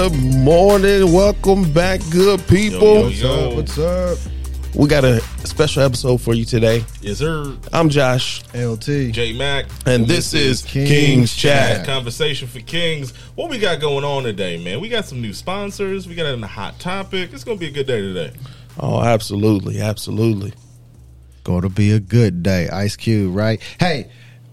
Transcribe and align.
Good 0.00 0.14
morning. 0.14 1.12
Welcome 1.12 1.74
back, 1.74 2.00
good 2.10 2.40
people. 2.48 2.80
Yo, 2.80 3.08
yo, 3.10 3.50
yo. 3.50 3.54
What's 3.54 3.76
up? 3.76 4.16
We 4.74 4.88
got 4.88 5.04
a 5.04 5.20
special 5.46 5.82
episode 5.82 6.22
for 6.22 6.32
you 6.32 6.46
today. 6.46 6.86
Yes, 7.02 7.18
sir. 7.18 7.54
I'm 7.70 7.90
Josh, 7.90 8.42
LT. 8.54 9.12
J 9.12 9.34
Mac. 9.36 9.66
and 9.84 10.06
this 10.06 10.32
is 10.32 10.62
King's 10.62 10.88
King's 10.88 11.36
Chat. 11.36 11.76
Chat. 11.76 11.86
Conversation 11.86 12.48
for 12.48 12.60
Kings. 12.60 13.14
What 13.34 13.50
we 13.50 13.58
got 13.58 13.78
going 13.82 14.06
on 14.06 14.22
today, 14.22 14.64
man? 14.64 14.80
We 14.80 14.88
got 14.88 15.04
some 15.04 15.20
new 15.20 15.34
sponsors. 15.34 16.08
We 16.08 16.14
got 16.14 16.32
in 16.32 16.42
a 16.42 16.46
hot 16.46 16.78
topic. 16.78 17.34
It's 17.34 17.44
gonna 17.44 17.58
be 17.58 17.68
a 17.68 17.70
good 17.70 17.86
day 17.86 18.00
today. 18.00 18.32
Oh, 18.78 19.02
absolutely, 19.02 19.82
absolutely. 19.82 20.54
Going 21.44 21.60
to 21.60 21.68
be 21.68 21.92
a 21.92 22.00
good 22.00 22.42
day. 22.42 22.70
Ice 22.70 22.96
Cube, 22.96 23.36
right? 23.36 23.60
Hey, 23.78 24.10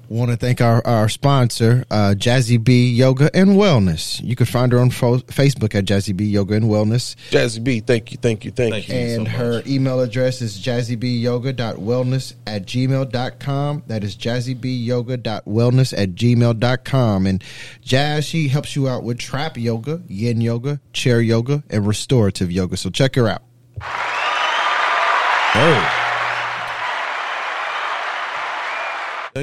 want 0.09 0.31
to 0.31 0.37
thank 0.37 0.61
our, 0.61 0.85
our 0.87 1.09
sponsor, 1.09 1.83
uh, 1.91 2.15
Jazzy 2.17 2.63
B 2.63 2.89
Yoga 2.89 3.29
and 3.33 3.51
Wellness. 3.51 4.23
You 4.23 4.35
can 4.35 4.45
find 4.45 4.71
her 4.71 4.79
on 4.79 4.89
fo- 4.89 5.17
Facebook 5.19 5.75
at 5.75 5.85
Jazzy 5.85 6.15
B 6.15 6.25
Yoga 6.25 6.55
and 6.55 6.65
Wellness. 6.65 7.15
Jazzy 7.29 7.63
B, 7.63 7.79
thank 7.81 8.11
you, 8.11 8.17
thank 8.17 8.45
you, 8.45 8.51
thank, 8.51 8.73
Thank 8.73 8.87
you. 8.89 8.95
you. 8.95 9.01
And 9.01 9.27
so 9.27 9.33
her 9.33 9.51
much. 9.53 9.67
email 9.67 9.99
address 9.99 10.41
is 10.41 10.57
jazzybyoga.wellness 10.59 12.33
at 12.45 12.65
gmail.com. 12.65 13.83
That 13.87 14.03
is 14.03 14.15
jazzybyoga.wellness 14.15 15.97
at 15.97 16.09
gmail.com. 16.15 17.25
And 17.27 17.43
Jazz, 17.81 18.25
she 18.25 18.47
helps 18.47 18.75
you 18.75 18.87
out 18.87 19.03
with 19.03 19.17
trap 19.19 19.57
yoga, 19.57 20.01
yin 20.07 20.41
yoga, 20.41 20.79
chair 20.93 21.21
yoga, 21.21 21.63
and 21.69 21.85
restorative 21.87 22.51
yoga. 22.51 22.77
So 22.77 22.89
check 22.89 23.15
her 23.15 23.27
out. 23.27 23.43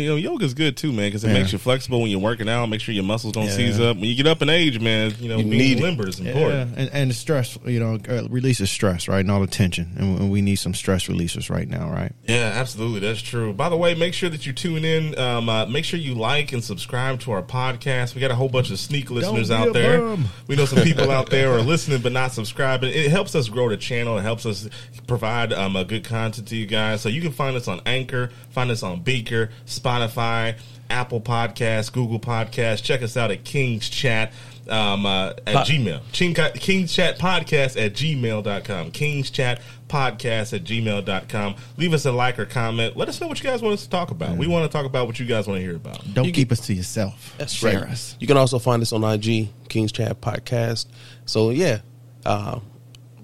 You 0.01 0.11
know, 0.11 0.17
yoga's 0.17 0.55
good 0.55 0.77
too, 0.77 0.93
man, 0.93 1.09
because 1.09 1.25
it 1.25 1.29
Yeah. 1.29 1.35
makes 1.35 1.53
you 1.53 1.59
flexible 1.59 2.01
when 2.01 2.11
you're 2.11 2.21
working 2.21 2.49
out. 2.49 2.67
Make 2.69 2.81
sure 2.81 2.95
your 2.95 3.05
muscles 3.05 3.33
don't 3.33 3.51
seize 3.51 3.79
up. 3.81 3.97
When 3.97 4.07
you 4.07 4.15
get 4.15 4.27
up 4.27 4.43
in 4.43 4.49
age, 4.51 4.81
man, 4.81 5.15
you 5.21 5.29
know, 5.29 5.39
You 5.39 5.45
being 5.45 5.59
need 5.59 5.81
limber 5.81 6.09
is 6.09 6.21
important. 6.21 6.71
Yeah, 6.77 6.83
and, 6.83 6.91
and 6.93 7.11
the 7.11 7.15
stress, 7.15 7.59
you 7.67 7.81
know, 7.81 7.99
uh, 8.09 8.29
releases 8.29 8.71
stress, 8.71 9.09
right? 9.09 9.21
And 9.21 9.31
all 9.31 9.41
the 9.41 9.47
tension. 9.47 9.93
And, 9.97 10.19
and 10.19 10.31
we 10.31 10.43
need 10.43 10.57
some 10.57 10.75
stress 10.75 11.07
releasers 11.07 11.51
right 11.51 11.69
now, 11.69 11.91
right? 11.91 12.13
Yeah, 12.27 12.53
absolutely. 12.55 13.01
That's 13.01 13.23
true. 13.23 13.53
By 13.53 13.69
the 13.69 13.77
way, 13.77 13.95
make 13.95 14.15
sure 14.15 14.31
that 14.31 14.47
you 14.47 14.53
tune 14.53 14.85
in. 14.85 15.19
Um, 15.19 15.49
uh, 15.49 15.67
make 15.67 15.85
sure 15.85 15.99
you 15.99 16.15
like 16.15 16.53
and 16.53 16.63
subscribe 16.63 17.21
to 17.21 17.33
our 17.33 17.43
podcast. 17.43 18.15
We 18.15 18.21
got 18.21 18.31
a 18.31 18.35
whole 18.35 18.49
bunch 18.49 18.71
of 18.71 18.79
sneak 18.79 19.11
listeners 19.11 19.51
out 19.51 19.73
there. 19.73 20.01
bum. 20.01 20.27
We 20.47 20.57
know 20.57 20.65
some 20.65 20.83
people 20.83 21.11
out 21.11 21.31
there 21.31 21.53
are 21.53 21.61
listening 21.63 22.01
but 22.03 22.13
not 22.13 22.33
subscribing. 22.33 22.93
It 22.93 23.11
helps 23.11 23.35
us 23.35 23.49
grow 23.49 23.69
the 23.69 23.77
channel. 23.77 24.19
It 24.19 24.23
helps 24.23 24.47
us 24.47 24.69
provide 25.07 25.53
um, 25.53 25.77
a 25.77 25.85
good 25.85 26.05
content 26.05 26.49
to 26.49 26.57
you 26.57 26.67
guys. 26.67 27.01
So 27.03 27.09
you 27.09 27.21
can 27.21 27.33
find 27.33 27.57
us 27.57 27.69
on 27.69 27.81
Anchor, 27.87 28.31
find 28.51 28.71
us 28.71 28.83
on 28.83 29.01
Breaker, 29.03 29.51
Spotify, 29.67 29.84
Apple 29.85 31.21
Podcasts, 31.21 31.93
Google 31.93 32.21
Podcasts. 32.21 32.83
Check 32.83 33.03
us 33.03 33.17
out 33.17 33.31
at 33.31 33.45
King's 33.45 33.89
Chat. 33.89 34.33
Um, 34.69 35.05
uh, 35.05 35.31
at 35.47 35.55
Po- 35.55 35.61
Gmail. 35.61 36.01
King, 36.13 36.35
King's 36.55 36.91
Chat 36.93 37.19
Podcast 37.19 37.79
at 37.83 37.93
gmail.com. 37.93 38.93
King's 38.93 39.29
Chat 39.31 39.61
Podcast 39.89 40.55
at 40.55 40.65
gmail.com. 40.65 41.55
Leave 41.77 41.93
us 41.93 42.07
a 42.07 42.13
like 42.13 42.39
or 42.39 42.47
comment. 42.47 42.97
Let 42.97 43.09
us 43.11 43.21
know 43.21 43.27
what 43.29 43.43
you 43.43 43.45
guys 43.49 43.61
want 43.61 43.75
us 43.75 43.83
to 43.85 43.91
talk 43.91 44.11
about. 44.11 44.39
We 44.39 44.47
want 44.47 44.71
to 44.71 44.75
talk 44.75 44.87
about 44.87 45.07
what 45.07 45.21
you 45.21 45.27
guys 45.27 45.47
want 45.47 45.59
to 45.59 45.63
hear 45.63 45.77
about. 45.77 46.03
Don't 46.15 46.25
You 46.25 46.33
keep 46.33 46.51
us 46.51 46.61
to 46.67 46.73
yourself. 46.75 47.35
That's 47.37 47.53
Share 47.53 47.81
right. 47.81 47.91
us. 47.91 48.17
You 48.21 48.27
can 48.27 48.39
also 48.39 48.59
find 48.59 48.81
us 48.81 48.93
on 48.95 49.05
IG, 49.05 49.51
King's 49.69 49.93
Chat 49.93 50.21
Podcast. 50.23 50.87
So 51.27 51.51
yeah, 51.51 51.81
uh, 52.25 52.61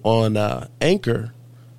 on 0.03 0.37
uh, 0.37 0.69
Anchor, 0.83 1.33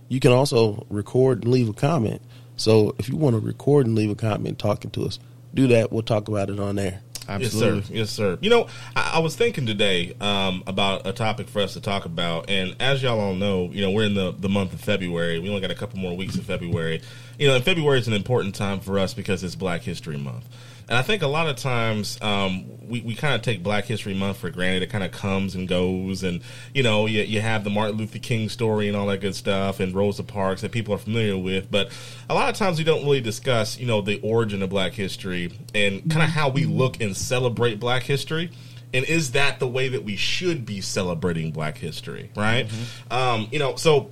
you 0.10 0.20
can 0.20 0.32
also 0.32 0.88
record 0.90 1.44
and 1.44 1.52
leave 1.54 1.70
a 1.70 1.74
comment. 1.74 2.22
So 2.62 2.94
if 3.00 3.10
you 3.10 3.16
want 3.18 3.36
to 3.36 3.40
record 3.40 3.88
and 3.88 3.96
leave 3.96 4.12
a 4.12 4.16
comment 4.16 4.60
talking 4.60 4.92
to 4.92 5.06
us, 5.06 5.18
do 5.54 5.68
that. 5.70 5.92
We'll 5.92 6.04
talk 6.04 6.28
about 6.28 6.52
it 6.52 6.60
on 6.60 6.76
there. 6.76 7.02
Absolutely. 7.28 7.78
Yes, 7.78 7.88
sir. 7.88 7.94
Yes, 7.94 8.10
sir. 8.12 8.38
You 8.40 8.52
know, 8.52 8.68
I, 8.96 9.14
I 9.16 9.20
was 9.20 9.36
thinking 9.36 9.66
today 9.66 10.14
um, 10.22 10.64
about 10.68 11.08
a 11.08 11.14
topic 11.14 11.48
for 11.48 11.62
us 11.62 11.74
to 11.74 11.82
talk 11.82 12.06
about, 12.06 12.50
and 12.50 12.76
as 12.80 13.02
y'all 13.02 13.20
all 13.20 13.34
know, 13.34 13.70
you 13.72 13.82
know, 13.82 13.90
we're 13.90 14.06
in 14.06 14.14
the 14.14 14.32
the 14.32 14.50
month 14.50 14.74
of 14.74 14.82
February. 14.82 15.40
We 15.40 15.50
only 15.50 15.62
got 15.62 15.72
a 15.72 15.76
couple 15.76 15.98
more 15.98 16.16
weeks 16.16 16.36
of 16.36 16.46
February. 16.46 17.02
You 17.40 17.48
know, 17.48 17.56
and 17.56 17.64
February 17.64 17.98
is 17.98 18.08
an 18.08 18.14
important 18.14 18.54
time 18.54 18.80
for 18.80 19.00
us 19.00 19.16
because 19.16 19.44
it's 19.44 19.56
Black 19.56 19.82
History 19.82 20.18
Month. 20.18 20.46
And 20.92 20.98
I 20.98 21.04
think 21.04 21.22
a 21.22 21.28
lot 21.28 21.48
of 21.48 21.56
times 21.56 22.22
um, 22.22 22.66
we, 22.86 23.00
we 23.00 23.16
kind 23.16 23.34
of 23.34 23.42
take 23.42 23.64
Black 23.64 23.86
History 23.86 24.14
Month 24.14 24.40
for 24.40 24.50
granted. 24.50 24.84
It 24.84 24.90
kind 24.90 25.06
of 25.06 25.14
comes 25.14 25.56
and 25.56 25.66
goes. 25.66 26.22
And, 26.22 26.42
you 26.74 26.84
know, 26.84 27.06
you, 27.06 27.22
you 27.22 27.40
have 27.40 27.64
the 27.64 27.70
Martin 27.70 27.96
Luther 27.96 28.20
King 28.20 28.50
story 28.50 28.90
and 28.90 28.98
all 28.98 29.08
that 29.08 29.22
good 29.22 29.34
stuff 29.34 29.80
and 29.80 29.96
Rosa 29.96 30.22
Parks 30.22 30.64
that 30.64 30.74
people 30.74 30.94
are 30.94 30.98
familiar 30.98 31.38
with. 31.38 31.72
But 31.72 31.94
a 32.30 32.34
lot 32.34 32.50
of 32.50 32.58
times 32.58 32.78
we 32.78 32.84
don't 32.84 33.06
really 33.06 33.22
discuss, 33.22 33.80
you 33.80 33.86
know, 33.86 34.02
the 34.02 34.20
origin 34.22 34.62
of 34.62 34.70
Black 34.70 34.92
history 34.92 35.58
and 35.74 36.12
kind 36.12 36.24
of 36.24 36.30
how 36.30 36.50
we 36.50 36.66
look 36.66 37.00
and 37.00 37.16
celebrate 37.16 37.80
Black 37.80 38.04
history. 38.04 38.52
And 38.94 39.06
is 39.06 39.32
that 39.32 39.62
the 39.62 39.70
way 39.70 39.88
that 39.88 40.04
we 40.04 40.18
should 40.18 40.66
be 40.66 40.82
celebrating 40.82 41.52
Black 41.52 41.78
history, 41.78 42.32
right? 42.36 42.70
Um, 43.10 43.48
you 43.50 43.60
know, 43.60 43.78
so 43.78 44.12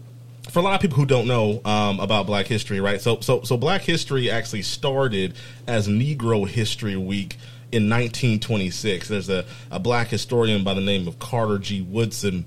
for 0.50 0.60
a 0.60 0.62
lot 0.62 0.76
of 0.76 0.82
people 0.82 0.98
who 0.98 1.06
don't 1.06 1.28
know 1.28 1.62
um, 1.66 2.00
about 2.00 2.26
Black 2.26 2.48
History, 2.48 2.80
right? 2.80 3.00
So, 3.02 3.20
so, 3.20 3.42
so 3.44 3.58
Black 3.58 3.82
History 3.82 4.30
actually 4.30 4.64
started 4.64 5.36
as 5.68 5.88
Negro 5.88 6.48
History 6.48 6.96
Week 6.96 7.36
in 7.72 7.90
1926. 7.90 9.08
There's 9.08 9.30
a, 9.30 9.46
a 9.72 9.80
black 9.80 10.08
historian 10.08 10.64
by 10.64 10.74
the 10.74 10.82
name 10.82 11.08
of 11.08 11.20
Carter 11.20 11.60
G. 11.60 11.82
Woodson. 11.82 12.46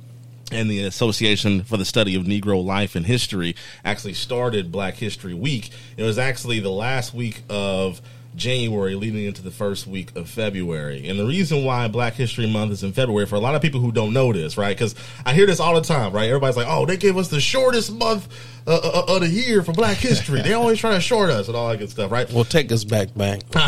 And 0.50 0.70
the 0.70 0.82
Association 0.82 1.64
for 1.64 1.78
the 1.78 1.84
Study 1.84 2.14
of 2.14 2.24
Negro 2.24 2.62
Life 2.62 2.94
and 2.94 3.06
History 3.06 3.56
actually 3.86 4.12
started 4.12 4.70
Black 4.70 4.96
History 4.96 5.32
Week. 5.32 5.70
It 5.96 6.02
was 6.02 6.18
actually 6.18 6.60
the 6.60 6.70
last 6.70 7.14
week 7.14 7.42
of 7.48 8.02
January 8.34 8.94
leading 8.94 9.24
into 9.24 9.42
the 9.42 9.50
first 9.50 9.86
week 9.86 10.14
of 10.16 10.28
February. 10.28 11.08
And 11.08 11.18
the 11.18 11.26
reason 11.26 11.64
why 11.64 11.88
Black 11.88 12.14
History 12.14 12.46
Month 12.46 12.72
is 12.72 12.82
in 12.82 12.92
February, 12.92 13.26
for 13.26 13.36
a 13.36 13.40
lot 13.40 13.54
of 13.54 13.62
people 13.62 13.80
who 13.80 13.92
don't 13.92 14.12
know 14.12 14.32
this, 14.32 14.56
right? 14.56 14.76
Because 14.76 14.94
I 15.24 15.34
hear 15.34 15.46
this 15.46 15.60
all 15.60 15.74
the 15.74 15.80
time, 15.80 16.12
right? 16.12 16.28
Everybody's 16.28 16.56
like, 16.56 16.66
oh, 16.68 16.86
they 16.86 16.96
gave 16.96 17.16
us 17.16 17.28
the 17.28 17.40
shortest 17.40 17.92
month 17.92 18.28
uh, 18.66 18.80
uh, 18.82 19.14
of 19.14 19.20
the 19.20 19.28
year 19.28 19.62
for 19.62 19.72
Black 19.72 19.98
History. 19.98 20.42
they 20.42 20.54
always 20.54 20.78
try 20.78 20.94
to 20.94 21.00
short 21.00 21.30
us 21.30 21.48
and 21.48 21.56
all 21.56 21.68
that 21.68 21.78
good 21.78 21.90
stuff, 21.90 22.10
right? 22.10 22.30
Well, 22.32 22.44
take 22.44 22.72
us 22.72 22.84
back, 22.84 23.14
back. 23.14 23.42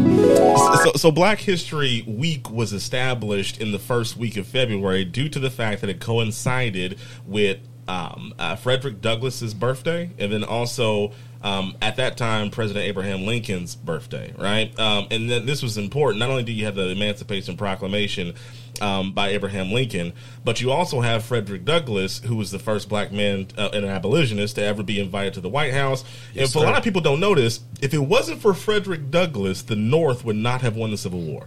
so, 0.82 0.92
so 0.94 1.10
Black 1.10 1.38
History 1.38 2.04
Week 2.06 2.50
was 2.50 2.72
established 2.72 3.60
in 3.60 3.72
the 3.72 3.78
first 3.78 4.16
week 4.16 4.36
of 4.36 4.46
February 4.46 5.04
due 5.04 5.28
to 5.28 5.38
the 5.38 5.50
fact 5.50 5.80
that 5.80 5.90
it 5.90 6.00
coincided 6.00 6.98
with 7.26 7.58
um, 7.88 8.34
uh, 8.38 8.56
Frederick 8.56 9.00
Douglass's 9.00 9.54
birthday, 9.54 10.10
and 10.18 10.32
then 10.32 10.44
also 10.44 11.12
um, 11.42 11.76
at 11.80 11.96
that 11.96 12.16
time 12.16 12.50
President 12.50 12.86
Abraham 12.86 13.24
Lincoln's 13.24 13.74
birthday, 13.74 14.32
right? 14.38 14.78
Um, 14.78 15.06
and 15.10 15.30
then 15.30 15.46
this 15.46 15.62
was 15.62 15.78
important. 15.78 16.18
Not 16.18 16.30
only 16.30 16.42
do 16.42 16.52
you 16.52 16.66
have 16.66 16.74
the 16.74 16.88
Emancipation 16.90 17.56
Proclamation 17.56 18.34
um, 18.80 19.12
by 19.12 19.28
Abraham 19.28 19.72
Lincoln, 19.72 20.12
but 20.44 20.60
you 20.60 20.70
also 20.70 21.00
have 21.00 21.24
Frederick 21.24 21.64
Douglass, 21.64 22.20
who 22.20 22.36
was 22.36 22.50
the 22.50 22.58
first 22.58 22.88
black 22.88 23.12
man 23.12 23.48
uh, 23.56 23.70
and 23.72 23.84
an 23.84 23.90
abolitionist 23.90 24.56
to 24.56 24.62
ever 24.62 24.82
be 24.82 25.00
invited 25.00 25.34
to 25.34 25.40
the 25.40 25.48
White 25.48 25.72
House. 25.72 26.04
and 26.36 26.50
for 26.50 26.60
a 26.60 26.62
lot 26.62 26.76
of 26.76 26.84
people 26.84 27.00
don't 27.00 27.20
know 27.20 27.34
this, 27.34 27.60
if 27.80 27.94
it 27.94 27.98
wasn't 27.98 28.40
for 28.40 28.54
Frederick 28.54 29.10
Douglass, 29.10 29.62
the 29.62 29.76
North 29.76 30.24
would 30.24 30.36
not 30.36 30.60
have 30.62 30.76
won 30.76 30.90
the 30.90 30.98
Civil 30.98 31.20
War. 31.20 31.46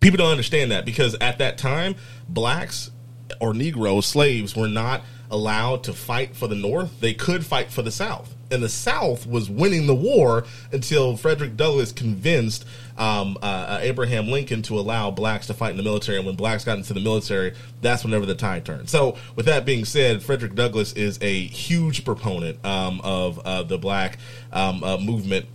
People 0.00 0.18
don't 0.18 0.30
understand 0.30 0.72
that 0.72 0.84
because 0.84 1.14
at 1.20 1.38
that 1.38 1.58
time, 1.58 1.94
blacks 2.28 2.90
or 3.40 3.54
Negroes, 3.54 4.06
slaves, 4.06 4.56
were 4.56 4.68
not 4.68 5.02
allowed 5.32 5.82
to 5.84 5.92
fight 5.92 6.36
for 6.36 6.46
the 6.46 6.54
North. 6.54 7.00
They 7.00 7.14
could 7.14 7.44
fight 7.44 7.70
for 7.70 7.82
the 7.82 7.90
South. 7.90 8.34
And 8.50 8.62
the 8.62 8.68
South 8.68 9.26
was 9.26 9.48
winning 9.48 9.86
the 9.86 9.94
war 9.94 10.44
until 10.72 11.16
Frederick 11.16 11.56
Douglass 11.56 11.90
convinced 11.90 12.66
um, 12.98 13.38
uh, 13.40 13.46
uh, 13.46 13.78
Abraham 13.80 14.28
Lincoln 14.28 14.60
to 14.62 14.78
allow 14.78 15.10
blacks 15.10 15.46
to 15.46 15.54
fight 15.54 15.70
in 15.70 15.78
the 15.78 15.82
military. 15.82 16.18
And 16.18 16.26
when 16.26 16.36
blacks 16.36 16.64
got 16.64 16.76
into 16.76 16.92
the 16.92 17.00
military, 17.00 17.54
that's 17.80 18.04
whenever 18.04 18.26
the 18.26 18.34
tide 18.34 18.66
turned. 18.66 18.90
So, 18.90 19.16
with 19.36 19.46
that 19.46 19.64
being 19.64 19.86
said, 19.86 20.22
Frederick 20.22 20.54
Douglass 20.54 20.92
is 20.92 21.18
a 21.22 21.46
huge 21.46 22.04
proponent 22.04 22.62
um, 22.62 23.00
of 23.02 23.38
uh, 23.38 23.62
the 23.62 23.78
black 23.78 24.18
um, 24.52 24.84
uh, 24.84 24.98
movement 24.98 25.46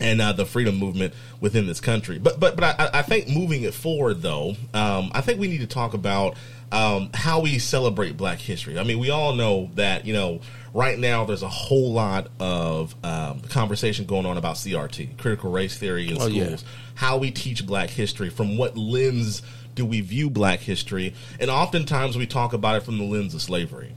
and 0.00 0.20
uh, 0.20 0.32
the 0.32 0.46
freedom 0.46 0.76
movement 0.76 1.14
within 1.40 1.66
this 1.66 1.80
country. 1.80 2.18
But 2.18 2.40
but 2.40 2.56
but 2.56 2.80
I, 2.80 2.90
I 2.94 3.02
think 3.02 3.28
moving 3.28 3.62
it 3.62 3.74
forward, 3.74 4.22
though, 4.22 4.56
um, 4.74 5.12
I 5.14 5.20
think 5.20 5.38
we 5.38 5.46
need 5.46 5.60
to 5.60 5.66
talk 5.66 5.94
about 5.94 6.36
um, 6.72 7.10
how 7.14 7.40
we 7.40 7.58
celebrate 7.58 8.16
Black 8.16 8.38
History. 8.38 8.78
I 8.78 8.84
mean, 8.84 8.98
we 8.98 9.10
all 9.10 9.34
know 9.34 9.70
that 9.74 10.06
you 10.06 10.12
know 10.12 10.40
right 10.72 10.98
now 10.98 11.24
there's 11.24 11.42
a 11.42 11.48
whole 11.48 11.92
lot 11.92 12.28
of 12.38 12.94
um, 13.04 13.40
conversation 13.42 14.04
going 14.06 14.26
on 14.26 14.36
about 14.36 14.56
CRT, 14.56 15.18
critical 15.18 15.50
race 15.50 15.76
theory 15.76 16.08
in 16.08 16.16
Oh, 16.16 16.28
schools. 16.28 16.34
yeah. 16.62 16.68
How 16.94 17.16
we 17.18 17.30
teach 17.30 17.66
Black 17.66 17.90
history, 17.90 18.28
from 18.30 18.56
what 18.56 18.76
lens 18.76 19.42
do 19.74 19.84
we 19.86 20.00
view 20.00 20.30
Black 20.30 20.60
history, 20.60 21.14
and 21.40 21.50
oftentimes 21.50 22.16
we 22.16 22.26
talk 22.26 22.52
about 22.52 22.76
it 22.76 22.82
from 22.82 22.98
the 22.98 23.04
lens 23.04 23.34
of 23.34 23.42
slavery 23.42 23.92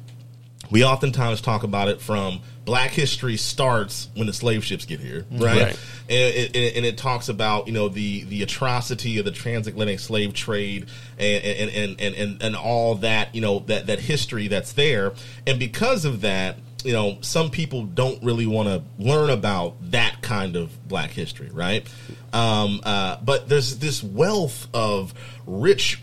we 0.72 0.84
oftentimes 0.84 1.42
talk 1.42 1.64
about 1.64 1.88
it 1.90 2.02
from 2.02 2.42
black 2.66 2.92
history 2.92 3.36
starts 3.38 4.08
when 4.16 4.26
the 4.26 4.34
slave 4.34 4.64
ships 4.64 4.86
get 4.86 5.00
here 5.00 5.26
right, 5.32 5.62
Right. 5.64 5.80
And, 6.10 6.36
it, 6.36 6.56
and- 6.56 6.78
and 6.78 6.86
it 6.86 6.98
talks 6.98 7.30
about 7.30 7.68
you 7.68 7.74
know 7.74 7.90
the 7.90 8.24
the 8.24 8.42
atrocity 8.44 9.18
of 9.20 9.26
the 9.26 9.32
transatlantic 9.32 10.00
slave 10.00 10.34
trade 10.34 10.88
and 11.20 11.44
and, 11.44 11.70
and, 11.72 12.02
and, 12.02 12.16
and 12.16 12.42
and 12.44 12.56
all 12.56 12.96
that 12.96 13.36
you 13.36 13.42
know 13.42 13.60
that 13.68 13.88
that 13.88 14.00
history 14.00 14.48
that's 14.48 14.74
there. 14.74 15.14
And 15.46 15.60
because 15.60 16.06
of 16.06 16.22
that 16.22 16.58
you 16.86 16.94
know 16.94 17.18
some 17.22 17.50
people 17.50 17.84
don't 17.84 18.22
really 18.24 18.46
want 18.46 18.68
to 18.70 18.82
learn 18.98 19.30
about 19.30 19.76
that 19.92 20.22
kind 20.22 20.56
of 20.56 20.88
black 20.88 21.12
history 21.12 21.50
right? 21.52 21.86
Um, 22.32 22.80
uh, 22.84 23.18
but 23.24 23.48
there's 23.50 23.78
this 23.80 24.02
wealth 24.04 24.68
of 24.74 25.14
rich 25.46 26.02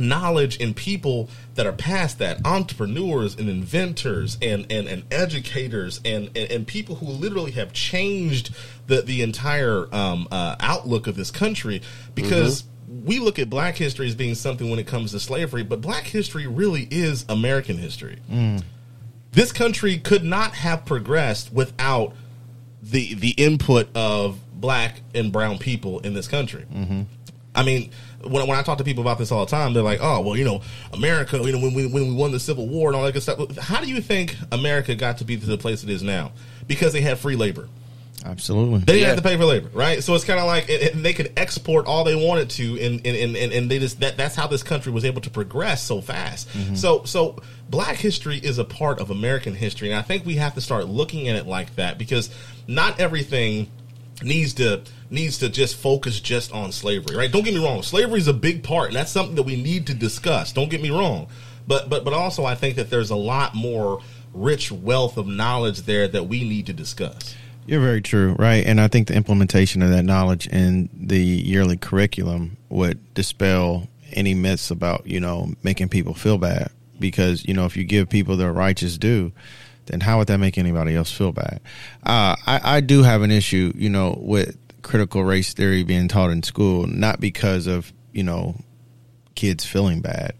knowledge 0.00 0.56
in 0.58 0.74
people 0.74 1.28
that 1.54 1.66
are 1.66 1.72
past 1.72 2.18
that 2.18 2.44
entrepreneurs 2.46 3.34
and 3.36 3.48
inventors 3.48 4.38
and 4.40 4.70
and, 4.70 4.86
and 4.88 5.04
educators 5.12 6.00
and, 6.04 6.30
and 6.36 6.50
and 6.50 6.66
people 6.66 6.96
who 6.96 7.06
literally 7.06 7.52
have 7.52 7.72
changed 7.72 8.54
the 8.86 9.02
the 9.02 9.22
entire 9.22 9.86
um, 9.94 10.28
uh, 10.30 10.56
outlook 10.60 11.06
of 11.06 11.16
this 11.16 11.30
country 11.30 11.82
because 12.14 12.64
we 13.04 13.18
look 13.18 13.38
at 13.38 13.50
black 13.50 13.76
history 13.76 14.06
as 14.08 14.14
being 14.14 14.34
something 14.34 14.70
when 14.70 14.78
it 14.78 14.86
comes 14.86 15.10
to 15.12 15.20
slavery 15.20 15.62
but 15.62 15.80
black 15.80 16.04
history 16.04 16.46
really 16.46 16.88
is 16.90 17.24
american 17.28 17.76
history. 17.78 18.18
This 19.32 19.52
country 19.52 19.98
could 19.98 20.24
not 20.24 20.54
have 20.54 20.84
progressed 20.86 21.52
without 21.52 22.14
the 22.82 23.14
the 23.14 23.30
input 23.30 23.88
of 23.94 24.38
black 24.54 25.02
and 25.14 25.30
brown 25.30 25.58
people 25.58 26.00
in 26.00 26.14
this 26.14 26.26
country. 26.28 26.64
I 27.54 27.64
mean, 27.64 27.90
when, 28.22 28.46
when 28.46 28.58
I 28.58 28.62
talk 28.62 28.78
to 28.78 28.84
people 28.84 29.02
about 29.02 29.18
this 29.18 29.32
all 29.32 29.44
the 29.44 29.50
time, 29.50 29.72
they're 29.72 29.82
like, 29.82 30.00
"Oh, 30.02 30.20
well, 30.20 30.36
you 30.36 30.44
know, 30.44 30.62
America, 30.92 31.38
you 31.38 31.52
know, 31.52 31.58
when 31.58 31.74
we 31.74 31.86
when 31.86 32.08
we 32.08 32.14
won 32.14 32.30
the 32.30 32.40
Civil 32.40 32.68
War 32.68 32.88
and 32.88 32.96
all 32.96 33.04
that 33.04 33.12
good 33.12 33.22
stuff." 33.22 33.56
How 33.56 33.80
do 33.80 33.88
you 33.88 34.00
think 34.00 34.36
America 34.52 34.94
got 34.94 35.18
to 35.18 35.24
be 35.24 35.36
to 35.36 35.46
the 35.46 35.58
place 35.58 35.82
it 35.82 35.90
is 35.90 36.02
now? 36.02 36.32
Because 36.66 36.92
they 36.92 37.00
had 37.00 37.18
free 37.18 37.36
labor. 37.36 37.68
Absolutely. 38.24 38.80
They 38.80 38.84
didn't 38.94 39.00
Yeah. 39.00 39.06
have 39.08 39.16
to 39.16 39.22
pay 39.22 39.36
for 39.36 39.44
labor, 39.44 39.70
right? 39.72 40.02
So 40.02 40.14
it's 40.14 40.24
kind 40.24 40.40
of 40.40 40.46
like 40.46 40.68
and- 40.68 40.82
and 40.82 41.04
they 41.04 41.12
could 41.12 41.32
export 41.36 41.86
all 41.86 42.02
they 42.04 42.16
wanted 42.16 42.50
to, 42.50 42.80
and 42.80 43.06
and, 43.06 43.16
and, 43.16 43.36
and 43.36 43.52
and 43.52 43.70
they 43.70 43.78
just 43.78 44.00
that 44.00 44.16
that's 44.16 44.34
how 44.34 44.46
this 44.48 44.62
country 44.64 44.90
was 44.92 45.04
able 45.04 45.20
to 45.22 45.30
progress 45.30 45.82
so 45.82 46.00
fast. 46.00 46.48
Mm-hmm. 46.50 46.74
So 46.74 47.04
so 47.04 47.36
Black 47.70 47.96
history 47.96 48.38
is 48.38 48.58
a 48.58 48.64
part 48.64 49.00
of 49.00 49.10
American 49.10 49.54
history, 49.54 49.90
and 49.90 49.98
I 49.98 50.02
think 50.02 50.26
we 50.26 50.34
have 50.34 50.54
to 50.56 50.60
start 50.60 50.88
looking 50.88 51.28
at 51.28 51.36
it 51.36 51.46
like 51.46 51.76
that 51.76 51.96
because 51.96 52.28
not 52.66 52.98
everything 53.00 53.68
needs 54.22 54.54
to 54.54 54.82
needs 55.10 55.38
to 55.38 55.48
just 55.48 55.76
focus 55.76 56.20
just 56.20 56.52
on 56.52 56.72
slavery, 56.72 57.16
right? 57.16 57.30
Don't 57.30 57.44
get 57.44 57.54
me 57.54 57.64
wrong, 57.64 57.82
slavery 57.82 58.18
is 58.18 58.28
a 58.28 58.34
big 58.34 58.62
part, 58.62 58.88
and 58.88 58.96
that's 58.96 59.10
something 59.10 59.36
that 59.36 59.44
we 59.44 59.60
need 59.60 59.86
to 59.86 59.94
discuss. 59.94 60.52
Don't 60.52 60.70
get 60.70 60.82
me 60.82 60.90
wrong, 60.90 61.28
but 61.66 61.88
but 61.88 62.04
but 62.04 62.12
also 62.12 62.44
I 62.44 62.54
think 62.54 62.76
that 62.76 62.90
there's 62.90 63.10
a 63.10 63.16
lot 63.16 63.54
more 63.54 64.00
rich 64.32 64.70
wealth 64.70 65.16
of 65.16 65.26
knowledge 65.26 65.82
there 65.82 66.08
that 66.08 66.24
we 66.24 66.44
need 66.44 66.66
to 66.66 66.72
discuss. 66.72 67.34
You're 67.66 67.80
very 67.80 68.00
true, 68.00 68.34
right? 68.38 68.64
And 68.64 68.80
I 68.80 68.88
think 68.88 69.08
the 69.08 69.14
implementation 69.14 69.82
of 69.82 69.90
that 69.90 70.02
knowledge 70.02 70.46
in 70.46 70.88
the 70.94 71.20
yearly 71.20 71.76
curriculum 71.76 72.56
would 72.70 73.12
dispel 73.12 73.88
any 74.12 74.32
myths 74.32 74.70
about, 74.70 75.06
you 75.06 75.20
know, 75.20 75.52
making 75.62 75.90
people 75.90 76.14
feel 76.14 76.38
bad. 76.38 76.70
Because, 76.98 77.44
you 77.46 77.52
know, 77.52 77.66
if 77.66 77.76
you 77.76 77.84
give 77.84 78.08
people 78.08 78.38
their 78.38 78.52
righteous 78.52 78.96
due, 78.96 79.32
then 79.88 80.00
how 80.00 80.18
would 80.18 80.28
that 80.28 80.38
make 80.38 80.56
anybody 80.58 80.94
else 80.94 81.10
feel 81.10 81.32
bad? 81.32 81.60
Uh, 82.04 82.36
I, 82.46 82.60
I 82.76 82.80
do 82.80 83.02
have 83.02 83.22
an 83.22 83.30
issue, 83.30 83.72
you 83.76 83.90
know, 83.90 84.16
with 84.20 84.56
critical 84.82 85.24
race 85.24 85.52
theory 85.54 85.82
being 85.84 86.08
taught 86.08 86.30
in 86.30 86.42
school, 86.42 86.86
not 86.86 87.20
because 87.20 87.66
of, 87.66 87.92
you 88.12 88.22
know, 88.22 88.56
kids 89.34 89.64
feeling 89.64 90.00
bad. 90.00 90.32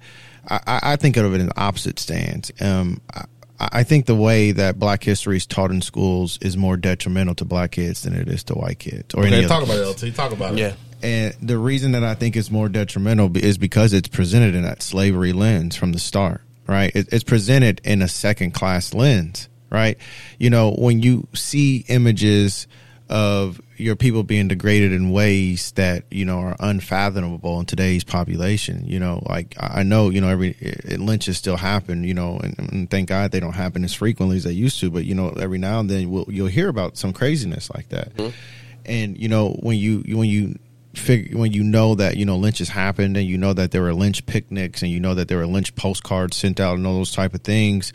I, 0.49 0.61
I 0.67 0.81
I 0.93 0.97
think 0.97 1.17
of 1.17 1.35
it 1.35 1.41
in 1.41 1.47
the 1.49 1.61
opposite 1.61 1.99
stance. 1.99 2.51
Um, 2.61 3.01
I, 3.15 3.25
I 3.61 3.83
think 3.83 4.07
the 4.07 4.15
way 4.15 4.53
that 4.53 4.79
Black 4.79 5.03
history 5.03 5.37
is 5.37 5.45
taught 5.47 5.71
in 5.73 5.83
schools 5.83 6.39
is 6.41 6.57
more 6.57 6.77
detrimental 6.77 7.35
to 7.37 7.45
Black 7.45 7.73
kids 7.73 8.03
than 8.03 8.15
it 8.15 8.29
is 8.29 8.45
to 8.45 8.55
white 8.55 8.79
kids. 8.79 9.15
Or 9.15 9.25
any 9.25 9.37
Okay, 9.37 9.45
other 9.47 9.49
talk 9.49 9.65
about 9.65 9.85
kids. 9.97 10.03
it, 10.05 10.07
LT. 10.11 10.15
Talk 10.15 10.33
about 10.33 10.53
it. 10.55 10.59
Yeah. 10.61 10.73
And 11.03 11.35
the 11.43 11.59
reason 11.59 11.93
that 11.93 12.03
I 12.05 12.15
think 12.15 12.37
it's 12.37 12.51
more 12.51 12.69
detrimental 12.69 13.37
is 13.37 13.59
because 13.59 13.93
it's 13.93 14.09
presented 14.09 14.55
in 14.55 14.63
that 14.63 14.83
slavery 14.83 15.33
lens 15.33 15.77
from 15.77 15.93
the 15.93 15.99
start, 15.99 16.41
right? 16.69 16.95
It, 16.95 17.13
it's 17.13 17.25
presented 17.25 17.81
in 17.85 18.03
a 18.03 18.09
second 18.09 18.53
class 18.53 18.95
lens, 18.95 19.49
right? 19.71 19.99
You 20.39 20.51
know, 20.51 20.73
when 20.73 21.01
you 21.01 21.27
see 21.35 21.85
images 21.89 22.67
of 23.09 23.61
your 23.77 23.97
people 23.97 24.23
being 24.23 24.49
degraded 24.49 24.93
in 24.93 25.11
ways 25.11 25.73
that 25.73 26.05
you 26.11 26.25
know 26.25 26.41
are 26.41 26.57
unfathomable 26.61 27.59
in 27.59 27.67
today's 27.67 28.05
population. 28.05 28.85
You 28.87 28.99
know, 29.01 29.23
like 29.29 29.55
I 29.59 29.83
know, 29.83 30.11
you 30.11 30.21
know, 30.21 30.29
every 30.29 30.57
lynches 30.99 31.39
still 31.39 31.57
happen. 31.57 32.05
You 32.05 32.15
know, 32.15 32.39
and, 32.39 32.59
and 32.59 32.91
thank 32.91 33.09
God 33.09 33.31
they 33.31 33.41
don't 33.41 33.55
happen 33.55 33.85
as 33.85 33.95
frequently 33.95 34.37
as 34.37 34.45
they 34.45 34.53
used 34.53 34.79
to. 34.81 34.91
But 34.91 35.05
you 35.05 35.15
know, 35.15 35.31
every 35.31 35.59
now 35.59 35.81
and 35.81 35.89
then 35.89 36.11
we'll, 36.11 36.27
you'll 36.29 36.49
hear 36.49 36.69
about 36.69 36.97
some 36.97 37.13
craziness 37.13 37.71
like 37.75 37.89
that. 37.89 38.15
Mm-hmm. 38.15 38.37
And 38.85 39.19
you 39.19 39.29
know, 39.29 39.51
when 39.61 39.79
you 39.79 40.03
when 40.09 40.29
you 40.29 40.59
figure 40.99 41.39
when 41.39 41.53
you 41.53 41.63
know 41.63 41.95
that 41.95 42.17
you 42.17 42.25
know 42.25 42.37
lynches 42.37 42.69
happened 42.69 43.17
and 43.17 43.27
you 43.27 43.39
know 43.39 43.53
that 43.53 43.71
there 43.71 43.83
were 43.83 43.95
lynch 43.95 44.25
picnics 44.27 44.83
and 44.83 44.91
you 44.91 45.01
know 45.01 45.15
that 45.15 45.29
there 45.29 45.39
were 45.39 45.47
lynch 45.47 45.75
postcards 45.75 46.37
sent 46.37 46.61
out 46.61 46.77
and 46.77 46.87
all 46.87 46.95
those 46.95 47.13
type 47.13 47.35
of 47.35 47.43
things 47.43 47.93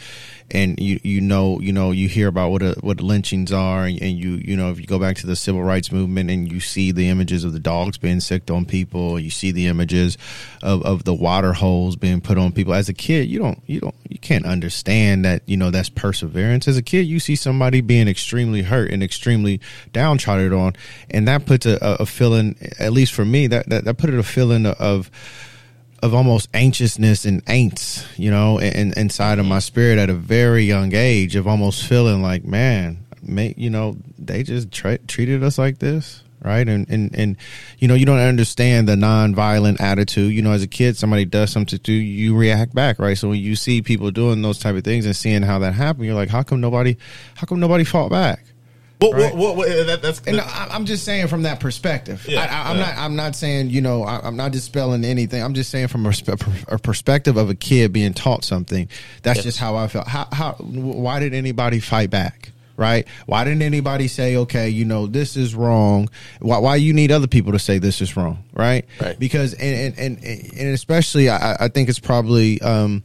and 0.52 0.80
you 0.80 1.00
you 1.04 1.22
know 1.22 1.60
you 1.60 1.74
know 1.74 1.92
you 1.92 2.08
hear 2.08 2.28
about 2.28 2.52
what 2.52 2.62
a, 2.62 2.76
what 2.82 3.02
lynchings 3.02 3.52
are 3.52 3.86
and, 3.86 4.02
and 4.02 4.18
you 4.18 4.32
you 4.36 4.56
know 4.56 4.72
if 4.72 4.80
you 4.80 4.86
go 4.86 5.00
back 5.00 5.16
to 5.16 5.28
the 5.28 5.36
civil 5.36 5.64
rights 5.64 5.92
movement 5.92 6.30
and 6.30 6.52
you 6.52 6.60
see 6.60 6.92
the 6.92 7.10
images 7.10 7.44
of 7.44 7.54
the 7.54 7.60
dogs 7.60 7.98
being 7.98 8.20
sicked 8.20 8.52
on 8.52 8.66
people 8.66 9.20
you 9.20 9.30
see 9.30 9.52
the 9.52 9.68
images 9.68 10.18
of, 10.62 10.82
of 10.84 11.04
the 11.04 11.14
water 11.14 11.54
holes 11.54 11.96
being 11.96 12.22
put 12.22 12.38
on 12.38 12.52
people. 12.52 12.74
As 12.74 12.90
a 12.90 12.94
kid 12.94 13.30
you 13.30 13.40
don't 13.40 13.62
you 13.68 13.80
don't 13.80 13.96
you 14.10 14.18
can't 14.20 14.46
understand 14.46 15.26
that 15.26 15.42
you 15.46 15.58
know 15.58 15.72
that's 15.72 15.90
perseverance. 15.90 16.68
As 16.68 16.78
a 16.78 16.82
kid 16.82 17.02
you 17.02 17.20
see 17.20 17.36
somebody 17.36 17.82
being 17.82 18.08
extremely 18.08 18.62
hurt 18.62 18.92
and 18.92 19.04
extremely 19.04 19.60
downtrodden 19.92 20.54
on 20.54 20.74
and 21.10 21.28
that 21.28 21.46
puts 21.46 21.66
a 21.66 21.78
a 21.84 22.06
feeling 22.06 22.56
at 22.80 22.93
least 22.94 23.14
for 23.14 23.26
me 23.26 23.48
that, 23.48 23.70
that 23.70 23.86
that 23.86 23.98
put 23.98 24.10
it 24.10 24.20
a 24.20 24.24
feeling 24.24 24.66
of 24.66 25.10
of 26.04 26.14
almost 26.14 26.50
anxiousness 26.54 27.24
and 27.24 27.44
angst, 27.46 28.06
you 28.20 28.30
know, 28.30 28.58
in, 28.60 28.92
inside 28.98 29.40
of 29.40 29.46
my 29.46 29.60
spirit 29.60 29.98
at 29.98 30.10
a 30.10 30.14
very 30.14 30.66
young 30.66 30.94
age 30.94 31.38
of 31.38 31.48
almost 31.48 31.88
feeling 31.88 32.22
like, 32.22 32.44
man, 32.44 33.06
may, 33.22 33.54
you 33.56 33.70
know, 33.70 33.96
they 34.20 34.44
just 34.44 34.70
tra- 34.70 34.98
treated 34.98 35.42
us 35.46 35.58
like 35.58 35.80
this, 35.80 36.22
right? 36.42 36.68
And, 36.68 36.90
and 36.90 37.16
and 37.16 37.38
you 37.80 37.88
know, 37.88 37.94
you 37.94 38.06
don't 38.06 38.20
understand 38.20 38.90
the 38.90 38.96
nonviolent 38.96 39.80
attitude. 39.80 40.34
You 40.34 40.42
know, 40.42 40.52
as 40.52 40.62
a 40.62 40.68
kid, 40.68 40.98
somebody 40.98 41.24
does 41.24 41.52
something 41.52 41.80
to 41.80 41.92
you, 41.94 42.00
you 42.00 42.36
react 42.36 42.76
back, 42.76 43.00
right? 43.00 43.18
So 43.18 43.30
when 43.30 43.40
you 43.40 43.56
see 43.56 43.82
people 43.82 44.12
doing 44.12 44.42
those 44.42 44.60
type 44.60 44.76
of 44.76 44.84
things 44.84 45.06
and 45.06 45.16
seeing 45.16 45.42
how 45.42 45.60
that 45.60 45.74
happened, 45.74 46.06
you're 46.06 46.16
like, 46.16 46.30
how 46.30 46.44
come 46.44 46.60
nobody, 46.60 46.98
how 47.36 47.48
come 47.48 47.62
nobody 47.62 47.86
fought 47.86 48.10
back? 48.10 48.44
What, 49.10 49.14
Right. 49.22 49.36
what, 49.36 49.56
what, 49.56 49.68
what- 49.68 49.86
that, 49.88 50.02
that's 50.02 50.22
And 50.26 50.40
I- 50.40 50.68
I'm 50.72 50.86
just 50.86 51.04
saying 51.04 51.28
from 51.28 51.44
that 51.44 51.60
perspective. 51.60 52.26
Yeah, 52.28 52.42
I, 52.42 52.46
I, 52.46 52.70
I'm 52.72 52.78
yeah. 52.78 52.86
not. 52.86 52.98
I'm 52.98 53.16
not 53.16 53.36
saying 53.36 53.70
you 53.70 53.82
know. 53.82 54.04
I, 54.04 54.20
I'm 54.26 54.38
not 54.38 54.52
dispelling 54.52 55.04
anything. 55.04 55.44
I'm 55.44 55.54
just 55.54 55.70
saying 55.72 55.88
from 55.90 56.06
a, 56.06 56.14
a 56.70 56.80
perspective 56.80 57.36
of 57.38 57.50
a 57.50 57.56
kid 57.56 57.92
being 57.92 58.14
taught 58.14 58.44
something. 58.46 58.88
That's 59.22 59.38
Yes. 59.38 59.44
just 59.46 59.60
how 59.60 59.76
I 59.76 59.88
felt. 59.88 60.08
How? 60.08 60.28
How? 60.32 60.54
Why 60.54 61.20
did 61.20 61.34
anybody 61.34 61.80
fight 61.80 62.10
back? 62.10 62.52
Right? 62.76 63.08
Why 63.28 63.44
didn't 63.44 63.62
anybody 63.62 64.08
say, 64.08 64.36
okay, 64.38 64.68
you 64.70 64.84
know, 64.84 65.06
this 65.06 65.38
is 65.38 65.54
wrong? 65.54 66.10
Why? 66.40 66.58
Why 66.58 66.76
you 66.78 66.92
need 66.94 67.12
other 67.12 67.28
people 67.28 67.52
to 67.52 67.60
say 67.60 67.78
this 67.78 68.02
is 68.02 68.18
wrong? 68.18 68.44
Right? 68.54 68.86
Right. 69.00 69.20
Because 69.20 69.54
and 69.54 69.94
and 69.98 70.18
and, 70.24 70.54
and 70.58 70.70
especially, 70.74 71.30
I, 71.30 71.56
I 71.66 71.68
think 71.68 71.90
it's 71.90 72.00
probably. 72.00 72.62
um 72.62 73.04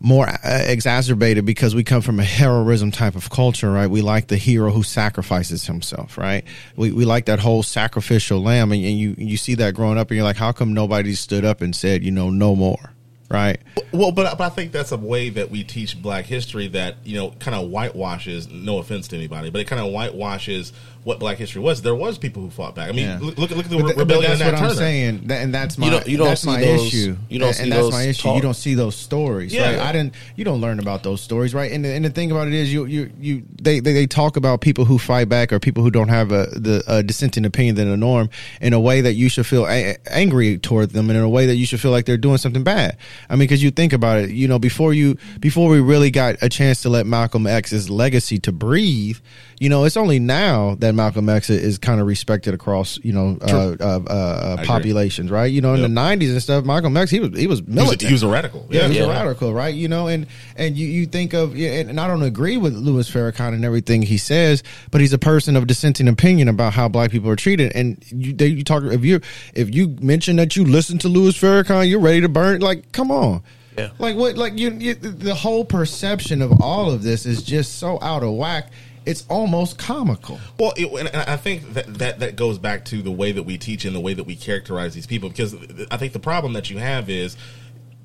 more 0.00 0.28
uh, 0.28 0.38
exacerbated 0.66 1.46
because 1.46 1.74
we 1.74 1.82
come 1.82 2.02
from 2.02 2.20
a 2.20 2.24
heroism 2.24 2.90
type 2.90 3.16
of 3.16 3.30
culture, 3.30 3.72
right? 3.72 3.86
We 3.86 4.02
like 4.02 4.28
the 4.28 4.36
hero 4.36 4.70
who 4.70 4.82
sacrifices 4.82 5.66
himself, 5.66 6.18
right? 6.18 6.44
We 6.76 6.92
we 6.92 7.04
like 7.04 7.26
that 7.26 7.40
whole 7.40 7.62
sacrificial 7.62 8.42
lamb, 8.42 8.72
and, 8.72 8.84
and 8.84 8.98
you 8.98 9.14
you 9.16 9.36
see 9.36 9.54
that 9.56 9.74
growing 9.74 9.98
up, 9.98 10.10
and 10.10 10.16
you're 10.16 10.24
like, 10.24 10.36
how 10.36 10.52
come 10.52 10.74
nobody 10.74 11.14
stood 11.14 11.44
up 11.44 11.60
and 11.60 11.74
said, 11.74 12.04
you 12.04 12.10
know, 12.10 12.30
no 12.30 12.54
more, 12.54 12.92
right? 13.30 13.60
Well, 13.92 14.12
but, 14.12 14.36
but 14.36 14.44
I 14.44 14.50
think 14.50 14.72
that's 14.72 14.92
a 14.92 14.96
way 14.96 15.30
that 15.30 15.50
we 15.50 15.64
teach 15.64 16.00
Black 16.00 16.26
history 16.26 16.68
that 16.68 16.96
you 17.04 17.16
know 17.16 17.30
kind 17.38 17.54
of 17.54 17.70
whitewashes. 17.70 18.48
No 18.48 18.78
offense 18.78 19.08
to 19.08 19.16
anybody, 19.16 19.50
but 19.50 19.60
it 19.60 19.66
kind 19.66 19.80
of 19.80 19.90
whitewashes 19.90 20.72
what 21.04 21.18
Black 21.20 21.36
history 21.38 21.60
was. 21.62 21.82
There 21.82 21.94
was 21.94 22.16
people 22.18 22.42
who 22.42 22.50
fought 22.50 22.74
back. 22.74 22.88
I 22.88 22.92
mean, 22.92 23.04
Yeah. 23.06 23.18
look, 23.20 23.38
look 23.38 23.50
at 23.52 23.56
the 23.56 23.62
But, 23.64 23.70
re- 23.70 23.82
th- 23.82 23.94
but 23.94 23.96
rebellion 23.98 24.30
that's 24.30 24.40
what 24.40 24.50
Nat 24.52 24.56
I'm 24.56 24.62
Turner. 24.68 24.74
saying, 24.74 25.20
That- 25.26 25.42
and 25.42 25.54
that's 25.54 25.76
my 25.78 25.86
You 25.86 25.92
don't- 25.92 26.08
you 26.08 26.16
don't 26.16 26.28
that's 26.28 26.40
see 26.40 26.46
my 26.48 26.60
those- 26.60 26.86
issue. 26.86 27.16
you 27.28 27.38
don't 27.38 27.48
and, 27.48 27.56
see 27.56 27.62
and 27.64 27.72
that's 27.72 27.82
those 27.82 27.92
my 27.92 28.02
issue. 28.04 28.22
taught. 28.22 28.36
You 28.36 28.42
don't 28.42 28.54
see 28.56 28.74
those 28.74 28.96
stories, 28.96 29.52
Yeah. 29.52 29.70
right? 29.76 29.80
I 29.80 29.92
didn't. 29.92 30.14
You 30.36 30.44
don't 30.44 30.60
learn 30.60 30.78
about 30.80 31.02
those 31.02 31.20
stories, 31.20 31.52
right? 31.54 31.70
And 31.70 31.84
the, 31.84 31.90
and 31.90 32.04
the 32.04 32.10
thing 32.10 32.30
about 32.30 32.48
it 32.48 32.54
is, 32.54 32.72
you 32.72 32.86
you 32.86 33.10
you 33.20 33.42
they, 33.60 33.80
they 33.80 33.92
they 33.92 34.06
talk 34.06 34.36
about 34.36 34.60
people 34.62 34.86
who 34.86 34.98
fight 34.98 35.28
back 35.28 35.52
or 35.52 35.58
people 35.60 35.82
who 35.82 35.90
don't 35.90 36.08
have 36.08 36.32
a 36.32 36.46
the 36.54 36.82
a 36.86 37.02
dissenting 37.02 37.44
opinion 37.44 37.74
than 37.76 37.90
the 37.90 37.96
norm 37.98 38.30
in 38.62 38.72
a 38.72 38.80
way 38.80 39.02
that 39.02 39.12
you 39.12 39.28
should 39.28 39.46
feel 39.46 39.66
a- 39.66 39.96
angry 40.10 40.56
toward 40.58 40.90
them, 40.90 41.10
and 41.10 41.18
in 41.18 41.22
a 41.24 41.28
way 41.28 41.44
that 41.46 41.56
you 41.56 41.66
should 41.66 41.80
feel 41.80 41.90
like 41.90 42.06
they're 42.06 42.16
doing 42.16 42.38
something 42.38 42.62
bad. 42.64 42.96
I 43.28 43.34
mean, 43.34 43.40
because 43.40 43.62
you 43.62 43.70
think 43.70 43.92
about 43.92 44.20
it, 44.20 44.30
you 44.30 44.48
know, 44.48 44.58
before 44.58 44.94
you 44.94 45.18
before 45.40 45.68
we 45.68 45.80
really 45.80 46.10
got 46.10 46.36
a 46.40 46.48
chance 46.48 46.80
to 46.82 46.88
let 46.88 47.06
Malcolm 47.06 47.46
X's 47.46 47.90
legacy 47.90 48.38
to 48.38 48.52
breathe, 48.52 49.18
you 49.64 49.70
know, 49.70 49.84
it's 49.84 49.96
only 49.96 50.18
now 50.18 50.74
that 50.80 50.94
Malcolm 50.94 51.26
X 51.30 51.48
is 51.48 51.78
kind 51.78 51.98
of 51.98 52.06
respected 52.06 52.52
across, 52.52 52.98
you 53.02 53.14
know, 53.14 53.38
uh, 53.40 53.74
uh, 53.80 54.00
uh, 54.06 54.12
uh, 54.12 54.64
populations, 54.64 55.30
right? 55.30 55.46
You 55.50 55.62
know, 55.62 55.72
in 55.72 55.80
Yep. 55.80 55.88
the 55.88 55.94
'90s 55.94 56.30
and 56.32 56.42
stuff, 56.42 56.64
Malcolm 56.66 56.94
X 56.98 57.10
he 57.10 57.18
was 57.20 57.30
he 57.30 57.46
was 57.46 57.60
He 57.60 57.64
was, 57.64 57.66
militant. 57.66 58.02
he 58.02 58.12
was 58.12 58.22
a 58.22 58.28
radical. 58.28 58.66
Yeah, 58.68 58.88
he's 58.88 58.98
Yeah. 58.98 59.04
a 59.04 59.08
radical, 59.08 59.54
right? 59.54 59.74
You 59.74 59.88
know, 59.88 60.06
and 60.08 60.26
and 60.56 60.76
you, 60.76 60.86
you 60.86 61.06
think 61.06 61.32
of, 61.32 61.56
yeah, 61.56 61.70
and 61.80 61.98
I 61.98 62.06
don't 62.06 62.22
agree 62.22 62.58
with 62.58 62.74
Louis 62.74 63.10
Farrakhan 63.10 63.54
and 63.54 63.64
everything 63.64 64.02
he 64.02 64.18
says, 64.18 64.62
but 64.90 65.00
he's 65.00 65.14
a 65.14 65.18
person 65.18 65.56
of 65.56 65.66
dissenting 65.66 66.08
opinion 66.08 66.48
about 66.48 66.74
how 66.74 66.86
black 66.88 67.10
people 67.10 67.30
are 67.30 67.36
treated. 67.36 67.72
And 67.74 68.04
you, 68.10 68.34
they, 68.34 68.48
you 68.48 68.64
talk 68.64 68.82
if 68.84 69.02
you 69.02 69.20
if 69.54 69.74
you 69.74 69.96
mention 70.02 70.36
that 70.36 70.56
you 70.56 70.64
listen 70.66 70.98
to 70.98 71.08
Louis 71.08 71.32
Farrakhan, 71.32 71.88
you're 71.88 72.00
ready 72.00 72.20
to 72.20 72.28
burn. 72.28 72.60
Like, 72.60 72.92
come 72.92 73.10
on. 73.10 73.42
Yeah. 73.78 73.88
Like 73.98 74.14
what? 74.16 74.36
Like 74.36 74.58
you, 74.58 74.70
you, 74.72 74.94
the 74.94 75.34
whole 75.34 75.64
perception 75.64 76.42
of 76.42 76.60
all 76.60 76.90
of 76.92 77.02
this 77.02 77.24
is 77.26 77.42
just 77.42 77.78
so 77.78 77.98
out 78.02 78.22
of 78.22 78.32
whack. 78.34 78.70
It's 79.06 79.26
almost 79.28 79.78
comical. 79.78 80.38
Well, 80.58 80.72
it, 80.76 80.90
and 80.92 81.08
I 81.14 81.36
think 81.36 81.74
that, 81.74 81.86
that 81.98 82.20
that 82.20 82.36
goes 82.36 82.58
back 82.58 82.84
to 82.86 83.02
the 83.02 83.10
way 83.10 83.32
that 83.32 83.42
we 83.42 83.58
teach 83.58 83.84
and 83.84 83.94
the 83.94 84.00
way 84.00 84.14
that 84.14 84.24
we 84.24 84.36
characterize 84.36 84.94
these 84.94 85.06
people. 85.06 85.28
Because 85.28 85.54
I 85.90 85.96
think 85.96 86.12
the 86.12 86.18
problem 86.18 86.54
that 86.54 86.70
you 86.70 86.78
have 86.78 87.10
is 87.10 87.36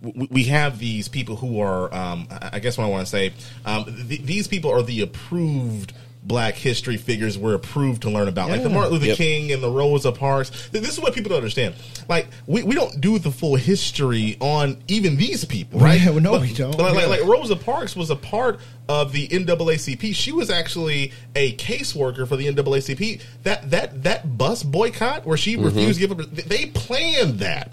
we 0.01 0.45
have 0.45 0.79
these 0.79 1.07
people 1.07 1.35
who 1.35 1.59
are, 1.59 1.93
um, 1.93 2.27
I 2.31 2.59
guess 2.59 2.77
what 2.77 2.85
I 2.85 2.87
want 2.87 3.05
to 3.05 3.11
say, 3.11 3.33
um, 3.65 3.85
th- 3.85 4.21
these 4.21 4.47
people 4.47 4.71
are 4.71 4.81
the 4.81 5.01
approved 5.01 5.93
black 6.29 6.53
history 6.53 6.95
figures 6.95 7.37
we're 7.37 7.55
approved 7.55 8.03
to 8.03 8.09
learn 8.09 8.29
about, 8.29 8.47
yeah. 8.47 8.53
like 8.53 8.63
the 8.63 8.69
Martin 8.69 8.93
Luther 8.93 9.07
yep. 9.07 9.17
King 9.17 9.51
and 9.51 9.61
the 9.61 9.69
Rosa 9.69 10.13
Parks. 10.13 10.69
This 10.69 10.87
is 10.87 10.99
what 11.01 11.13
people 11.13 11.29
don't 11.29 11.39
understand. 11.39 11.75
Like 12.07 12.27
we, 12.47 12.63
we 12.63 12.75
don't 12.75 13.01
do 13.01 13.19
the 13.19 13.31
full 13.31 13.57
history 13.57 14.37
on 14.39 14.81
even 14.87 15.17
these 15.17 15.43
people, 15.43 15.81
right? 15.81 15.99
Yeah, 15.99 16.09
well, 16.11 16.21
no, 16.21 16.31
but, 16.33 16.41
we 16.41 16.53
don't. 16.53 16.77
Like, 16.77 16.95
like, 16.95 17.09
like, 17.09 17.23
Rosa 17.25 17.57
Parks 17.57 17.95
was 17.95 18.09
a 18.09 18.15
part 18.15 18.61
of 18.87 19.11
the 19.11 19.27
NAACP. 19.27 20.15
She 20.15 20.31
was 20.31 20.49
actually 20.49 21.11
a 21.35 21.55
caseworker 21.57 22.27
for 22.27 22.37
the 22.37 22.47
NAACP. 22.47 23.21
That 23.43 23.69
that 23.71 24.03
that 24.03 24.37
bus 24.37 24.63
boycott 24.63 25.25
where 25.25 25.37
she 25.37 25.55
mm-hmm. 25.55 25.65
refused 25.65 25.99
to 25.99 26.07
give 26.07 26.19
up, 26.19 26.31
they 26.31 26.67
planned 26.67 27.39
that. 27.39 27.71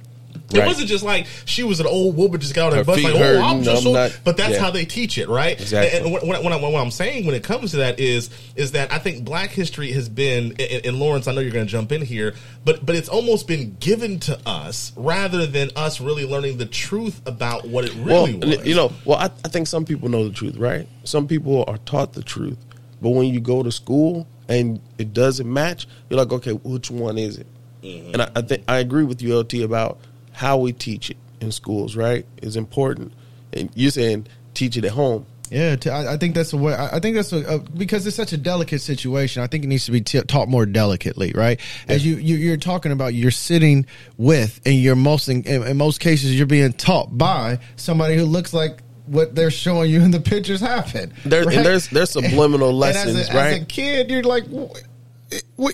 It 0.52 0.58
right. 0.58 0.66
wasn't 0.66 0.88
just 0.88 1.02
like 1.02 1.26
she 1.44 1.64
was 1.64 1.80
an 1.80 1.86
old 1.86 2.16
woman 2.16 2.40
just 2.40 2.54
got 2.54 2.70
on 2.72 2.78
her 2.78 2.84
bus 2.84 3.02
like, 3.02 3.14
oh, 3.16 3.42
I'm 3.42 3.64
just 3.64 3.82
so. 3.82 3.92
Not, 3.92 4.20
but 4.22 4.36
that's 4.36 4.54
yeah. 4.54 4.60
how 4.60 4.70
they 4.70 4.84
teach 4.84 5.18
it, 5.18 5.28
right? 5.28 5.60
Exactly. 5.60 5.98
And, 5.98 6.12
what, 6.12 6.24
what, 6.24 6.42
what, 6.42 6.60
what, 6.60 6.80
I'm 6.80 6.92
saying 6.92 7.26
when 7.26 7.34
it 7.34 7.42
comes 7.42 7.72
to 7.72 7.78
that 7.78 7.98
is 7.98 8.30
is 8.54 8.72
that 8.72 8.92
I 8.92 8.98
think 8.98 9.24
Black 9.24 9.50
history 9.50 9.90
has 9.92 10.08
been, 10.08 10.54
and, 10.60 10.86
and 10.86 10.98
Lawrence, 11.00 11.26
I 11.26 11.32
know 11.32 11.40
you're 11.40 11.50
going 11.50 11.66
to 11.66 11.70
jump 11.70 11.90
in 11.90 12.00
here, 12.00 12.34
but 12.64 12.86
but 12.86 12.94
it's 12.94 13.08
almost 13.08 13.48
been 13.48 13.76
given 13.80 14.20
to 14.20 14.38
us 14.46 14.92
rather 14.96 15.46
than 15.46 15.70
us 15.74 16.00
really 16.00 16.24
learning 16.24 16.58
the 16.58 16.66
truth 16.66 17.20
about 17.26 17.66
what 17.66 17.84
it 17.84 17.94
really 17.94 18.34
well, 18.34 18.48
was. 18.48 18.66
You 18.66 18.76
know, 18.76 18.92
well, 19.04 19.18
I, 19.18 19.24
I 19.44 19.48
think 19.48 19.66
some 19.66 19.84
people 19.84 20.08
know 20.08 20.28
the 20.28 20.34
truth, 20.34 20.56
right? 20.56 20.86
Some 21.02 21.26
people 21.26 21.64
are 21.66 21.78
taught 21.78 22.12
the 22.12 22.22
truth, 22.22 22.58
but 23.02 23.10
when 23.10 23.26
you 23.26 23.40
go 23.40 23.64
to 23.64 23.72
school 23.72 24.28
and 24.48 24.80
it 24.96 25.12
doesn't 25.12 25.52
match, 25.52 25.88
you're 26.08 26.18
like, 26.18 26.32
okay, 26.32 26.52
which 26.52 26.88
one 26.88 27.18
is 27.18 27.38
it? 27.38 27.48
Mm-hmm. 27.82 28.12
And 28.12 28.22
I, 28.22 28.30
I 28.36 28.42
think 28.42 28.62
I 28.68 28.78
agree 28.78 29.04
with 29.04 29.22
you, 29.22 29.36
LT, 29.36 29.54
about 29.54 29.98
how 30.36 30.58
we 30.58 30.70
teach 30.70 31.08
it 31.10 31.16
in 31.40 31.50
schools, 31.50 31.96
right, 31.96 32.26
is 32.42 32.56
important. 32.56 33.10
And 33.54 33.70
you're 33.74 33.90
saying 33.90 34.26
teach 34.52 34.76
it 34.76 34.84
at 34.84 34.90
home. 34.90 35.24
Yeah, 35.50 35.76
I 35.90 36.18
think 36.18 36.34
that's 36.34 36.50
the 36.50 36.58
way. 36.58 36.74
I 36.74 37.00
think 37.00 37.16
that's 37.16 37.32
a, 37.32 37.60
because 37.74 38.06
it's 38.06 38.16
such 38.16 38.34
a 38.34 38.36
delicate 38.36 38.80
situation. 38.80 39.42
I 39.42 39.46
think 39.46 39.64
it 39.64 39.68
needs 39.68 39.86
to 39.86 39.92
be 39.92 40.02
t- 40.02 40.20
taught 40.22 40.48
more 40.48 40.66
delicately, 40.66 41.32
right? 41.34 41.58
As 41.88 42.04
you, 42.04 42.16
you 42.16 42.52
are 42.52 42.58
talking 42.58 42.92
about, 42.92 43.14
you're 43.14 43.30
sitting 43.30 43.86
with, 44.18 44.60
and 44.66 44.74
you're 44.74 44.96
most 44.96 45.28
in, 45.28 45.46
in, 45.46 45.76
most 45.78 46.00
cases 46.00 46.36
you're 46.36 46.46
being 46.46 46.72
taught 46.72 47.16
by 47.16 47.60
somebody 47.76 48.16
who 48.16 48.24
looks 48.24 48.52
like 48.52 48.82
what 49.06 49.36
they're 49.36 49.52
showing 49.52 49.90
you 49.90 50.02
in 50.02 50.10
the 50.10 50.20
pictures 50.20 50.60
happen. 50.60 51.14
There, 51.24 51.44
right? 51.44 51.64
there's 51.64 51.88
there's 51.88 52.10
subliminal 52.18 52.70
and, 52.70 52.78
lessons, 52.78 53.12
and 53.12 53.20
as 53.20 53.30
a, 53.30 53.34
right? 53.34 53.54
As 53.54 53.62
a 53.62 53.64
kid, 53.64 54.10
you're 54.10 54.24
like, 54.24 54.44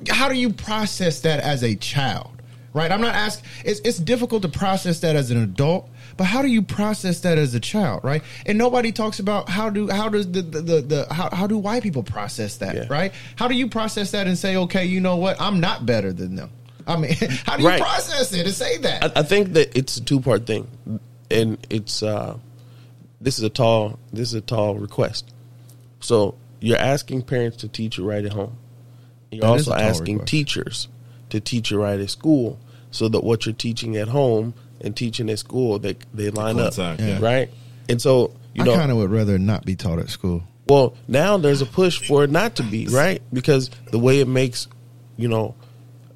how 0.09 0.29
do 0.29 0.35
you 0.35 0.53
process 0.53 1.23
that 1.23 1.41
as 1.41 1.65
a 1.65 1.75
child? 1.75 2.42
Right? 2.73 2.91
I'm 2.91 3.01
not 3.01 3.15
asking. 3.15 3.49
It's 3.65 3.81
it's 3.81 3.99
difficult 3.99 4.43
to 4.43 4.49
process 4.49 5.01
that 5.01 5.17
as 5.17 5.31
an 5.31 5.43
adult, 5.43 5.89
but 6.17 6.25
how 6.25 6.43
do 6.43 6.49
you 6.49 6.63
process 6.63 7.21
that 7.21 7.39
as 7.39 7.55
a 7.55 7.61
child, 7.61 8.05
right? 8.05 8.23
And 8.47 8.59
nobody 8.59 8.93
talks 8.93 9.19
about 9.19 9.49
how 9.49 9.71
do 9.71 9.89
how 9.89 10.09
does 10.09 10.31
the 10.31 10.43
the, 10.43 10.61
the, 10.61 10.81
the 10.81 11.15
how, 11.15 11.29
how 11.33 11.47
do 11.47 11.59
white 11.59 11.83
people 11.83 12.03
process 12.03 12.57
that, 12.59 12.75
yeah. 12.75 12.87
right? 12.89 13.13
How 13.37 13.49
do 13.49 13.55
you 13.55 13.69
process 13.69 14.13
that 14.13 14.27
and 14.27 14.39
say, 14.39 14.57
okay, 14.57 14.85
you 14.85 15.01
know 15.01 15.17
what, 15.17 15.41
I'm 15.41 15.61
not 15.61 15.87
better 15.87 16.13
than 16.13 16.37
them. 16.37 16.51
I 16.87 16.97
mean, 16.97 17.15
how 17.45 17.57
do 17.57 17.63
you 17.63 17.69
right. 17.69 17.81
process 17.81 18.33
it 18.33 18.47
and 18.47 18.55
say 18.55 18.79
that? 18.79 19.05
I, 19.05 19.21
I 19.21 19.23
think 19.23 19.53
that 19.55 19.77
it's 19.77 19.97
a 19.97 20.05
two 20.05 20.21
part 20.21 20.47
thing, 20.47 20.69
and 21.31 21.65
it's 21.71 22.03
uh, 22.03 22.39
this 23.21 23.39
is 23.39 23.45
a 23.45 23.51
tall 23.51 23.99
this 24.13 24.29
is 24.29 24.35
a 24.35 24.41
tall 24.41 24.77
request. 24.77 25.33
So 26.01 26.37
you're 26.61 26.79
asking 26.79 27.23
parents 27.23 27.59
to 27.59 27.69
teach 27.69 27.99
you 27.99 28.09
right 28.09 28.25
at 28.25 28.33
home. 28.33 28.57
You're 29.31 29.43
that 29.43 29.47
also 29.47 29.73
asking 29.73 30.17
request. 30.17 30.31
teachers 30.31 30.89
to 31.33 31.41
teach 31.41 31.73
it 31.73 31.79
right 31.79 31.99
at 31.99 32.11
school 32.11 32.61
so 32.91 33.09
that 33.09 33.25
what 33.25 33.47
you're 33.47 33.55
teaching 33.55 33.97
at 33.97 34.07
home 34.07 34.53
and 34.83 34.95
teaching 34.95 35.31
at 35.31 35.39
school 35.39 35.79
they 35.79 35.97
they 36.13 36.29
line 36.29 36.61
up 36.61 36.77
yeah. 36.77 37.19
right? 37.21 37.51
And 37.89 38.01
so 38.01 38.35
you 38.55 38.65
know 38.65 38.75
I 38.75 38.77
kind 38.77 38.91
of 38.91 38.99
would 38.99 39.11
rather 39.11 39.39
not 39.39 39.65
be 39.65 39.75
taught 39.75 39.99
at 39.99 40.11
school. 40.11 40.43
Well 40.69 40.95
now 41.09 41.39
there's 41.39 41.63
a 41.63 41.67
push 41.67 42.07
for 42.07 42.23
it 42.23 42.31
not 42.31 42.57
to 42.57 42.63
be 42.63 42.87
right? 42.89 43.23
Because 43.33 43.71
the 43.91 43.99
way 43.99 44.21
it 44.21 44.29
makes 44.29 44.69
you 45.17 45.29
know 45.29 45.55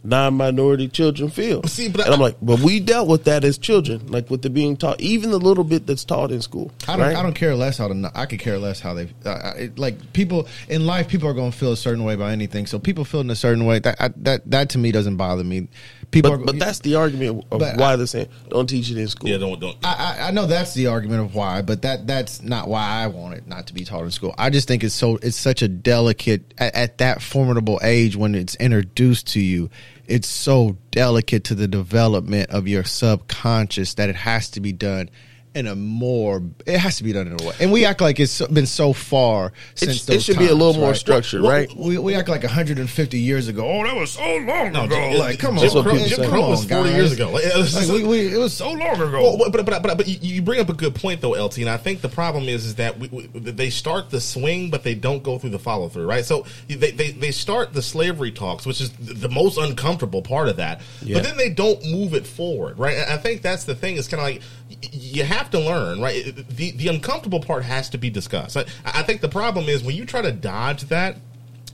non-minority 0.07 0.89
children 0.89 1.29
feel. 1.31 1.63
See, 1.65 1.89
but 1.89 2.03
and 2.03 2.11
I, 2.11 2.15
am 2.15 2.21
like, 2.21 2.37
but 2.41 2.61
we 2.61 2.81
dealt 2.81 3.09
with 3.09 3.25
that 3.25 3.45
as 3.45 3.59
children, 3.59 4.07
like 4.07 4.31
with 4.31 4.43
the 4.43 4.51
being 4.51 4.77
taught, 4.77 5.01
even 5.01 5.31
the 5.31 5.39
little 5.39 5.65
bit 5.65 5.87
that's 5.87 6.05
taught 6.05 6.31
in 6.31 6.41
school. 6.41 6.71
I 6.89 6.93
don't, 6.97 7.01
right? 7.01 7.17
I 7.17 7.23
don't 7.23 7.35
care 7.35 7.55
less 7.55 7.79
how 7.79 7.89
to. 7.89 8.13
I 8.15 8.27
could 8.27 8.39
care 8.39 8.59
less 8.59 8.81
how 8.81 8.95
they 8.95 9.09
uh, 9.25 9.53
it, 9.57 9.79
like 9.79 10.13
people 10.13 10.49
in 10.69 10.87
life. 10.87 11.09
People 11.09 11.29
are 11.29 11.35
going 11.35 11.51
to 11.51 11.57
feel 11.57 11.73
a 11.73 11.77
certain 11.77 12.05
way 12.05 12.15
about 12.15 12.31
anything. 12.31 12.67
So 12.67 12.79
people 12.79 13.05
feeling 13.05 13.31
a 13.31 13.37
certain 13.37 13.67
way 13.67 13.79
that 13.81 14.01
I, 14.01 14.09
that 14.17 14.51
that 14.51 14.71
to 14.71 14.79
me 14.79 14.93
doesn't 14.93 15.17
bother 15.17 15.45
me. 15.45 15.69
People, 16.11 16.31
but, 16.31 16.41
are, 16.41 16.45
but 16.45 16.59
that's 16.59 16.79
the 16.81 16.95
argument 16.95 17.45
of 17.51 17.61
why 17.61 17.93
I, 17.93 17.97
they're 17.97 18.07
saying 18.07 18.29
don't 18.49 18.69
teach 18.69 18.91
it 18.91 18.97
in 18.97 19.09
school. 19.09 19.29
Yeah, 19.29 19.39
don't 19.39 19.61
don't. 19.61 19.77
I, 19.85 20.29
I 20.29 20.31
know 20.31 20.47
that's 20.47 20.73
the 20.75 20.87
argument 20.87 21.23
of 21.23 21.35
why, 21.35 21.63
but 21.63 21.83
that 21.83 22.07
that's 22.07 22.43
not 22.43 22.69
why 22.69 22.87
I 22.87 23.09
want 23.09 23.35
it 23.35 23.47
not 23.47 23.67
to 23.67 23.75
be 23.75 23.85
taught 23.85 24.05
in 24.05 24.11
school. 24.11 24.35
I 24.39 24.51
just 24.51 24.69
think 24.69 24.85
it's 24.85 24.95
so 24.95 25.19
it's 25.23 25.37
such 25.37 25.63
a 25.63 25.69
delicate 25.69 26.55
at, 26.59 26.75
at 26.75 26.99
that 26.99 27.23
formidable 27.23 27.81
age 27.83 28.17
when 28.17 28.35
it's 28.35 28.55
introduced 28.57 29.29
to 29.29 29.41
you 29.41 29.71
it's 30.09 30.29
so 30.29 30.77
delicate 30.91 31.45
to 31.45 31.55
the 31.55 31.69
development 31.69 32.51
of 32.51 32.69
your 32.69 32.85
subconscious 32.85 33.95
that 33.95 34.09
it 34.09 34.17
has 34.17 34.51
to 34.51 34.61
be 34.61 34.73
done 34.73 35.11
in 35.57 35.67
a 35.67 35.75
more 35.75 36.43
it 36.67 36.79
has 36.79 36.99
to 36.99 37.05
be 37.05 37.15
done 37.15 37.27
in 37.27 37.41
a 37.41 37.43
way. 37.43 37.55
And 37.61 37.73
we 37.73 37.87
act 37.87 38.03
like 38.03 38.21
it's 38.21 38.47
been 38.49 38.67
so 38.67 38.93
far 38.93 39.55
since 39.75 40.07
it, 40.07 40.17
it 40.17 40.23
should 40.23 40.37
times, 40.37 40.49
be 40.49 40.53
a 40.53 40.55
little 40.55 40.75
more 40.75 40.91
right? 40.91 40.97
structured 40.97 41.41
well, 41.41 41.51
right? 41.51 41.75
we, 41.75 41.97
we 41.97 42.15
act 42.15 42.29
like 42.29 42.43
150 42.43 43.19
years 43.19 43.49
ago. 43.49 43.67
Oh 43.67 43.83
that 43.83 43.97
was 43.97 44.13
so 44.13 44.23
long 44.23 44.73
no, 44.73 44.85
ago. 44.85 44.95
Jim, 44.95 45.19
like 45.19 45.39
come 45.39 45.57
Jim 45.57 45.71
on 45.71 45.83
Crow, 45.83 45.97
Jim 45.97 46.29
Crow 46.29 46.51
was 46.51 46.67
40 46.67 46.91
years 46.91 47.13
ago. 47.13 47.31
Like, 47.31 47.45
like, 47.55 47.89
we, 47.89 48.05
we, 48.05 48.35
it 48.35 48.39
was 48.39 48.55
so 48.55 48.71
long 48.71 49.01
ago. 49.01 49.37
Well, 49.39 49.51
but, 49.51 49.65
but, 49.65 49.83
but, 49.83 49.97
but 49.97 50.07
you 50.07 50.43
bring 50.43 50.61
up 50.61 50.69
a 50.69 50.75
good 50.75 50.95
point 50.95 51.23
though 51.23 51.33
LT 51.33 51.59
and 51.59 51.71
I 51.71 51.79
think 51.79 52.03
the 52.03 52.11
problem 52.11 52.45
is 52.45 52.67
is 52.67 52.75
that 52.75 52.99
we, 52.99 53.09
we, 53.09 53.27
they 53.27 53.71
start 53.71 54.11
the 54.11 54.21
swing 54.21 54.71
but 54.71 54.83
they 54.83 54.95
don't 54.95 55.23
go 55.23 55.39
through 55.39 55.51
the 55.51 55.59
follow 55.59 55.89
through 55.89 56.07
right? 56.07 56.25
So 56.25 56.45
they, 56.69 56.91
they, 56.91 57.13
they 57.13 57.31
start 57.31 57.73
the 57.73 57.83
slavery 57.83 58.31
talks 58.31 58.67
which 58.67 58.83
is 58.83 58.93
the 58.93 59.31
most 59.31 59.57
uncomfortable 59.57 60.21
part 60.21 60.49
of 60.49 60.57
that. 60.57 60.83
Yeah. 61.03 61.15
but 61.17 61.25
then 61.25 61.39
they 61.39 61.49
don't 61.49 61.83
move 61.91 62.13
it 62.13 62.27
forward 62.27 62.79
right? 62.79 62.99
I 63.09 63.17
think 63.17 63.41
that's 63.41 63.65
the 63.65 63.75
thing. 63.75 63.97
It's 63.97 64.09
kind 64.09 64.21
of 64.21 64.27
like 64.27 64.43
you 64.69 65.25
have 65.25 65.51
to 65.51 65.61
learn, 65.61 66.01
right? 66.01 66.25
The 66.49 66.73
the 66.73 66.89
uncomfortable 66.89 67.41
part 67.41 67.65
has 67.65 67.91
to 67.91 67.99
be 67.99 68.11
discussed. 68.11 68.57
I, 68.57 68.65
I 68.85 69.03
think 69.03 69.21
the 69.21 69.29
problem 69.29 69.69
is 69.69 69.83
when 69.83 69.97
you 69.97 70.05
try 70.05 70.23
to 70.23 70.33
dodge 70.33 70.83
that, 70.85 71.17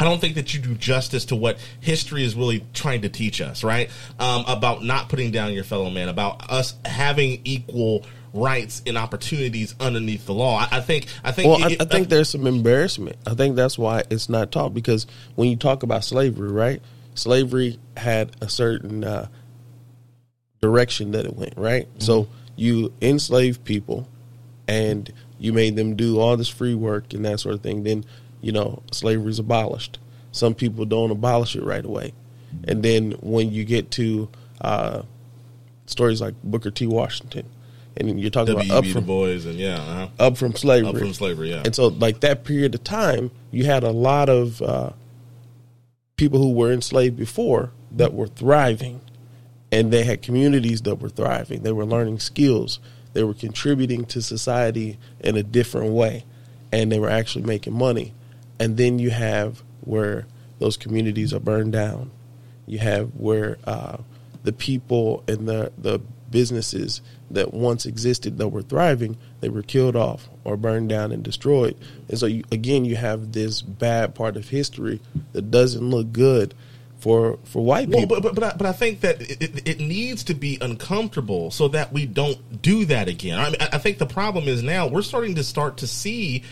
I 0.01 0.05
don't 0.05 0.21
think 0.21 0.35
that 0.35 0.53
you 0.53 0.61
do 0.61 0.75
justice 0.75 1.27
to 1.27 1.37
what 1.37 1.59
history 1.81 2.25
is 2.25 2.35
really 2.35 2.65
trying 2.73 3.03
to 3.03 3.09
teach 3.09 3.41
us, 3.41 3.63
right? 3.63 3.91
Um, 4.19 4.45
about 4.47 4.83
not 4.83 5.09
putting 5.09 5.31
down 5.31 5.53
your 5.53 5.65
fellow 5.65 5.91
man, 5.91 6.09
about 6.09 6.51
us 6.51 6.75
having 6.85 7.41
equal 7.45 8.05
rights 8.35 8.83
and 8.87 8.97
opportunities 8.97 9.75
underneath 9.79 10.27
the 10.27 10.35
law. 10.35 10.59
I, 10.59 10.79
I 10.79 10.81
think. 10.81 11.07
I 11.23 11.33
think. 11.33 11.49
Well, 11.49 11.71
it, 11.71 11.81
I, 11.81 11.85
I, 11.85 11.87
think 11.87 12.07
uh, 12.07 12.11
there's 12.11 12.31
some 12.31 12.47
embarrassment. 12.47 13.17
I 13.27 13.35
think 13.35 13.57
that's 13.57 13.79
why 13.79 14.05
it's 14.11 14.29
not 14.29 14.53
taught 14.53 14.75
because 14.75 15.07
when 15.35 15.49
you 15.49 15.57
talk 15.57 15.83
about 15.83 16.05
slavery, 16.05 16.51
right? 16.51 16.83
Slavery 17.15 17.79
had 17.97 18.35
a 18.41 18.49
certain 18.49 19.05
uh, 19.05 19.29
direction 20.61 21.13
that 21.13 21.27
it 21.27 21.37
went, 21.37 21.55
right? 21.57 21.87
Mm-hmm. 21.87 22.01
So 22.01 22.29
you 22.57 22.93
enslaved 23.01 23.65
people 23.65 24.09
and 24.69 25.13
you 25.39 25.53
made 25.53 25.77
them 25.77 25.97
do 25.97 26.21
all 26.21 26.37
this 26.37 26.49
free 26.49 26.75
work 26.75 27.13
and 27.13 27.25
that 27.25 27.41
sort 27.41 27.55
of 27.55 27.63
thing, 27.63 27.83
then 27.83 28.05
you 28.41 28.53
know 28.53 28.83
slavery 28.93 29.31
is 29.31 29.39
abolished. 29.39 29.99
Some 30.31 30.55
people 30.55 30.85
don't 30.85 31.11
abolish 31.11 31.57
it 31.57 31.65
right 31.65 31.85
away, 31.85 32.13
and 32.65 32.83
then 32.83 33.13
when 33.21 33.51
you 33.53 33.65
get 33.65 33.91
to 33.93 34.29
uh, 34.61 35.03
stories 35.87 36.21
like 36.21 36.35
Booker 36.43 36.71
T. 36.71 36.87
Washington, 36.87 37.47
and 37.97 38.21
you're 38.21 38.31
talking 38.31 38.55
W. 38.55 38.71
about 38.71 38.85
up 38.85 38.91
from 38.91 39.05
boys 39.05 39.45
and 39.45 39.59
yeah, 39.59 39.77
uh-huh. 39.77 40.09
up 40.19 40.37
from 40.37 40.55
slavery, 40.55 40.89
up 40.89 40.99
from 40.99 41.13
slavery, 41.13 41.51
yeah. 41.51 41.63
And 41.65 41.75
so, 41.75 41.89
like 41.89 42.21
that 42.21 42.45
period 42.45 42.75
of 42.75 42.85
time, 42.85 43.31
you 43.51 43.65
had 43.65 43.85
a 43.85 43.91
lot 43.91 44.29
of 44.29 44.63
uh, 44.63 44.91
people 46.17 46.39
who 46.39 46.53
were 46.53 46.73
enslaved 46.73 47.17
before 47.17 47.73
that 47.91 48.15
were 48.15 48.29
thriving 48.29 49.01
and 49.73 49.91
they 49.91 50.05
had 50.05 50.21
communities 50.21 50.83
that 50.83 50.97
were 50.97 51.09
thriving. 51.09 51.62
They 51.62 51.73
were 51.73 51.87
learning 51.87 52.21
skills. 52.21 52.79
They 53.14 53.25
were 53.25 53.35
contributing 53.35 54.05
to 54.07 54.21
society 54.21 54.99
in 55.19 55.37
a 55.37 55.43
different 55.43 55.93
way, 55.93 56.25
and 56.71 56.93
they 56.93 57.00
were 57.00 57.11
actually 57.11 57.45
making 57.45 57.73
money. 57.73 58.12
And 58.61 58.76
then 58.76 58.99
you 58.99 59.11
have 59.11 59.62
where 59.81 60.26
those 60.59 60.76
communities 60.76 61.33
are 61.33 61.41
burned 61.41 61.73
down. 61.73 62.11
You 62.67 62.79
have 62.79 63.17
where 63.17 63.59
uh, 63.64 63.99
the 64.45 64.52
people 64.52 65.25
and 65.26 65.49
the 65.49 65.73
the 65.76 66.00
businesses 66.31 67.02
that 67.31 67.52
once 67.52 67.87
existed 67.87 68.38
that 68.38 68.49
were 68.49 68.62
thriving, 68.62 69.17
they 69.41 69.49
were 69.49 69.62
killed 69.62 69.95
off 69.97 70.29
or 70.45 70.57
burned 70.57 70.88
down 70.88 71.12
and 71.12 71.23
destroyed. 71.23 71.76
And 72.09 72.19
so, 72.19 72.26
you, 72.26 72.43
again, 72.50 72.87
you 72.87 72.97
have 72.97 73.33
this 73.33 73.61
bad 73.61 74.14
part 74.14 74.37
of 74.37 74.49
history 74.49 75.00
that 75.33 75.50
doesn't 75.50 75.91
look 75.91 76.12
good 76.12 76.55
for 77.03 77.41
for 77.43 77.65
white 77.65 77.91
people. 77.91 78.07
Well, 78.07 78.21
but 78.21 78.23
but 78.23 78.35
but 78.37 78.45
I, 78.45 78.57
but 78.57 78.67
I 78.67 78.73
think 78.73 79.01
that 79.01 79.21
it, 79.21 79.67
it, 79.69 79.81
needs 79.81 80.23
to 80.25 80.35
be 80.35 80.57
uncomfortable 80.61 81.51
so 81.51 81.67
that 81.69 81.93
we 81.93 82.07
don't 82.07 82.63
do 82.63 82.85
that 82.85 83.09
again. 83.09 83.41
I 83.41 83.51
mean, 83.51 83.57
I 83.61 83.79
think 83.79 83.99
the 83.99 84.07
problem 84.07 84.47
is 84.47 84.63
now 84.63 84.87
we're 84.87 85.03
starting 85.03 85.35
to 85.35 85.43
start 85.43 85.79
to 85.79 85.89
see 85.89 86.45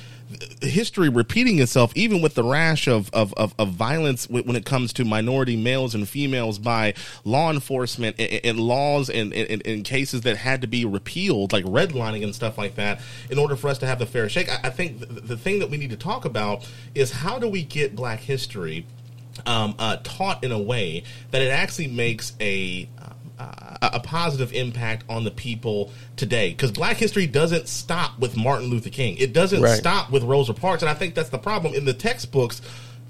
history 0.60 1.08
repeating 1.08 1.60
itself, 1.60 1.92
even 1.94 2.20
with 2.20 2.34
the 2.34 2.42
rash 2.42 2.88
of 2.88 3.10
of, 3.12 3.32
of, 3.34 3.54
of 3.60 3.68
violence 3.68 4.28
when 4.28 4.56
it 4.56 4.64
comes 4.64 4.92
to 4.94 5.04
minority 5.04 5.56
males 5.56 5.94
and 5.94 6.08
females 6.08 6.58
by 6.58 6.94
law 7.24 7.52
enforcement 7.52 8.16
and, 8.18 8.40
and 8.42 8.58
laws 8.58 9.08
and, 9.08 9.32
in 9.32 9.84
cases 9.84 10.22
that 10.22 10.36
had 10.36 10.62
to 10.62 10.66
be 10.66 10.84
repealed, 10.84 11.52
like 11.52 11.64
redlining 11.64 12.24
and 12.24 12.34
stuff 12.34 12.58
like 12.58 12.74
that, 12.74 13.00
in 13.30 13.38
order 13.38 13.54
for 13.54 13.68
us 13.68 13.78
to 13.78 13.86
have 13.86 14.00
the 14.00 14.06
fair 14.06 14.28
shake. 14.28 14.50
I, 14.50 14.58
I 14.64 14.70
think 14.70 14.98
the, 14.98 15.06
the 15.06 15.36
thing 15.36 15.60
that 15.60 15.70
we 15.70 15.76
need 15.76 15.90
to 15.90 15.96
talk 15.96 16.24
about 16.24 16.68
is 16.92 17.12
how 17.12 17.38
do 17.38 17.48
we 17.48 17.62
get 17.62 17.94
Black 17.94 18.18
history 18.18 18.84
um, 19.46 19.74
uh, 19.78 19.98
taught 20.02 20.44
in 20.44 20.52
a 20.52 20.58
way 20.58 21.04
that 21.30 21.42
it 21.42 21.50
actually 21.50 21.88
makes 21.88 22.34
a 22.40 22.88
a 23.82 24.00
positive 24.00 24.52
impact 24.52 25.04
on 25.08 25.24
the 25.24 25.30
people 25.30 25.90
today. 26.16 26.50
Because 26.50 26.70
black 26.70 26.98
history 26.98 27.26
doesn't 27.26 27.68
stop 27.68 28.18
with 28.18 28.36
martin 28.36 28.68
luther 28.68 28.90
king. 28.90 29.16
It 29.16 29.32
doesn't 29.32 29.62
right. 29.62 29.78
stop 29.78 30.10
with 30.10 30.22
rosa 30.24 30.52
parks. 30.52 30.82
And 30.82 30.90
i 30.90 30.94
think 30.94 31.14
that's 31.14 31.30
the 31.30 31.38
problem 31.38 31.74
in 31.74 31.86
the 31.86 31.94
textbooks 31.94 32.60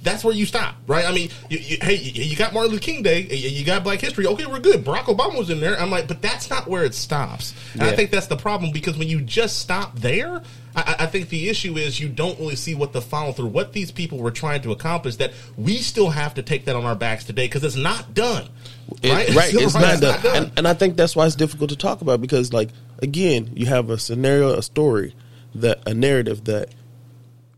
that's 0.03 0.25
where 0.25 0.35
you 0.35 0.47
stop, 0.47 0.77
right? 0.87 1.05
I 1.05 1.13
mean, 1.13 1.31
you, 1.51 1.59
you, 1.59 1.77
hey, 1.83 1.97
you, 1.97 2.37
got 2.37 2.55
Martin 2.55 2.73
Luther 2.73 2.83
King 2.83 3.03
Day, 3.03 3.23
you 3.23 3.65
got 3.65 3.85
Black 3.85 4.01
History. 4.01 4.27
Okay, 4.27 4.47
we're 4.47 4.59
good. 4.59 4.85
Barack 4.85 5.05
Obama 5.05 5.37
was 5.39 5.51
in 5.51 5.61
there. 5.61 5.79
I'm 5.79 5.91
like, 5.91 6.09
but 6.09 6.23
that's 6.23 6.49
not 6.49 6.67
where 6.67 6.85
it 6.85 6.95
stops. 6.95 7.55
And 7.75 7.83
yeah. 7.83 7.89
I 7.89 7.97
think 7.97 8.11
that's 8.11 8.27
the 8.27 8.37
problem 8.37 8.73
because 8.73 8.97
when 8.97 9.09
you 9.09 9.21
just 9.21 9.59
stop 9.59 9.97
there, 9.97 10.43
I, 10.75 10.97
I, 11.01 11.07
think 11.07 11.29
the 11.29 11.49
issue 11.49 11.77
is 11.77 12.01
you 12.01 12.09
don't 12.09 12.39
really 12.39 12.57
see 12.57 12.75
what 12.75 12.93
the 12.93 13.03
follow 13.03 13.33
through, 13.33 13.49
what 13.49 13.73
these 13.73 13.91
people 13.91 14.19
were 14.19 14.31
trying 14.31 14.63
to 14.63 14.73
accomplish. 14.73 15.17
That 15.17 15.33
we 15.57 15.79
still 15.79 16.11
have 16.11 16.35
to 16.35 16.43
take 16.43 16.65
that 16.65 16.77
on 16.77 16.85
our 16.85 16.95
backs 16.95 17.25
today 17.25 17.45
because 17.47 17.65
it's 17.65 17.77
not 17.77 18.15
done. 18.15 18.49
Right, 19.05 19.29
it, 19.29 19.35
right. 19.35 19.55
It's, 19.55 19.75
right. 19.75 19.83
Not, 19.83 19.93
it's 19.93 20.01
done. 20.01 20.13
not 20.13 20.23
done. 20.23 20.37
And, 20.45 20.53
and 20.59 20.69
I 20.69 20.75
think 20.75 20.97
that's 20.97 21.15
why 21.15 21.27
it's 21.27 21.37
difficult 21.37 21.71
to 21.71 21.77
talk 21.77 22.01
about 22.01 22.23
because, 22.23 22.53
like, 22.53 22.71
again, 23.01 23.51
you 23.55 23.67
have 23.67 23.91
a 23.91 23.99
scenario, 23.99 24.57
a 24.57 24.63
story, 24.63 25.15
that 25.55 25.87
a 25.87 25.93
narrative 25.93 26.45
that 26.45 26.71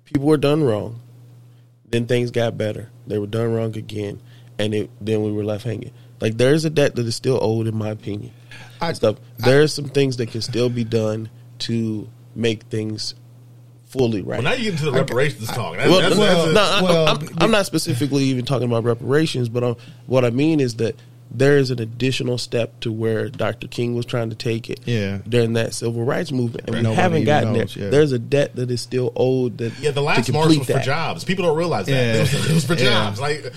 people 0.06 0.26
were 0.26 0.38
done 0.38 0.64
wrong 0.64 1.01
then 1.92 2.06
things 2.06 2.30
got 2.30 2.58
better. 2.58 2.90
They 3.06 3.18
were 3.18 3.26
done 3.26 3.52
wrong 3.52 3.76
again, 3.76 4.20
and 4.58 4.74
it, 4.74 4.90
then 5.00 5.22
we 5.22 5.30
were 5.30 5.44
left 5.44 5.64
hanging. 5.64 5.92
Like 6.20 6.36
there's 6.36 6.64
a 6.64 6.70
debt 6.70 6.96
that 6.96 7.06
is 7.06 7.14
still 7.14 7.38
owed, 7.40 7.66
in 7.66 7.76
my 7.76 7.90
opinion. 7.90 8.32
I, 8.80 8.92
stuff. 8.94 9.16
There's 9.38 9.72
some 9.72 9.84
things 9.84 10.16
that 10.16 10.30
can 10.30 10.40
still 10.40 10.68
be 10.68 10.84
done 10.84 11.30
to 11.60 12.08
make 12.34 12.64
things 12.64 13.14
fully 13.86 14.22
right. 14.22 14.42
Well, 14.42 14.42
now 14.42 14.52
you 14.54 14.64
get 14.64 14.72
into 14.72 14.86
the 14.86 14.92
reparations 14.92 15.50
I, 15.50 15.54
talk. 15.54 15.76
well, 15.76 16.00
that's, 16.00 16.16
well, 16.16 16.52
that's 16.52 16.82
no, 16.82 17.28
I, 17.38 17.44
am 17.44 17.50
not 17.50 17.66
specifically 17.66 18.24
even 18.24 18.44
talking 18.44 18.66
about 18.66 18.84
reparations, 18.84 19.48
but 19.48 19.62
um, 19.62 19.76
what 20.06 20.24
I 20.24 20.30
mean 20.30 20.60
is 20.60 20.76
that 20.76 20.96
there 21.34 21.56
is 21.56 21.70
an 21.70 21.80
additional 21.80 22.38
step 22.38 22.80
to 22.80 22.92
where 22.92 23.28
Dr. 23.28 23.66
King 23.68 23.94
was 23.94 24.06
trying 24.06 24.30
to 24.30 24.36
take 24.36 24.68
it 24.68 24.80
yeah. 24.84 25.18
during 25.28 25.54
that 25.54 25.74
civil 25.74 26.04
rights 26.04 26.30
movement, 26.30 26.66
and 26.66 26.74
right. 26.74 26.80
we 26.80 26.82
Nobody 26.82 27.00
haven't 27.00 27.24
gotten 27.24 27.52
knows, 27.54 27.74
there. 27.74 27.84
Yeah. 27.84 27.90
There's 27.90 28.12
a 28.12 28.18
debt 28.18 28.56
that 28.56 28.70
is 28.70 28.80
still 28.80 29.12
owed. 29.16 29.58
That 29.58 29.78
yeah, 29.78 29.90
the 29.90 30.02
last 30.02 30.32
march 30.32 30.56
was 30.56 30.66
that. 30.66 30.78
for 30.78 30.84
jobs. 30.84 31.24
People 31.24 31.46
don't 31.46 31.56
realize 31.56 31.86
that 31.86 31.92
yeah. 31.92 32.14
it, 32.14 32.20
was, 32.20 32.50
it 32.50 32.54
was 32.54 32.64
for 32.64 32.74
jobs. 32.76 33.20
Like. 33.20 33.52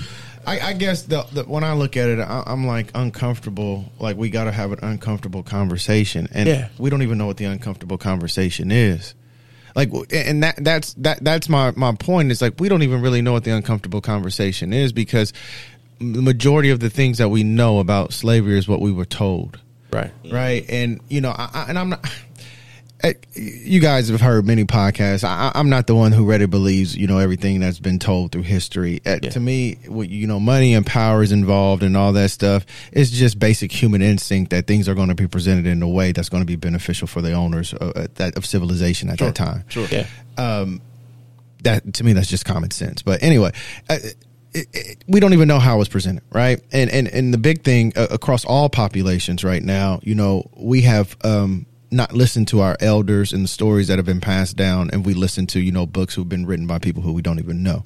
I, 0.47 0.59
I 0.59 0.73
guess 0.73 1.01
the, 1.01 1.23
the, 1.33 1.43
when 1.43 1.63
I 1.63 1.73
look 1.73 1.97
at 1.97 2.07
it, 2.07 2.19
I, 2.19 2.43
am 2.45 2.67
like 2.67 2.91
uncomfortable. 2.93 3.91
Like 3.97 4.15
we 4.15 4.29
got 4.29 4.43
to 4.43 4.51
have 4.51 4.71
an 4.73 4.77
uncomfortable 4.83 5.41
conversation, 5.41 6.27
and 6.31 6.47
yeah. 6.47 6.69
we 6.77 6.91
don't 6.91 7.01
even 7.01 7.17
know 7.17 7.25
what 7.25 7.37
the 7.37 7.45
uncomfortable 7.45 7.97
conversation 7.97 8.71
is. 8.71 9.15
Like, 9.75 9.91
and 10.13 10.43
that 10.43 10.63
that's 10.63 10.93
that 10.95 11.21
that's 11.23 11.49
my 11.49 11.73
my 11.75 11.93
point. 11.95 12.31
Is 12.31 12.41
like 12.41 12.59
we 12.59 12.69
don't 12.69 12.83
even 12.83 13.01
really 13.01 13.21
know 13.21 13.33
what 13.33 13.43
the 13.43 13.51
uncomfortable 13.51 13.99
conversation 13.99 14.71
is 14.71 14.93
because 14.93 15.33
the 15.99 16.21
majority 16.21 16.69
of 16.69 16.79
the 16.79 16.89
things 16.89 17.17
that 17.17 17.29
we 17.29 17.43
know 17.43 17.79
about 17.79 18.13
slavery 18.13 18.57
is 18.57 18.67
what 18.67 18.81
we 18.81 18.91
were 18.91 19.05
told. 19.05 19.59
Right. 19.91 20.11
Right. 20.29 20.65
And 20.69 20.99
you 21.07 21.21
know, 21.21 21.31
I, 21.31 21.49
I, 21.53 21.65
and 21.69 21.79
I'm 21.79 21.89
not. 21.89 22.05
You 23.33 23.81
guys 23.81 24.09
have 24.09 24.19
heard 24.19 24.47
many 24.47 24.63
podcasts. 24.63 25.23
I, 25.23 25.51
am 25.53 25.69
not 25.69 25.85
the 25.85 25.93
one 25.93 26.11
who 26.11 26.25
really 26.25 26.47
believes, 26.47 26.97
you 26.97 27.05
know, 27.05 27.19
everything 27.19 27.59
that's 27.59 27.77
been 27.77 27.99
told 27.99 28.31
through 28.31 28.43
history. 28.43 28.99
Uh, 29.05 29.19
yeah. 29.21 29.29
To 29.29 29.39
me, 29.39 29.77
you 29.87 30.25
know, 30.25 30.39
money 30.39 30.73
and 30.73 30.83
power 30.83 31.21
is 31.21 31.31
involved 31.31 31.83
and 31.83 31.95
all 31.95 32.13
that 32.13 32.31
stuff. 32.31 32.65
It's 32.91 33.11
just 33.11 33.37
basic 33.37 33.71
human 33.71 34.01
instinct 34.01 34.49
that 34.51 34.65
things 34.65 34.89
are 34.89 34.95
going 34.95 35.09
to 35.09 35.15
be 35.15 35.27
presented 35.27 35.67
in 35.67 35.83
a 35.83 35.87
way 35.87 36.13
that's 36.13 36.29
going 36.29 36.41
to 36.41 36.47
be 36.47 36.55
beneficial 36.55 37.05
for 37.05 37.21
the 37.21 37.33
owners 37.33 37.75
of, 37.75 37.95
uh, 37.95 38.31
of 38.35 38.43
civilization 38.43 39.09
at 39.09 39.19
sure. 39.19 39.27
that 39.27 39.35
time. 39.35 39.65
Sure. 39.67 39.87
Yeah. 39.91 40.07
Um, 40.39 40.81
that 41.61 41.93
to 41.95 42.03
me, 42.03 42.13
that's 42.13 42.29
just 42.29 42.45
common 42.45 42.71
sense. 42.71 43.03
But 43.03 43.21
anyway, 43.21 43.51
uh, 43.89 43.97
it, 44.55 44.67
it, 44.73 45.03
we 45.07 45.19
don't 45.19 45.33
even 45.33 45.47
know 45.47 45.59
how 45.59 45.75
it 45.75 45.79
was 45.79 45.89
presented, 45.89 46.23
right? 46.31 46.61
And 46.71 46.89
and 46.89 47.07
and 47.07 47.33
the 47.33 47.37
big 47.37 47.63
thing 47.63 47.93
uh, 47.95 48.07
across 48.09 48.45
all 48.45 48.69
populations 48.69 49.43
right 49.43 49.61
now, 49.61 49.99
you 50.03 50.15
know, 50.15 50.49
we 50.55 50.81
have 50.81 51.15
um, 51.23 51.65
not 51.91 52.13
listened 52.13 52.47
to 52.49 52.61
our 52.61 52.77
elders 52.79 53.33
and 53.33 53.43
the 53.43 53.47
stories 53.47 53.89
that 53.89 53.97
have 53.97 54.05
been 54.05 54.21
passed 54.21 54.55
down, 54.55 54.89
and 54.91 55.05
we 55.05 55.13
listen 55.13 55.45
to 55.47 55.59
you 55.59 55.71
know 55.71 55.85
books 55.85 56.15
who've 56.15 56.29
been 56.29 56.45
written 56.45 56.67
by 56.67 56.79
people 56.79 57.03
who 57.03 57.13
we 57.13 57.21
don't 57.21 57.39
even 57.39 57.63
know. 57.63 57.83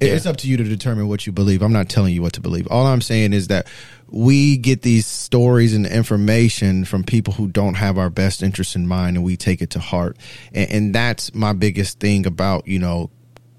Yeah. 0.00 0.14
It's 0.14 0.26
up 0.26 0.38
to 0.38 0.48
you 0.48 0.56
to 0.56 0.64
determine 0.64 1.08
what 1.08 1.26
you 1.26 1.32
believe. 1.32 1.62
I'm 1.62 1.74
not 1.74 1.90
telling 1.90 2.14
you 2.14 2.22
what 2.22 2.32
to 2.32 2.40
believe. 2.40 2.66
All 2.70 2.86
I'm 2.86 3.02
saying 3.02 3.34
is 3.34 3.48
that 3.48 3.66
we 4.08 4.56
get 4.56 4.80
these 4.80 5.06
stories 5.06 5.74
and 5.74 5.86
information 5.86 6.86
from 6.86 7.04
people 7.04 7.34
who 7.34 7.48
don't 7.48 7.74
have 7.74 7.98
our 7.98 8.08
best 8.08 8.42
interest 8.42 8.74
in 8.74 8.88
mind, 8.88 9.16
and 9.16 9.24
we 9.24 9.36
take 9.36 9.62
it 9.62 9.70
to 9.70 9.78
heart. 9.78 10.16
And, 10.52 10.70
and 10.70 10.94
that's 10.94 11.34
my 11.34 11.52
biggest 11.52 12.00
thing 12.00 12.26
about 12.26 12.66
you 12.66 12.80
know 12.80 13.10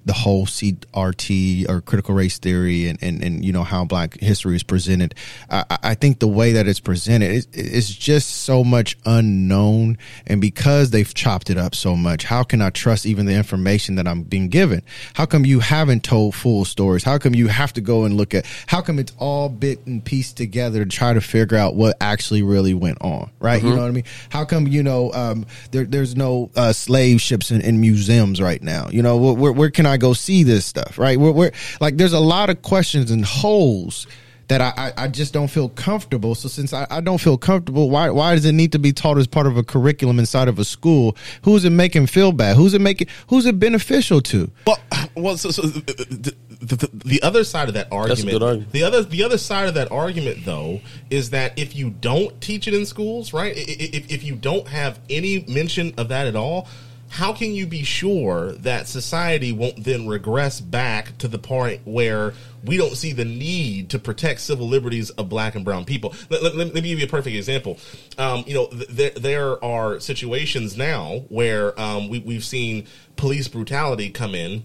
the 0.06 0.14
whole 0.14 0.46
CRT 0.46 1.70
or 1.70 1.82
critical 1.82 2.16
race 2.16 2.40
theory 2.40 2.88
and, 2.88 3.02
and, 3.02 3.24
and 3.24 3.46
you 3.46 3.54
know 3.54 3.64
how 3.64 3.86
black 3.86 4.20
history 4.20 4.56
is 4.56 4.64
presented. 4.64 5.16
I, 5.50 5.78
I 5.84 5.96
think 5.96 6.20
the 6.20 6.28
way 6.28 6.54
that 6.54 6.68
it's 6.68 6.80
presented 6.80 7.32
is, 7.32 7.48
is 7.54 7.96
just 7.96 8.44
so 8.44 8.64
much 8.64 8.98
unknown. 9.06 9.98
And 10.26 10.42
because 10.42 10.90
they've 10.92 11.14
chopped 11.14 11.50
it 11.50 11.58
up 11.58 11.76
so 11.76 11.96
much, 11.96 12.24
how 12.24 12.44
can 12.44 12.62
I 12.62 12.70
trust 12.70 13.06
even 13.06 13.26
the 13.26 13.34
information 13.34 13.96
that 13.96 14.08
I'm 14.08 14.24
being 14.24 14.50
given? 14.50 14.82
How 15.14 15.26
come 15.26 15.46
you 15.46 15.60
haven't 15.60 16.04
told 16.04 16.36
full 16.36 16.66
stories? 16.66 17.04
How 17.04 17.18
come 17.18 17.36
you 17.36 17.48
have 17.48 17.74
to 17.74 17.82
go 17.82 18.06
and 18.06 18.18
look 18.18 18.34
at, 18.34 18.46
how 18.68 18.82
come 18.82 19.00
it's 19.00 19.14
all 19.18 19.50
bit 19.50 19.86
and 19.86 20.04
pieced 20.04 20.38
together 20.38 20.84
to 20.84 20.90
try 20.90 21.14
to 21.14 21.22
figure 21.22 21.58
out 21.58 21.76
what 21.76 21.96
actually 22.02 22.42
really 22.42 22.74
went 22.74 23.02
on? 23.02 23.30
Right. 23.40 23.60
Mm-hmm. 23.60 23.68
You 23.68 23.76
know 23.76 23.82
what 23.82 23.88
I 23.88 23.92
mean? 23.92 24.06
How 24.30 24.46
come, 24.46 24.68
you 24.68 24.84
know, 24.84 25.12
um, 25.14 25.46
there, 25.72 25.86
there's 25.86 26.16
no 26.16 26.50
uh, 26.56 26.74
slave 26.74 27.22
ships 27.22 27.52
in, 27.52 27.62
in, 27.62 27.82
museums 27.82 28.42
right 28.42 28.62
now? 28.62 28.90
You 28.90 29.02
know, 29.02 29.18
where, 29.18 29.52
where 29.52 29.70
can 29.70 29.86
I 29.86 29.91
I 29.92 29.98
go 29.98 30.14
see 30.14 30.44
this 30.44 30.66
stuff? 30.66 30.98
Right? 30.98 31.20
We're, 31.20 31.32
we're 31.32 31.52
like, 31.80 31.98
there's 31.98 32.14
a 32.14 32.20
lot 32.20 32.50
of 32.50 32.62
questions 32.62 33.12
and 33.12 33.24
holes 33.24 34.08
that 34.52 34.60
I, 34.60 34.74
I, 34.76 35.04
I, 35.06 35.08
just 35.08 35.32
don't 35.32 35.48
feel 35.48 35.70
comfortable. 35.70 36.36
So 36.36 36.50
since 36.50 36.74
I, 36.74 36.86
I, 36.90 37.00
don't 37.00 37.20
feel 37.20 37.38
comfortable, 37.38 37.90
why 37.90 38.10
why 38.10 38.36
does 38.36 38.44
it 38.44 38.52
need 38.52 38.74
to 38.74 38.80
be 38.80 38.92
taught 38.92 39.18
as 39.18 39.26
part 39.26 39.48
of 39.48 39.56
a 39.56 39.64
curriculum 39.64 40.20
inside 40.20 40.50
of 40.50 40.60
a 40.60 40.66
school? 40.66 41.16
Who's 41.44 41.64
it 41.64 41.70
making 41.70 42.08
feel 42.08 42.34
bad? 42.34 42.58
Who's 42.58 42.74
it 42.74 42.82
making? 42.82 43.08
Who's 43.28 43.46
it 43.46 43.60
beneficial 43.60 44.20
to? 44.24 44.52
Well, 44.68 44.78
well, 45.16 45.38
so, 45.38 45.52
so 45.52 45.62
the, 45.62 46.36
the, 46.60 46.76
the, 46.76 46.90
the, 47.06 47.22
other 47.22 47.46
side 47.46 47.70
of 47.70 47.76
that 47.76 47.88
argument, 47.94 48.44
argument, 48.44 48.72
the 48.74 48.84
other 48.84 49.04
the 49.04 49.24
other 49.24 49.38
side 49.38 49.70
of 49.70 49.74
that 49.76 49.90
argument 49.90 50.44
though 50.44 50.82
is 51.10 51.30
that 51.30 51.58
if 51.58 51.74
you 51.74 51.90
don't 51.90 52.42
teach 52.42 52.68
it 52.68 52.74
in 52.74 52.86
schools, 52.86 53.32
right? 53.32 53.54
If 53.56 54.12
if 54.12 54.22
you 54.22 54.36
don't 54.36 54.68
have 54.68 55.00
any 55.10 55.46
mention 55.48 55.94
of 55.98 56.10
that 56.10 56.28
at 56.28 56.36
all 56.36 56.68
how 57.12 57.34
can 57.34 57.54
you 57.54 57.68
be 57.68 57.84
sure 57.84 58.54
that 58.54 58.88
society 58.88 59.52
won't 59.52 59.84
then 59.84 60.08
regress 60.08 60.62
back 60.62 61.18
to 61.18 61.28
the 61.28 61.38
point 61.38 61.82
where 61.84 62.34
we 62.64 62.78
don't 62.78 62.96
see 62.96 63.12
the 63.12 63.26
need 63.26 63.90
to 63.90 64.00
protect 64.00 64.40
civil 64.40 64.66
liberties 64.66 65.10
of 65.12 65.28
black 65.28 65.54
and 65.54 65.66
brown 65.66 65.84
people? 65.84 66.16
Let, 66.30 66.42
let, 66.42 66.56
let 66.56 66.74
me 66.74 66.82
give 66.82 67.00
you 67.00 67.06
a 67.06 67.10
perfect 67.10 67.36
example. 67.36 67.78
Um, 68.18 68.46
you 68.48 68.54
know, 68.54 68.68
th- 68.68 69.16
there 69.16 69.62
are 69.64 70.00
situations 70.00 70.78
now 70.78 71.26
where 71.28 71.78
um, 71.78 72.08
we, 72.08 72.20
we've 72.20 72.46
seen 72.46 72.88
police 73.18 73.50
brutality 73.50 74.10
come 74.10 74.34
in 74.34 74.64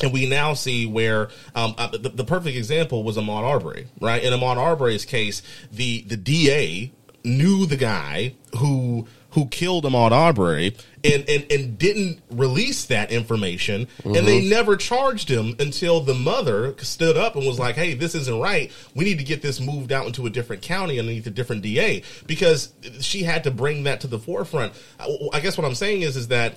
and 0.00 0.12
we 0.12 0.24
now 0.24 0.54
see 0.54 0.86
where 0.86 1.30
um, 1.56 1.74
uh, 1.78 1.88
the, 1.88 2.10
the, 2.10 2.24
perfect 2.24 2.56
example 2.56 3.02
was 3.02 3.16
Ahmaud 3.16 3.42
Arbery, 3.42 3.88
right? 4.00 4.22
In 4.22 4.32
Ahmaud 4.32 4.56
Arbery's 4.56 5.04
case, 5.04 5.42
the 5.72 6.02
the 6.02 6.16
DA 6.16 6.92
knew 7.24 7.66
the 7.66 7.76
guy 7.76 8.34
who 8.58 9.08
who 9.30 9.46
killed 9.46 9.84
Ahmaud 9.84 10.10
Arbery 10.10 10.74
and, 11.04 11.28
and, 11.28 11.46
and 11.50 11.78
didn't 11.78 12.20
release 12.30 12.86
that 12.86 13.12
information. 13.12 13.86
Mm-hmm. 14.02 14.14
And 14.14 14.26
they 14.26 14.40
mm-hmm. 14.40 14.50
never 14.50 14.76
charged 14.76 15.28
him 15.28 15.54
until 15.58 16.00
the 16.00 16.14
mother 16.14 16.74
stood 16.78 17.16
up 17.16 17.36
and 17.36 17.46
was 17.46 17.58
like, 17.58 17.74
hey, 17.74 17.94
this 17.94 18.14
isn't 18.14 18.40
right. 18.40 18.72
We 18.94 19.04
need 19.04 19.18
to 19.18 19.24
get 19.24 19.42
this 19.42 19.60
moved 19.60 19.92
out 19.92 20.06
into 20.06 20.26
a 20.26 20.30
different 20.30 20.62
county 20.62 20.98
underneath 20.98 21.26
a 21.26 21.30
different 21.30 21.62
DA 21.62 22.02
because 22.26 22.72
she 23.00 23.22
had 23.22 23.44
to 23.44 23.50
bring 23.50 23.84
that 23.84 24.00
to 24.00 24.06
the 24.06 24.18
forefront. 24.18 24.72
I 25.32 25.40
guess 25.40 25.58
what 25.58 25.66
I'm 25.66 25.74
saying 25.74 26.02
is, 26.02 26.16
is 26.16 26.28
that 26.28 26.54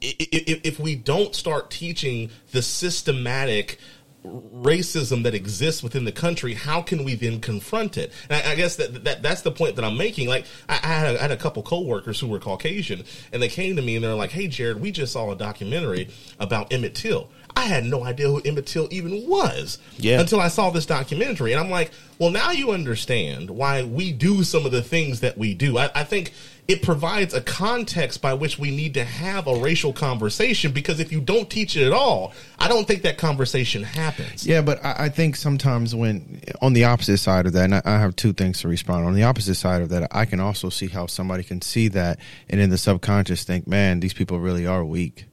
if 0.00 0.80
we 0.80 0.94
don't 0.94 1.34
start 1.34 1.70
teaching 1.70 2.30
the 2.50 2.62
systematic 2.62 3.78
racism 4.24 5.24
that 5.24 5.34
exists 5.34 5.82
within 5.82 6.04
the 6.04 6.12
country, 6.12 6.54
how 6.54 6.80
can 6.82 7.04
we 7.04 7.14
then 7.14 7.40
confront 7.40 7.96
it? 7.96 8.12
And 8.28 8.42
I, 8.42 8.52
I 8.52 8.54
guess 8.54 8.76
that, 8.76 9.04
that 9.04 9.22
that's 9.22 9.42
the 9.42 9.50
point 9.50 9.76
that 9.76 9.84
I'm 9.84 9.96
making. 9.96 10.28
Like 10.28 10.46
I, 10.68 10.74
I, 10.82 10.86
had 10.86 11.14
a, 11.14 11.18
I 11.18 11.22
had 11.22 11.30
a 11.32 11.36
couple 11.36 11.62
coworkers 11.62 12.20
who 12.20 12.28
were 12.28 12.38
Caucasian, 12.38 13.04
and 13.32 13.42
they 13.42 13.48
came 13.48 13.76
to 13.76 13.82
me 13.82 13.96
and 13.96 14.04
they're 14.04 14.14
like, 14.14 14.30
"Hey, 14.30 14.48
Jared, 14.48 14.80
we 14.80 14.90
just 14.90 15.12
saw 15.12 15.30
a 15.30 15.36
documentary 15.36 16.08
about 16.38 16.72
Emmett 16.72 16.94
Till." 16.94 17.28
I 17.54 17.64
had 17.64 17.84
no 17.84 18.04
idea 18.04 18.28
who 18.28 18.40
Emmett 18.44 18.66
Till 18.66 18.88
even 18.90 19.28
was 19.28 19.78
Yeah. 19.98 20.20
until 20.20 20.40
I 20.40 20.48
saw 20.48 20.70
this 20.70 20.86
documentary. 20.86 21.52
And 21.52 21.60
I'm 21.60 21.70
like, 21.70 21.90
well, 22.18 22.30
now 22.30 22.50
you 22.50 22.70
understand 22.70 23.50
why 23.50 23.82
we 23.82 24.10
do 24.12 24.42
some 24.42 24.64
of 24.64 24.72
the 24.72 24.82
things 24.82 25.20
that 25.20 25.36
we 25.36 25.52
do. 25.52 25.76
I, 25.76 25.90
I 25.94 26.04
think 26.04 26.32
it 26.68 26.82
provides 26.82 27.34
a 27.34 27.40
context 27.40 28.22
by 28.22 28.34
which 28.34 28.58
we 28.58 28.70
need 28.70 28.94
to 28.94 29.04
have 29.04 29.48
a 29.48 29.56
racial 29.56 29.92
conversation 29.92 30.70
because 30.70 31.00
if 31.00 31.10
you 31.10 31.20
don't 31.20 31.50
teach 31.50 31.76
it 31.76 31.84
at 31.84 31.92
all, 31.92 32.32
I 32.58 32.68
don't 32.68 32.86
think 32.86 33.02
that 33.02 33.18
conversation 33.18 33.82
happens. 33.82 34.46
Yeah, 34.46 34.62
but 34.62 34.82
I, 34.84 35.06
I 35.06 35.08
think 35.08 35.34
sometimes 35.34 35.94
when 35.94 36.40
on 36.60 36.72
the 36.72 36.84
opposite 36.84 37.18
side 37.18 37.46
of 37.46 37.52
that, 37.54 37.64
and 37.64 37.74
I, 37.74 37.82
I 37.84 37.98
have 37.98 38.14
two 38.14 38.32
things 38.32 38.60
to 38.60 38.68
respond. 38.68 39.06
On 39.06 39.14
the 39.14 39.24
opposite 39.24 39.56
side 39.56 39.82
of 39.82 39.88
that, 39.88 40.08
I 40.12 40.24
can 40.24 40.38
also 40.38 40.68
see 40.68 40.86
how 40.86 41.06
somebody 41.06 41.42
can 41.42 41.60
see 41.62 41.88
that 41.88 42.20
and 42.48 42.60
in 42.60 42.70
the 42.70 42.78
subconscious 42.78 43.42
think, 43.42 43.66
man, 43.66 43.98
these 43.98 44.14
people 44.14 44.38
really 44.38 44.66
are 44.66 44.84
weak. 44.84 45.26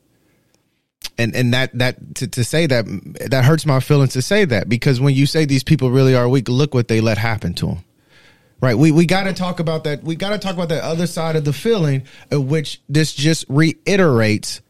And 1.20 1.36
and 1.36 1.54
that 1.54 1.78
that 1.78 2.16
to, 2.16 2.28
to 2.28 2.44
say 2.44 2.66
that 2.66 2.86
that 3.30 3.46
hurts 3.46 3.66
my 3.66 3.82
feelings 3.82 4.14
to 4.14 4.22
say 4.22 4.46
that 4.46 4.68
because 4.68 5.00
when 5.00 5.14
you 5.14 5.26
say 5.26 5.46
these 5.46 5.64
people 5.64 5.92
really 5.92 6.16
are 6.16 6.28
weak, 6.28 6.50
look 6.50 6.74
what 6.74 6.88
they 6.88 7.02
let 7.02 7.18
happen 7.18 7.54
to 7.56 7.68
them. 7.68 7.84
Right. 8.62 8.78
We 8.78 8.92
we 8.92 9.06
got 9.06 9.24
to 9.24 9.34
talk 9.34 9.60
about 9.60 9.86
that. 9.86 10.04
We 10.04 10.16
got 10.16 10.32
to 10.32 10.38
talk 10.40 10.54
about 10.54 10.70
that 10.70 10.84
other 10.84 11.08
side 11.08 11.36
of 11.38 11.46
the 11.46 11.54
feeling, 11.54 12.04
of 12.30 12.46
which 12.50 12.82
this 12.90 13.14
just 13.14 13.46
reiterates 13.48 14.62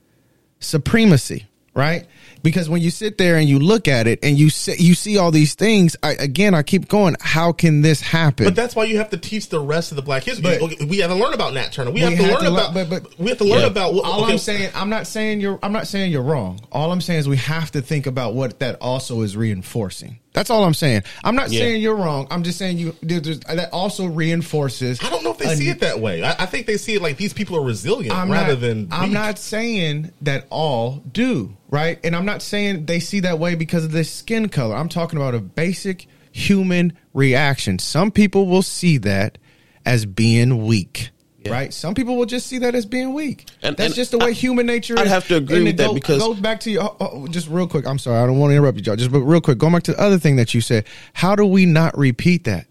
supremacy. 0.59 1.45
Right. 1.73 2.07
Because 2.41 2.69
when 2.69 2.81
you 2.81 2.89
sit 2.89 3.17
there 3.17 3.35
and 3.37 3.47
you 3.49 3.59
look 3.59 3.87
at 3.87 4.07
it 4.07 4.19
and 4.23 4.37
you 4.37 4.49
see, 4.49 4.75
you 4.79 4.93
see 4.93 5.17
all 5.17 5.29
these 5.29 5.55
things, 5.55 5.95
I, 6.01 6.11
again, 6.13 6.53
I 6.53 6.63
keep 6.63 6.87
going. 6.87 7.15
How 7.19 7.51
can 7.51 7.81
this 7.81 7.99
happen? 8.01 8.45
But 8.45 8.55
that's 8.55 8.75
why 8.75 8.85
you 8.85 8.97
have 8.97 9.09
to 9.09 9.17
teach 9.17 9.49
the 9.49 9.59
rest 9.59 9.91
of 9.91 9.97
the 9.97 10.01
Black 10.01 10.23
history. 10.23 10.57
But- 10.59 10.87
we 10.87 10.97
have 10.99 11.09
to 11.11 11.15
learn 11.15 11.33
about 11.33 11.53
Nat 11.53 11.71
Turner. 11.73 11.91
We, 11.91 11.99
have 12.01 12.15
to 12.15 12.21
learn 12.23 12.39
to 12.41 12.47
about. 12.51 12.73
learn- 12.73 12.89
but- 12.89 13.03
but- 13.03 13.19
we 13.19 13.29
have 13.29 13.37
to 13.39 13.43
learn 13.43 13.61
Yeah. 13.61 13.67
about. 13.67 13.93
What, 13.93 14.05
all 14.05 14.23
okay, 14.23 14.33
I'm 14.33 14.37
saying, 14.37 14.71
I'm 14.73 14.89
not 14.89 15.05
saying 15.05 15.41
you're, 15.41 15.59
I'm 15.61 15.73
not 15.73 15.87
saying 15.87 16.11
you're 16.11 16.21
wrong. 16.23 16.61
All 16.71 16.91
I'm 16.91 17.01
saying 17.01 17.19
is 17.19 17.27
we 17.29 17.37
have 17.37 17.71
to 17.71 17.81
think 17.81 18.07
about 18.07 18.33
what 18.35 18.59
that 18.59 18.75
also 18.81 19.21
is 19.21 19.35
reinforcing. 19.35 20.19
That's 20.33 20.49
all 20.51 20.63
I'm 20.63 20.75
saying. 20.75 21.03
I'm 21.23 21.35
not 21.35 21.51
Yeah. 21.51 21.61
saying 21.61 21.81
you're 21.81 21.95
wrong. 21.95 22.27
I'm 22.29 22.43
just 22.43 22.59
saying 22.59 22.77
you 22.77 22.95
that 23.01 23.69
also 23.71 24.05
reinforces. 24.05 24.99
I 25.03 25.09
don't 25.09 25.23
know 25.23 25.31
if 25.31 25.39
they 25.39 25.51
a- 25.51 25.55
see 25.57 25.69
it 25.69 25.79
that 25.79 25.99
way. 25.99 26.23
I, 26.23 26.35
I 26.43 26.45
think 26.45 26.67
they 26.67 26.77
see 26.77 26.93
it 26.95 27.01
like 27.01 27.17
these 27.17 27.33
people 27.33 27.57
are 27.57 27.63
resilient 27.63 28.15
I'm 28.15 28.29
rather 28.31 28.53
not, 28.53 28.61
than. 28.61 28.87
I'm 28.91 29.11
not 29.11 29.39
saying 29.39 30.11
that 30.21 30.45
all 30.49 31.03
do 31.11 31.57
right, 31.69 31.99
and 32.03 32.15
I'm 32.15 32.25
not 32.25 32.41
saying 32.41 32.85
they 32.85 32.99
see 32.99 33.21
that 33.21 33.39
way 33.39 33.55
because 33.55 33.83
of 33.83 33.91
their 33.91 34.03
skin 34.03 34.49
color. 34.49 34.75
I'm 34.75 34.89
talking 34.89 35.17
about 35.17 35.33
a 35.35 35.39
basic 35.39 36.07
human 36.31 36.93
reaction. 37.13 37.79
Some 37.79 38.11
people 38.11 38.45
will 38.45 38.61
see 38.61 38.97
that 38.99 39.37
as 39.85 40.05
being 40.05 40.65
weak. 40.65 41.09
Yeah. 41.41 41.51
Right. 41.53 41.73
Some 41.73 41.93
people 41.93 42.17
will 42.17 42.25
just 42.25 42.47
see 42.47 42.57
that 42.59 42.75
as 42.75 42.85
being 42.85 43.13
weak. 43.13 43.47
And- 43.63 43.77
That's 43.77 43.87
and 43.87 43.95
just 43.95 44.11
the 44.11 44.17
way 44.17 44.27
I- 44.27 44.31
human 44.31 44.65
nature 44.65 44.95
is. 44.95 44.99
I'd 44.99 45.07
have 45.07 45.27
to 45.29 45.35
agree 45.37 45.59
with 45.59 45.67
it 45.69 45.77
that 45.77 45.93
because- 45.93 46.19
goes 46.21 46.39
back 46.39 46.59
to 46.61 46.71
you. 46.71 46.81
Oh, 46.81 46.95
oh, 46.99 47.27
just 47.27 47.47
real 47.47 47.65
quick. 47.67 47.87
I'm 47.87 47.97
sorry. 47.97 48.21
I 48.21 48.25
don't 48.27 48.37
want 48.39 48.51
to 48.51 48.55
interrupt 48.55 48.77
you, 48.77 48.83
Joe. 48.83 48.97
Just 48.97 49.11
but 49.11 49.21
real 49.21 49.39
quick, 49.39 49.57
going 49.57 49.71
back 49.71 49.83
to 49.83 49.93
the 49.93 50.01
other 50.01 50.19
thing 50.19 50.35
that 50.35 50.53
you 50.53 50.59
said. 50.59 50.85
How 51.13 51.35
do 51.37 51.45
we 51.45 51.65
not 51.65 51.97
repeat 51.97 52.43
that? 52.43 52.67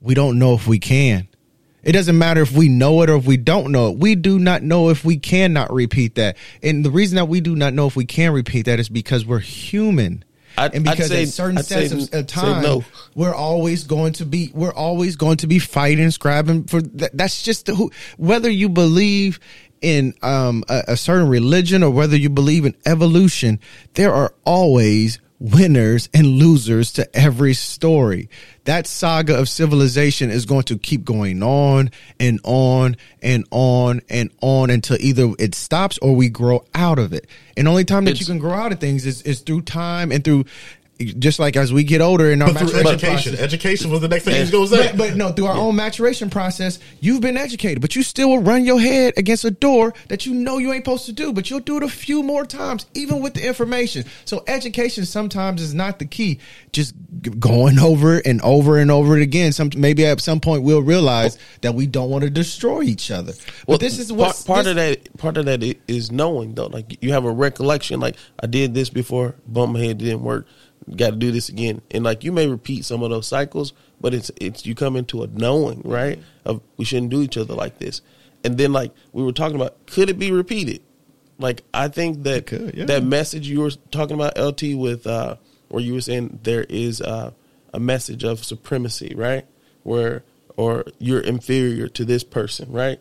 We 0.00 0.14
don't 0.14 0.38
know 0.38 0.54
if 0.54 0.68
we 0.68 0.78
can. 0.78 1.26
It 1.82 1.92
doesn't 1.92 2.18
matter 2.18 2.42
if 2.42 2.52
we 2.52 2.68
know 2.68 3.02
it 3.02 3.10
or 3.10 3.16
if 3.16 3.26
we 3.26 3.36
don't 3.36 3.70
know 3.72 3.90
it. 3.90 3.98
We 3.98 4.14
do 4.14 4.38
not 4.38 4.62
know 4.62 4.88
if 4.90 5.04
we 5.04 5.16
cannot 5.16 5.72
repeat 5.72 6.14
that. 6.16 6.36
And 6.62 6.84
the 6.84 6.90
reason 6.90 7.16
that 7.16 7.26
we 7.26 7.40
do 7.40 7.54
not 7.56 7.74
know 7.74 7.86
if 7.86 7.96
we 7.96 8.04
can 8.04 8.32
repeat 8.32 8.66
that 8.66 8.78
is 8.80 8.88
because 8.88 9.24
we're 9.24 9.38
human. 9.38 10.24
I'd- 10.58 10.74
and 10.76 10.84
because 10.84 11.08
say- 11.08 11.22
at 11.22 11.28
certain 11.28 11.62
sets 11.62 12.12
of, 12.12 12.26
time, 12.26 12.62
no. 12.62 12.84
we're 13.14 13.34
always 13.34 13.84
going 13.84 14.14
to 14.14 14.24
be 14.26 14.50
we're 14.54 14.72
always 14.74 15.16
going 15.16 15.36
to 15.38 15.46
be 15.46 15.58
fighting, 15.58 16.10
scrapping 16.10 16.64
for 16.64 16.80
that, 16.82 17.16
that's 17.16 17.42
just 17.42 17.66
the, 17.66 17.74
who 17.74 17.90
whether 18.16 18.50
you 18.50 18.68
believe 18.68 19.38
in 19.82 20.14
um, 20.22 20.64
a, 20.68 20.84
a 20.88 20.96
certain 20.96 21.28
religion 21.28 21.82
or 21.82 21.90
whether 21.90 22.16
you 22.16 22.30
believe 22.30 22.64
in 22.64 22.74
evolution, 22.86 23.60
there 23.94 24.12
are 24.14 24.32
always 24.44 25.18
winners 25.38 26.08
and 26.14 26.26
losers 26.26 26.92
to 26.92 27.16
every 27.16 27.54
story. 27.54 28.28
That 28.64 28.86
saga 28.86 29.38
of 29.38 29.48
civilization 29.48 30.30
is 30.30 30.46
going 30.46 30.64
to 30.64 30.78
keep 30.78 31.04
going 31.04 31.42
on 31.42 31.90
and 32.18 32.40
on 32.42 32.96
and 33.22 33.44
on 33.50 34.00
and 34.08 34.30
on 34.40 34.70
until 34.70 34.96
either 35.00 35.32
it 35.38 35.54
stops 35.54 35.98
or 35.98 36.14
we 36.14 36.28
grow 36.28 36.64
out 36.74 36.98
of 36.98 37.12
it. 37.12 37.26
And 37.56 37.68
only 37.68 37.84
time 37.84 38.04
that 38.06 38.18
you 38.20 38.26
can 38.26 38.38
grow 38.38 38.54
out 38.54 38.72
of 38.72 38.80
things 38.80 39.06
is, 39.06 39.22
is 39.22 39.40
through 39.40 39.62
time 39.62 40.10
and 40.10 40.24
through 40.24 40.44
just 40.98 41.38
like 41.38 41.56
as 41.56 41.72
we 41.72 41.84
get 41.84 42.00
older 42.00 42.30
in 42.30 42.40
our 42.40 42.48
But 42.48 42.54
maturation 42.62 42.86
education, 42.86 43.32
process. 43.32 43.40
education 43.40 43.90
was 43.90 44.00
the 44.00 44.08
next 44.08 44.24
thing 44.24 44.34
he 44.34 44.40
was 44.40 44.50
going 44.50 44.68
to 44.68 44.76
say. 44.76 44.88
But, 44.88 44.96
but 44.96 45.16
no, 45.16 45.30
through 45.30 45.46
our 45.46 45.56
own 45.56 45.76
maturation 45.76 46.30
process, 46.30 46.78
you've 47.00 47.20
been 47.20 47.36
educated, 47.36 47.80
but 47.82 47.94
you 47.94 48.02
still 48.02 48.30
will 48.30 48.42
run 48.42 48.64
your 48.64 48.80
head 48.80 49.12
against 49.18 49.44
a 49.44 49.50
door 49.50 49.92
that 50.08 50.24
you 50.24 50.32
know 50.32 50.56
you 50.58 50.72
ain't 50.72 50.84
supposed 50.84 51.04
to 51.06 51.12
do, 51.12 51.32
but 51.34 51.50
you'll 51.50 51.60
do 51.60 51.76
it 51.76 51.82
a 51.82 51.88
few 51.88 52.22
more 52.22 52.46
times, 52.46 52.86
even 52.94 53.20
with 53.20 53.34
the 53.34 53.46
information. 53.46 54.04
So 54.24 54.42
education 54.46 55.04
sometimes 55.04 55.60
is 55.60 55.74
not 55.74 55.98
the 55.98 56.06
key. 56.06 56.38
Just 56.72 56.94
going 57.38 57.78
over 57.78 58.16
it 58.18 58.26
and 58.26 58.40
over 58.42 58.78
and 58.78 58.90
over 58.90 59.16
it 59.18 59.22
again. 59.22 59.52
Some 59.52 59.70
maybe 59.76 60.06
at 60.06 60.20
some 60.20 60.40
point 60.40 60.62
we'll 60.62 60.82
realize 60.82 61.36
that 61.60 61.74
we 61.74 61.86
don't 61.86 62.08
want 62.10 62.24
to 62.24 62.30
destroy 62.30 62.82
each 62.82 63.10
other. 63.10 63.32
But 63.32 63.68
Well, 63.68 63.78
this 63.78 63.98
is 63.98 64.08
part, 64.08 64.18
what 64.18 64.44
part 64.46 64.66
of 64.66 64.76
that. 64.76 65.16
Part 65.18 65.36
of 65.36 65.44
that 65.46 65.62
i- 65.62 65.76
is 65.88 66.10
knowing 66.10 66.54
though. 66.54 66.66
Like 66.68 67.02
you 67.02 67.12
have 67.12 67.24
a 67.24 67.30
recollection. 67.30 68.00
Like 68.00 68.16
I 68.42 68.46
did 68.46 68.72
this 68.74 68.88
before, 68.90 69.34
bump 69.46 69.74
my 69.74 69.80
head 69.80 69.98
didn't 69.98 70.22
work. 70.22 70.46
Got 70.94 71.10
to 71.10 71.16
do 71.16 71.32
this 71.32 71.48
again, 71.48 71.82
and 71.90 72.04
like 72.04 72.22
you 72.22 72.30
may 72.30 72.46
repeat 72.46 72.84
some 72.84 73.02
of 73.02 73.10
those 73.10 73.26
cycles, 73.26 73.72
but 74.00 74.14
it's 74.14 74.30
it's 74.40 74.64
you 74.64 74.76
come 74.76 74.94
into 74.94 75.24
a 75.24 75.26
knowing 75.26 75.82
right 75.84 76.20
of 76.44 76.60
we 76.76 76.84
shouldn't 76.84 77.10
do 77.10 77.22
each 77.22 77.36
other 77.36 77.54
like 77.54 77.78
this, 77.78 78.02
and 78.44 78.56
then 78.56 78.72
like 78.72 78.92
we 79.12 79.24
were 79.24 79.32
talking 79.32 79.56
about, 79.56 79.86
could 79.86 80.08
it 80.08 80.18
be 80.18 80.30
repeated? 80.30 80.82
Like 81.38 81.64
I 81.74 81.88
think 81.88 82.22
that 82.22 82.46
could, 82.46 82.74
yeah. 82.74 82.84
that 82.84 83.02
message 83.02 83.48
you 83.48 83.60
were 83.60 83.72
talking 83.90 84.14
about, 84.14 84.38
LT, 84.38 84.76
with 84.76 85.08
uh, 85.08 85.36
where 85.68 85.82
you 85.82 85.94
were 85.94 86.00
saying 86.00 86.38
there 86.44 86.64
is 86.68 87.00
uh, 87.00 87.32
a 87.74 87.80
message 87.80 88.22
of 88.22 88.44
supremacy, 88.44 89.12
right? 89.16 89.44
Where 89.82 90.22
or 90.56 90.84
you're 90.98 91.20
inferior 91.20 91.88
to 91.88 92.04
this 92.04 92.24
person, 92.24 92.72
right? 92.72 93.00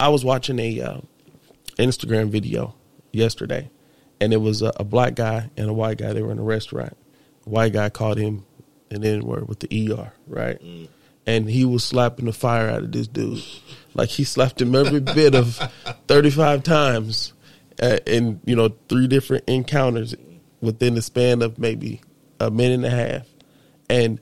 I 0.00 0.08
was 0.08 0.24
watching 0.24 0.58
a 0.58 0.80
uh, 0.80 1.00
Instagram 1.78 2.30
video 2.30 2.74
yesterday, 3.12 3.70
and 4.22 4.32
it 4.32 4.36
was 4.36 4.62
a, 4.62 4.72
a 4.76 4.84
black 4.84 5.16
guy 5.16 5.50
and 5.56 5.68
a 5.68 5.72
white 5.72 5.98
guy. 5.98 6.12
They 6.12 6.22
were 6.22 6.30
in 6.30 6.38
a 6.38 6.44
restaurant. 6.44 6.96
The 7.42 7.50
white 7.50 7.72
guy 7.72 7.88
called 7.88 8.18
him 8.18 8.44
an 8.88 9.04
N 9.04 9.24
word 9.24 9.48
with 9.48 9.58
the 9.58 9.92
ER, 9.92 10.12
right? 10.28 10.60
And 11.26 11.50
he 11.50 11.64
was 11.64 11.82
slapping 11.82 12.26
the 12.26 12.32
fire 12.32 12.68
out 12.68 12.84
of 12.84 12.92
this 12.92 13.08
dude. 13.08 13.42
Like 13.94 14.10
he 14.10 14.22
slapped 14.22 14.60
him 14.60 14.76
every 14.76 15.00
bit 15.00 15.34
of 15.34 15.56
35 16.06 16.62
times 16.62 17.32
uh, 17.82 17.98
in, 18.06 18.40
you 18.44 18.54
know, 18.54 18.76
three 18.88 19.08
different 19.08 19.42
encounters 19.48 20.14
within 20.60 20.94
the 20.94 21.02
span 21.02 21.42
of 21.42 21.58
maybe 21.58 22.00
a 22.38 22.48
minute 22.48 22.74
and 22.74 22.84
a 22.84 22.90
half. 22.90 23.26
And 23.90 24.20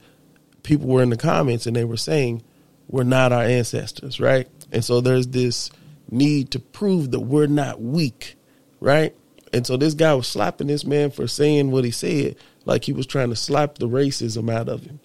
people 0.63 0.89
were 0.89 1.03
in 1.03 1.11
the 1.11 1.19
comments 1.19 1.67
and 1.67 1.77
they 1.77 1.85
were 1.85 1.99
saying, 1.99 2.43
we're 2.89 3.05
not 3.05 3.33
our 3.33 3.45
ancestors, 3.45 4.19
right? 4.19 4.49
And 4.73 4.83
so 4.83 5.03
there's 5.03 5.27
this 5.27 5.71
need 6.11 6.53
to 6.53 6.59
prove 6.59 7.11
that 7.11 7.21
we're 7.21 7.47
not 7.47 7.83
weak, 7.83 8.37
right? 8.81 9.15
And 9.53 9.67
so 9.67 9.77
this 9.77 9.95
guy 9.95 10.15
was 10.15 10.29
slapping 10.29 10.69
this 10.69 10.85
man 10.85 11.11
for 11.11 11.27
saying 11.27 11.71
what 11.71 11.85
he 11.85 11.91
said, 11.91 12.37
like 12.65 12.85
he 12.85 12.93
was 12.93 13.07
trying 13.07 13.31
to 13.31 13.37
slap 13.37 13.79
the 13.79 13.89
racism 13.89 14.53
out 14.53 14.69
of 14.69 14.85
him. 14.85 15.01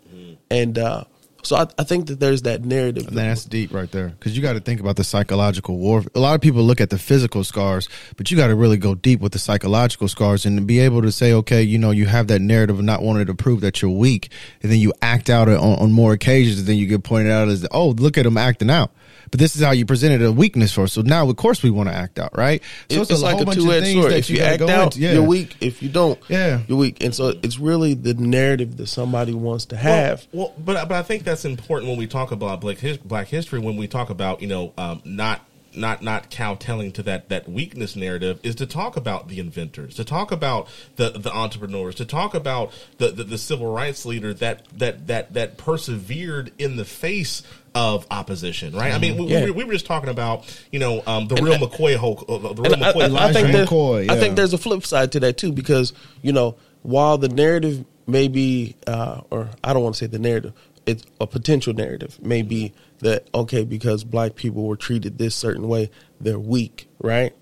And 0.49 0.77
uh, 0.77 1.05
so 1.45 1.55
I, 1.55 1.67
I 1.77 1.83
think 1.83 2.07
that 2.07 2.19
there's 2.19 2.43
that 2.43 2.63
narrative. 2.63 3.07
That's 3.07 3.45
deep 3.45 3.73
right 3.73 3.91
there. 3.91 4.09
Because 4.09 4.35
you 4.35 4.41
got 4.41 4.53
to 4.53 4.59
think 4.59 4.79
about 4.79 4.95
the 4.95 5.03
psychological 5.03 5.77
war. 5.77 6.03
A 6.13 6.19
lot 6.19 6.35
of 6.35 6.41
people 6.41 6.63
look 6.63 6.81
at 6.81 6.89
the 6.89 6.97
physical 6.97 7.43
scars, 7.43 7.87
but 8.17 8.31
you 8.31 8.37
got 8.37 8.47
to 8.47 8.55
really 8.55 8.77
go 8.77 8.95
deep 8.95 9.19
with 9.19 9.31
the 9.31 9.39
psychological 9.39 10.07
scars 10.07 10.45
and 10.45 10.65
be 10.67 10.79
able 10.79 11.01
to 11.01 11.11
say, 11.11 11.33
okay, 11.33 11.61
you 11.61 11.77
know, 11.77 11.91
you 11.91 12.05
have 12.05 12.27
that 12.27 12.41
narrative 12.41 12.79
of 12.79 12.85
not 12.85 13.01
wanting 13.01 13.27
to 13.27 13.35
prove 13.35 13.61
that 13.61 13.81
you're 13.81 13.91
weak, 13.91 14.31
and 14.61 14.71
then 14.71 14.79
you 14.79 14.93
act 15.01 15.29
out 15.29 15.47
on, 15.47 15.57
on 15.57 15.91
more 15.91 16.13
occasions, 16.13 16.59
and 16.59 16.67
then 16.67 16.77
you 16.77 16.87
get 16.87 17.03
pointed 17.03 17.31
out 17.31 17.47
as, 17.47 17.65
oh, 17.71 17.89
look 17.89 18.17
at 18.17 18.25
him 18.25 18.37
acting 18.37 18.69
out. 18.69 18.91
But 19.31 19.39
this 19.39 19.55
is 19.55 19.61
how 19.61 19.71
you 19.71 19.85
presented 19.85 20.21
a 20.21 20.31
weakness 20.31 20.71
for 20.73 20.83
us. 20.83 20.93
So 20.93 21.01
now, 21.01 21.29
of 21.29 21.35
course, 21.35 21.61
we 21.61 21.69
want 21.69 21.89
to 21.89 21.95
act 21.95 22.19
out, 22.19 22.37
right? 22.37 22.63
So 22.89 23.01
it's, 23.01 23.21
like 23.21 23.41
a 23.41 23.45
two 23.53 23.71
edged 23.71 23.93
sword. 23.93 24.13
If 24.13 24.29
you, 24.29 24.37
gotta 24.37 24.53
act 24.53 24.61
out, 24.61 24.83
into. 24.83 24.99
Yeah. 24.99 25.13
you're 25.13 25.23
weak. 25.23 25.57
If 25.59 25.83
you 25.83 25.89
don't, 25.89 26.19
Yeah. 26.29 26.61
you're 26.67 26.77
weak. 26.77 27.03
And 27.03 27.13
so 27.13 27.33
it's 27.43 27.59
really 27.59 27.93
the 27.93 28.13
narrative 28.13 28.77
that 28.77 28.87
somebody 28.87 29.33
wants 29.33 29.65
to 29.65 29.77
have. 29.77 30.25
Well, 30.31 30.45
well, 30.45 30.53
but 30.59 30.87
but 30.87 30.95
I 30.95 31.03
think 31.03 31.23
that's 31.23 31.45
important 31.45 31.89
when 31.89 31.97
we 31.97 32.07
talk 32.07 32.31
about 32.31 32.61
black 32.61 32.77
his, 32.77 32.97
black 32.97 33.27
history. 33.27 33.59
When 33.59 33.77
we 33.77 33.87
talk 33.87 34.09
about 34.09 34.41
you 34.41 34.47
know 34.47 34.73
um, 34.77 35.01
not 35.03 35.41
not 35.75 36.03
not 36.03 36.29
cowtelling 36.29 36.91
to 36.93 37.03
that 37.03 37.29
that 37.29 37.49
weakness 37.49 37.95
narrative 37.95 38.39
is 38.43 38.55
to 38.55 38.65
talk 38.65 38.95
about 38.95 39.27
the 39.27 39.39
inventors, 39.39 39.95
to 39.95 40.03
talk 40.03 40.31
about 40.31 40.67
the 40.97 41.09
the 41.09 41.33
entrepreneurs, 41.33 41.95
to 41.95 42.05
talk 42.05 42.35
about 42.35 42.71
the 42.97 43.09
the, 43.09 43.23
the 43.23 43.37
civil 43.37 43.71
rights 43.73 44.05
leader 44.05 44.33
that 44.35 44.67
that 44.77 45.07
that 45.07 45.33
that 45.33 45.57
persevered 45.57 46.51
in 46.59 46.75
the 46.75 46.85
face 46.85 47.41
of 47.75 48.07
opposition. 48.09 48.73
Right? 48.73 48.93
I 48.93 48.97
mean, 48.97 49.17
we, 49.17 49.25
Yeah. 49.27 49.43
we, 49.45 49.51
were, 49.51 49.57
we 49.57 49.63
were 49.65 49.73
just 49.73 49.85
talking 49.85 50.09
about 50.09 50.45
you 50.71 50.79
know 50.79 51.03
um, 51.05 51.27
the 51.27 51.35
real 51.35 51.55
McCoy 51.55 51.95
Hulk, 51.97 52.25
uh, 52.27 52.37
the 52.37 52.53
real 52.61 52.73
And 52.73 52.83
I, 52.83 52.93
McCoy. 52.93 53.01
I- 53.01 53.03
I 53.03 53.05
Elijah 53.07 53.33
think 53.33 53.51
there's, 53.51 53.69
McCoy, 53.69 54.09
I 54.09 54.19
think 54.19 54.35
there's 54.35 54.53
a 54.53 54.57
flip 54.57 54.85
side 54.85 55.11
to 55.11 55.19
that 55.19 55.37
too, 55.37 55.51
because 55.51 55.93
you 56.21 56.31
know 56.33 56.55
while 56.81 57.17
the 57.17 57.29
narrative 57.29 57.83
may 58.07 58.27
be, 58.27 58.75
uh, 58.87 59.21
or 59.29 59.49
I 59.63 59.73
don't 59.73 59.83
want 59.83 59.95
to 59.95 59.99
say 59.99 60.07
the 60.07 60.19
narrative, 60.19 60.53
it's 60.85 61.03
a 61.19 61.27
potential 61.27 61.73
narrative 61.73 62.19
may 62.21 62.41
be 62.43 62.73
that 62.99 63.27
okay 63.33 63.63
because 63.65 64.03
black 64.03 64.35
people 64.35 64.63
were 64.67 64.75
treated 64.77 65.17
this 65.17 65.35
certain 65.35 65.67
way, 65.67 65.89
they're 66.21 66.39
weak, 66.39 66.87
right? 67.01 67.33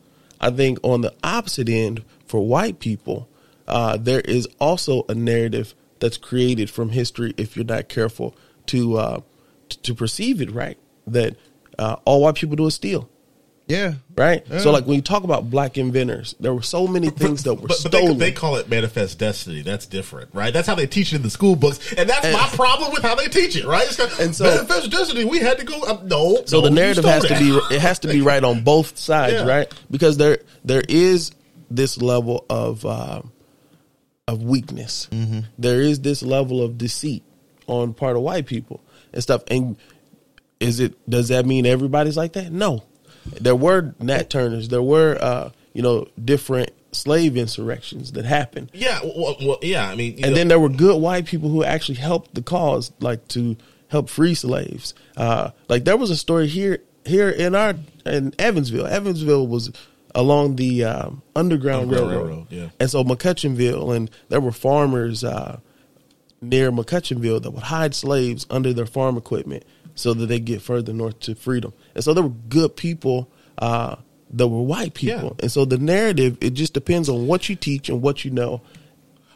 I 0.42 0.50
think 0.50 0.80
on 0.84 1.02
the 1.02 1.14
opposite 1.24 1.70
end, 1.70 2.04
for 2.26 2.46
white 2.46 2.80
people, 2.80 3.28
uh, 3.68 3.98
there 3.98 4.22
is 4.22 4.48
also 4.60 5.06
a 5.10 5.14
narrative 5.16 5.76
that's 6.00 6.18
created 6.18 6.70
from 6.70 6.90
history 6.90 7.34
if 7.38 7.56
you're 7.56 7.66
not 7.66 7.88
careful 7.90 8.36
to 8.68 8.98
uh, 8.98 9.18
t- 9.18 9.24
to 9.78 9.94
perceive 9.96 10.42
it 10.42 10.52
right. 10.52 10.78
That 11.08 11.36
uh, 11.78 11.98
all 12.06 12.22
white 12.22 12.36
people 12.36 12.56
do 12.56 12.66
is 12.68 12.76
steal. 12.76 13.10
Yeah. 13.66 13.94
Right. 14.18 14.46
Yeah. 14.50 14.60
So, 14.60 14.72
like 14.72 14.86
when 14.86 14.98
you 14.98 15.02
talk 15.02 15.24
about 15.24 15.50
black 15.50 15.78
inventors, 15.78 16.36
there 16.40 16.54
were 16.54 16.62
so 16.62 16.86
many 16.86 17.10
things 17.10 17.44
that 17.44 17.54
were 17.56 17.68
But, 17.70 17.80
but 17.82 17.92
they, 17.94 18.00
stolen. 18.00 18.18
they 18.18 18.32
call 18.34 18.58
it 18.58 18.70
manifest 18.70 19.20
destiny. 19.20 19.62
That's 19.62 19.86
different, 19.86 20.32
right? 20.36 20.52
That's 20.54 20.68
how 20.68 20.76
they 20.76 20.86
teach 20.86 21.14
it 21.14 21.16
in 21.18 21.22
the 21.22 21.30
school 21.30 21.56
books, 21.56 21.94
and 21.94 22.10
that's 22.10 22.26
And- 22.26 22.34
my 22.34 22.46
problem 22.50 22.92
with 22.92 23.04
how 23.04 23.16
they 23.16 23.28
teach 23.30 23.56
it, 23.56 23.66
right? 23.66 23.86
It's 23.88 23.96
kind 23.96 24.12
of, 24.12 24.20
And 24.20 24.36
so- 24.36 24.44
manifest 24.44 24.92
destiny. 24.92 25.24
We 25.24 25.40
had 25.40 25.60
to 25.60 25.66
go. 25.66 25.82
Uh, 25.82 25.98
no, 26.04 26.44
so 26.46 26.58
no, 26.60 26.66
the 26.66 26.72
narrative 26.72 27.06
has 27.06 27.24
to 27.26 27.40
be 27.40 27.58
it 27.74 27.80
has 27.82 28.00
to 28.00 28.10
be 28.10 28.22
right 28.22 28.44
on 28.44 28.64
both 28.64 28.98
sides, 28.98 29.34
Yeah. 29.36 29.46
right? 29.48 29.74
Because 29.90 30.18
there 30.18 30.40
there 30.66 30.84
is 30.90 31.32
this 31.72 32.02
level 32.02 32.46
of 32.50 32.86
uh, 32.86 33.22
of 34.28 34.44
weakness. 34.44 35.08
Mm-hmm. 35.12 35.40
There 35.58 35.82
is 35.82 36.02
this 36.02 36.22
level 36.22 36.62
of 36.62 36.78
deceit 36.78 37.24
on 37.68 37.94
part 37.94 38.18
of 38.18 38.24
white 38.24 38.46
people 38.46 38.82
and 39.14 39.22
stuff. 39.24 39.44
And 39.48 39.78
is 40.60 40.80
it 40.80 40.94
does 41.10 41.30
that 41.30 41.46
mean 41.46 41.66
everybody's 41.66 42.18
like 42.18 42.34
that? 42.34 42.52
No. 42.52 42.84
There 43.26 43.56
were 43.56 43.94
Nat 44.00 44.30
Turners. 44.30 44.70
There 44.70 44.82
were 44.82 45.18
uh, 45.20 45.52
you 45.74 45.82
know 45.82 46.08
different 46.24 46.72
slave 46.92 47.38
insurrections 47.38 48.12
that 48.14 48.26
happened. 48.26 48.70
Yeah, 48.74 49.00
well, 49.04 49.36
well, 49.42 49.60
yeah. 49.62 49.90
I 49.90 49.96
mean, 49.96 50.14
and 50.16 50.22
know, 50.22 50.34
then 50.34 50.48
there 50.48 50.60
were 50.60 50.70
good 50.70 51.02
white 51.02 51.26
people 51.26 51.50
who 51.50 51.64
actually 51.64 51.96
helped 51.96 52.36
the 52.36 52.42
cause, 52.42 52.92
like 53.00 53.28
to 53.30 53.58
help 53.88 54.10
free 54.10 54.36
slaves. 54.36 54.94
Uh, 55.16 55.52
like 55.70 55.86
there 55.86 55.98
was 55.98 56.10
a 56.10 56.18
story 56.18 56.48
here 56.48 56.80
here 57.06 57.30
in 57.30 57.56
our 57.56 57.76
in 58.06 58.34
Evansville. 58.40 58.88
Evansville 58.88 59.48
was 59.48 59.72
along 60.16 60.58
the 60.58 60.84
um, 60.84 61.22
Underground, 61.36 61.84
Underground 61.84 61.92
Railroad, 61.92 62.28
Railroad, 62.28 62.48
yeah. 62.50 62.70
and 62.80 62.90
so 62.90 63.04
McCutchanville, 63.04 63.96
and 63.96 64.12
there 64.30 64.42
were 64.42 64.52
farmers 64.52 65.24
uh, 65.24 65.60
near 66.44 66.72
McCutchanville 66.72 67.42
that 67.42 67.52
would 67.52 67.64
hide 67.64 67.96
slaves 67.96 68.46
under 68.50 68.74
their 68.74 68.86
farm 68.86 69.18
equipment 69.18 69.64
so 69.96 70.14
that 70.14 70.26
they 70.28 70.40
get 70.40 70.62
further 70.62 70.94
north 70.94 71.20
to 71.22 71.36
freedom. 71.36 71.74
And 71.96 72.04
so 72.04 72.14
there 72.14 72.24
were 72.24 72.30
good 72.50 72.76
people 72.76 73.30
uh, 73.58 73.96
that 74.32 74.48
were 74.48 74.62
white 74.64 74.94
people, 74.96 75.36
Yeah. 75.38 75.44
and 75.44 75.52
so 75.52 75.66
the 75.66 75.78
narrative 75.78 76.38
it 76.42 76.52
just 76.56 76.74
depends 76.74 77.08
on 77.10 77.28
what 77.28 77.50
you 77.50 77.56
teach 77.56 77.90
and 77.90 78.02
what 78.02 78.26
you 78.26 78.32
know. 78.32 78.62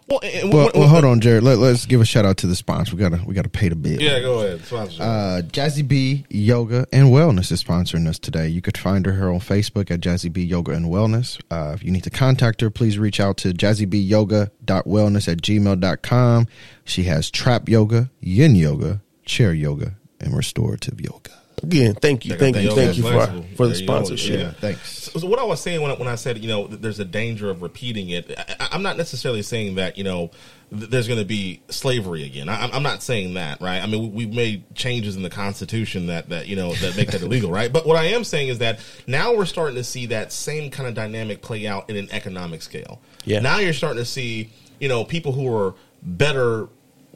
Well, 0.07 0.19
and- 0.23 0.53
Well, 0.53 0.71
well, 0.73 0.87
hold 0.87 1.05
on, 1.05 1.19
Jared. 1.21 1.43
Let, 1.43 1.57
let's 1.57 1.85
give 1.85 1.99
a 2.01 2.05
shout 2.05 2.25
out 2.25 2.37
to 2.37 2.47
the 2.47 2.55
sponsor. 2.55 2.95
We 2.95 2.99
gotta 3.01 3.21
we 3.25 3.33
gotta 3.33 3.49
pay 3.49 3.69
the 3.69 3.75
bill. 3.75 4.01
Yeah, 4.01 4.19
go 4.21 4.39
ahead. 4.39 4.63
Sponsorship. 4.65 5.01
Uh, 5.01 5.41
Jazzy 5.43 5.87
B 5.87 6.25
Yoga 6.29 6.85
and 6.93 7.07
Wellness 7.07 7.51
is 7.51 7.63
sponsoring 7.63 8.07
us 8.07 8.17
today. 8.19 8.47
You 8.47 8.61
could 8.61 8.77
find 8.77 9.05
her 9.05 9.29
on 9.31 9.39
Facebook 9.39 9.91
at 9.91 9.99
Jazzy 9.99 10.31
B 10.31 10.43
Yoga 10.43 10.71
and 10.71 10.85
Wellness. 10.87 11.39
Uh, 11.51 11.73
if 11.75 11.83
you 11.83 11.91
need 11.91 12.03
to 12.03 12.09
contact 12.09 12.61
her, 12.61 12.69
please 12.69 12.97
reach 12.97 13.19
out 13.19 13.37
to 13.37 13.49
jazzybyoga.wellness 13.53 15.27
at 15.31 15.37
gmail.com. 15.41 16.47
She 16.85 17.03
has 17.03 17.29
trap 17.29 17.67
yoga, 17.69 18.09
yin 18.21 18.55
yoga, 18.55 19.01
chair 19.25 19.53
yoga, 19.53 19.95
and 20.21 20.35
restorative 20.35 21.01
yoga. 21.01 21.31
Again, 21.63 21.95
thank 21.95 22.23
you, 22.23 22.31
Check 22.31 22.39
thank 22.39 22.57
you, 22.57 22.69
thank 22.71 22.97
you 22.97 23.03
for 23.03 23.11
flexible. 23.13 23.45
for 23.55 23.65
the 23.67 23.73
There 23.73 23.81
you 23.81 23.87
go. 23.87 23.93
sponsorship. 23.93 24.39
Yeah. 24.39 24.51
thanks. 24.51 25.09
So, 25.11 25.19
so 25.19 25.27
what 25.27 25.39
I 25.39 25.43
was 25.43 25.59
saying 25.59 25.81
when 25.81 25.89
I, 25.89 25.95
when 25.95 26.07
I 26.07 26.13
said 26.13 26.37
you 26.37 26.47
know 26.47 26.67
there's 26.67 26.99
a 26.99 27.05
danger 27.05 27.49
of 27.49 27.63
repeating 27.63 28.09
it, 28.09 28.31
I, 28.37 28.67
I'm 28.71 28.83
not 28.83 28.95
necessarily 28.95 29.41
saying 29.41 29.73
that 29.75 29.97
you 29.97 30.03
know 30.03 30.29
th- 30.69 30.91
there's 30.91 31.07
going 31.07 31.19
to 31.19 31.25
be 31.25 31.61
slavery 31.69 32.23
again. 32.25 32.47
I, 32.47 32.59
I'm- 32.61 32.69
I'm 32.73 32.83
not 32.83 33.01
saying 33.01 33.33
that, 33.33 33.59
right? 33.59 33.81
I 33.81 33.87
mean 33.87 34.13
we, 34.13 34.25
we've 34.27 34.35
made 34.35 34.75
changes 34.75 35.15
in 35.15 35.23
the 35.23 35.31
Constitution 35.31 36.05
that 36.07 36.29
that 36.29 36.47
you 36.47 36.55
know 36.55 36.73
that 36.75 36.95
make 36.95 37.09
that 37.09 37.23
illegal, 37.23 37.49
right? 37.51 37.73
But 37.73 37.87
what 37.87 37.97
I 37.97 38.05
am 38.05 38.23
saying 38.23 38.49
is 38.49 38.59
that 38.59 38.79
now 39.07 39.33
we're 39.35 39.45
starting 39.45 39.75
to 39.77 39.83
see 39.83 40.05
that 40.07 40.31
same 40.31 40.69
kind 40.69 40.87
of 40.87 40.93
dynamic 40.93 41.41
play 41.41 41.65
out 41.65 41.89
in 41.89 41.95
an 41.97 42.07
economic 42.11 42.61
scale. 42.61 43.01
Yeah. 43.25 43.39
Now 43.39 43.57
you're 43.57 43.73
starting 43.73 43.97
to 43.99 44.05
see 44.05 44.51
you 44.79 44.89
know 44.89 45.03
people 45.03 45.31
who 45.31 45.51
are 45.57 45.73
better 46.03 46.67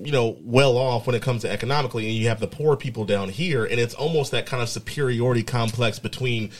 you 0.04 0.12
know 0.12 0.38
well 0.42 0.78
off 0.78 1.06
when 1.06 1.16
it 1.16 1.22
comes 1.22 1.42
to 1.42 1.50
economically 1.52 2.08
and 2.08 2.16
you 2.16 2.28
have 2.28 2.40
the 2.40 2.48
poor 2.48 2.76
people 2.76 3.06
down 3.06 3.30
here 3.30 3.66
and 3.66 3.80
it's 3.80 3.94
almost 3.94 4.32
that 4.32 4.46
kind 4.46 4.62
of 4.62 4.70
superiority 4.70 5.44
complex 5.44 6.00
between 6.00 6.52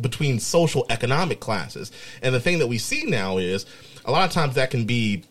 between 0.00 0.38
social 0.38 0.86
economic 0.90 1.40
classes. 1.40 1.90
And 2.22 2.34
the 2.34 2.40
thing 2.40 2.58
that 2.58 2.66
we 2.66 2.78
see 2.78 3.04
now 3.04 3.38
is 3.38 3.66
a 4.04 4.10
lot 4.10 4.24
of 4.24 4.32
times 4.32 4.54
that 4.54 4.70
can 4.70 4.84
be 4.84 5.24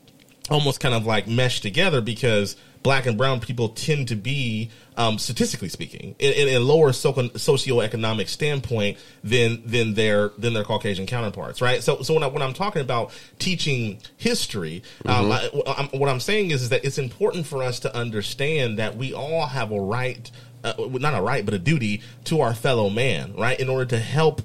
almost 0.50 0.80
kind 0.80 0.96
of 0.96 1.06
like 1.06 1.28
meshed 1.28 1.62
together 1.64 2.02
because 2.02 2.56
black 2.82 3.06
and 3.06 3.18
brown 3.18 3.40
people 3.42 3.70
tend 3.70 4.08
to 4.08 4.16
be 4.16 4.70
um, 4.96 5.18
statistically 5.18 5.68
speaking 5.70 6.16
in, 6.18 6.48
in 6.48 6.56
a 6.56 6.60
lower 6.60 6.94
socio- 6.94 7.28
socioeconomic 7.30 8.28
standpoint 8.28 8.98
than 9.24 9.62
than 9.66 9.94
their 9.96 10.30
than 10.38 10.54
their 10.54 10.64
Caucasian 10.64 11.06
counterparts 11.06 11.62
right? 11.62 11.84
So 11.84 12.02
so 12.02 12.14
when, 12.14 12.24
I, 12.24 12.28
when 12.28 12.42
I'm 12.42 12.54
talking 12.54 12.82
about 12.82 13.12
teaching 13.38 14.00
history 14.18 14.84
um, 15.06 15.32
I, 15.32 15.50
I'm- 15.68 15.90
what 16.00 16.10
I'm 16.10 16.20
saying 16.22 16.52
is, 16.52 16.64
is 16.64 16.70
that 16.70 16.86
it's 16.86 16.98
important 16.98 17.46
for 17.46 17.64
us 17.64 17.80
to 17.82 17.96
understand 17.96 18.80
that 18.80 18.96
we 18.96 19.14
all 19.14 19.46
have 19.48 19.72
a 19.72 19.80
right 19.80 20.30
uh, 20.64 20.74
not 20.94 21.14
a 21.18 21.22
right 21.22 21.44
but 21.46 21.54
a 21.54 21.60
duty 21.60 22.02
to 22.26 22.42
our 22.42 22.54
fellow 22.54 22.90
man 22.90 23.34
right? 23.36 23.60
In 23.60 23.70
order 23.70 23.86
to 23.86 24.00
help 24.00 24.42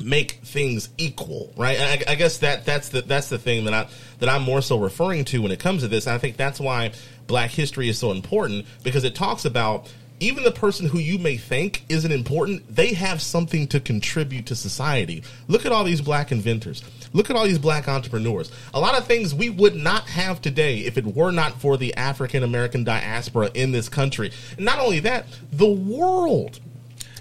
make 0.00 0.40
things 0.44 0.88
equal, 0.96 1.52
right? 1.56 1.78
I, 1.78 2.12
I 2.12 2.14
guess 2.14 2.38
that 2.38 2.64
that's 2.64 2.88
the 2.88 3.02
that's 3.02 3.28
the 3.28 3.38
thing 3.38 3.64
that 3.64 3.74
I 3.74 3.88
that 4.20 4.28
I'm 4.28 4.42
more 4.42 4.62
so 4.62 4.78
referring 4.78 5.24
to 5.26 5.42
when 5.42 5.52
it 5.52 5.60
comes 5.60 5.82
to 5.82 5.88
this. 5.88 6.06
And 6.06 6.14
I 6.14 6.18
think 6.18 6.36
that's 6.36 6.60
why 6.60 6.92
Black 7.26 7.50
history 7.50 7.88
is 7.88 7.98
so 7.98 8.10
important 8.10 8.66
because 8.82 9.04
it 9.04 9.14
talks 9.14 9.44
about 9.44 9.92
even 10.20 10.44
the 10.44 10.52
person 10.52 10.86
who 10.86 10.98
you 10.98 11.18
may 11.18 11.36
think 11.36 11.84
isn't 11.88 12.12
important, 12.12 12.62
they 12.72 12.94
have 12.94 13.20
something 13.20 13.66
to 13.66 13.80
contribute 13.80 14.46
to 14.46 14.54
society. 14.54 15.24
Look 15.48 15.66
at 15.66 15.72
all 15.72 15.82
these 15.82 16.00
black 16.00 16.30
inventors. 16.30 16.84
Look 17.12 17.28
at 17.28 17.34
all 17.34 17.44
these 17.44 17.58
black 17.58 17.88
entrepreneurs. 17.88 18.52
A 18.72 18.78
lot 18.78 18.96
of 18.96 19.06
things 19.06 19.34
we 19.34 19.50
would 19.50 19.74
not 19.74 20.08
have 20.08 20.40
today 20.40 20.78
if 20.78 20.96
it 20.96 21.04
were 21.04 21.32
not 21.32 21.60
for 21.60 21.76
the 21.76 21.94
African 21.96 22.44
American 22.44 22.84
diaspora 22.84 23.50
in 23.54 23.72
this 23.72 23.88
country. 23.88 24.30
And 24.56 24.64
not 24.64 24.78
only 24.78 25.00
that, 25.00 25.26
the 25.50 25.66
world 25.66 26.60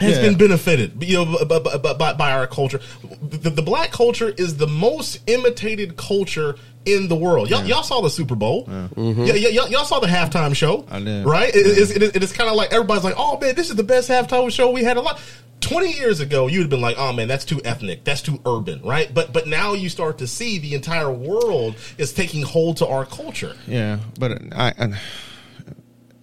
has 0.02 0.18
Yeah. 0.18 0.22
been 0.24 0.38
benefited, 0.38 1.04
you 1.04 1.24
know, 1.24 1.46
by, 1.46 1.60
by, 1.60 1.94
by, 1.94 2.14
by 2.14 2.32
our 2.32 2.48
culture. 2.48 2.80
The, 3.22 3.50
the 3.50 3.62
black 3.62 3.92
culture 3.92 4.30
is 4.30 4.58
the 4.58 4.68
most 4.68 5.20
imitated 5.28 5.96
culture 5.98 6.56
in 6.86 7.08
the 7.08 7.16
world. 7.16 7.50
Y'all, 7.50 7.64
y'all 7.66 7.84
saw 7.84 8.02
the 8.02 8.10
Super 8.10 8.36
Bowl. 8.36 8.66
Yeah, 8.68 8.88
mm-hmm. 8.96 9.24
yeah, 9.26 9.34
y'all, 9.36 9.68
y'all 9.70 9.86
saw 9.86 10.00
the 10.00 10.08
halftime 10.08 10.56
show. 10.56 10.86
I 10.90 11.00
did. 11.00 11.26
Right? 11.26 11.50
It, 11.50 11.60
it's, 11.60 11.92
it 11.92 12.02
is, 12.02 12.16
it 12.16 12.24
is 12.24 12.34
kind 12.34 12.50
of 12.50 12.56
like 12.56 12.74
everybody's 12.74 13.04
like, 13.04 13.16
"Oh 13.18 13.40
man, 13.40 13.56
this 13.56 13.70
is 13.70 13.76
the 13.76 13.84
best 13.84 14.10
halftime 14.10 14.52
show 14.52 14.72
we 14.72 14.84
had 14.84 14.98
a 14.98 15.02
lot." 15.02 15.20
Twenty 15.60 15.94
years 15.94 16.22
ago, 16.22 16.48
you'd 16.48 16.62
have 16.62 16.70
been 16.72 16.82
like, 16.82 16.96
"Oh 16.98 17.14
man, 17.14 17.28
that's 17.28 17.46
too 17.46 17.62
ethnic, 17.64 18.04
that's 18.04 18.24
too 18.24 18.42
urban," 18.48 18.82
right? 18.82 19.14
But 19.14 19.32
but 19.32 19.46
now 19.46 19.74
you 19.74 19.90
start 19.90 20.18
to 20.18 20.28
see 20.28 20.58
the 20.58 20.74
entire 20.74 21.12
world 21.12 21.76
is 22.00 22.14
taking 22.14 22.42
hold 22.42 22.78
to 22.78 22.88
our 22.88 23.06
culture. 23.06 23.56
Yeah, 23.68 24.00
but 24.20 24.42
I, 24.54 24.74
I 24.80 24.84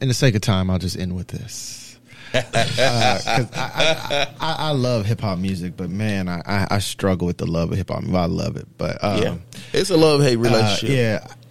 in 0.00 0.08
the 0.08 0.14
sake 0.14 0.34
of 0.34 0.40
time, 0.40 0.70
I'll 0.70 0.78
just 0.80 0.98
end 0.98 1.14
with 1.14 1.28
this. 1.28 1.87
Uh 2.34 2.42
I, 2.54 3.46
I, 3.54 4.26
I, 4.40 4.56
I 4.68 4.70
love 4.72 5.06
hip 5.06 5.20
hop 5.20 5.38
music, 5.38 5.76
but 5.76 5.90
man, 5.90 6.28
I, 6.28 6.66
I, 6.70 6.78
struggle 6.78 7.26
with 7.26 7.38
the 7.38 7.46
love 7.46 7.70
of 7.72 7.78
hip 7.78 7.90
hop. 7.90 8.04
I 8.12 8.26
love 8.26 8.56
it, 8.56 8.66
but 8.76 9.02
um, 9.02 9.22
Yeah, 9.22 9.36
it's 9.72 9.90
a 9.90 9.96
love 9.96 10.22
hate 10.22 10.36
uh, 10.36 10.40
relationship. 10.40 10.90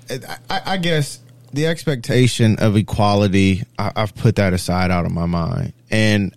yeah, 0.09 0.27
I, 0.49 0.61
I 0.73 0.77
guess 0.77 1.19
the 1.53 1.67
expectation 1.67 2.57
of 2.59 2.75
equality, 2.75 3.63
I, 3.79 3.91
I've 3.95 4.15
put 4.15 4.35
that 4.37 4.53
aside 4.53 4.91
out 4.91 5.05
of 5.05 5.11
my 5.11 5.25
mind, 5.25 5.73
and 5.89 6.33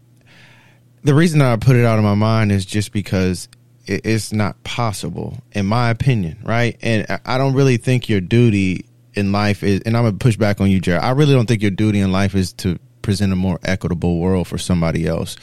the 1.03 1.15
reason 1.15 1.41
I 1.43 1.57
put 1.57 1.77
it 1.77 1.85
out 1.85 1.99
of 1.99 2.05
my 2.05 2.15
mind 2.15 2.53
is 2.53 2.65
just 2.67 2.93
because 2.93 3.49
it, 3.87 4.03
it's 4.05 4.33
not 4.33 4.63
possible, 4.65 5.39
in 5.53 5.67
my 5.67 5.91
opinion, 5.91 6.39
right? 6.45 6.77
And 6.83 7.07
I- 7.09 7.21
I 7.35 7.39
don't 7.39 7.55
really 7.55 7.77
think 7.77 8.09
your 8.09 8.21
duty 8.21 8.87
in 9.15 9.33
life 9.33 9.63
is, 9.63 9.81
and 9.87 9.97
I'm 9.97 10.05
gonna 10.05 10.17
push 10.17 10.37
back 10.37 10.61
on 10.61 10.71
you, 10.71 10.81
Jared. 10.81 11.03
I 11.03 11.11
really 11.11 11.33
don't 11.35 11.47
think 11.47 11.63
your 11.63 11.71
duty 11.73 12.01
in 12.01 12.13
life 12.13 12.35
is 12.35 12.53
to 12.55 12.79
present 13.03 13.33
a 13.33 13.37
more 13.37 13.59
equitable 13.65 14.19
world 14.19 14.49
for 14.49 14.59
somebody 14.59 15.07
else. 15.07 15.37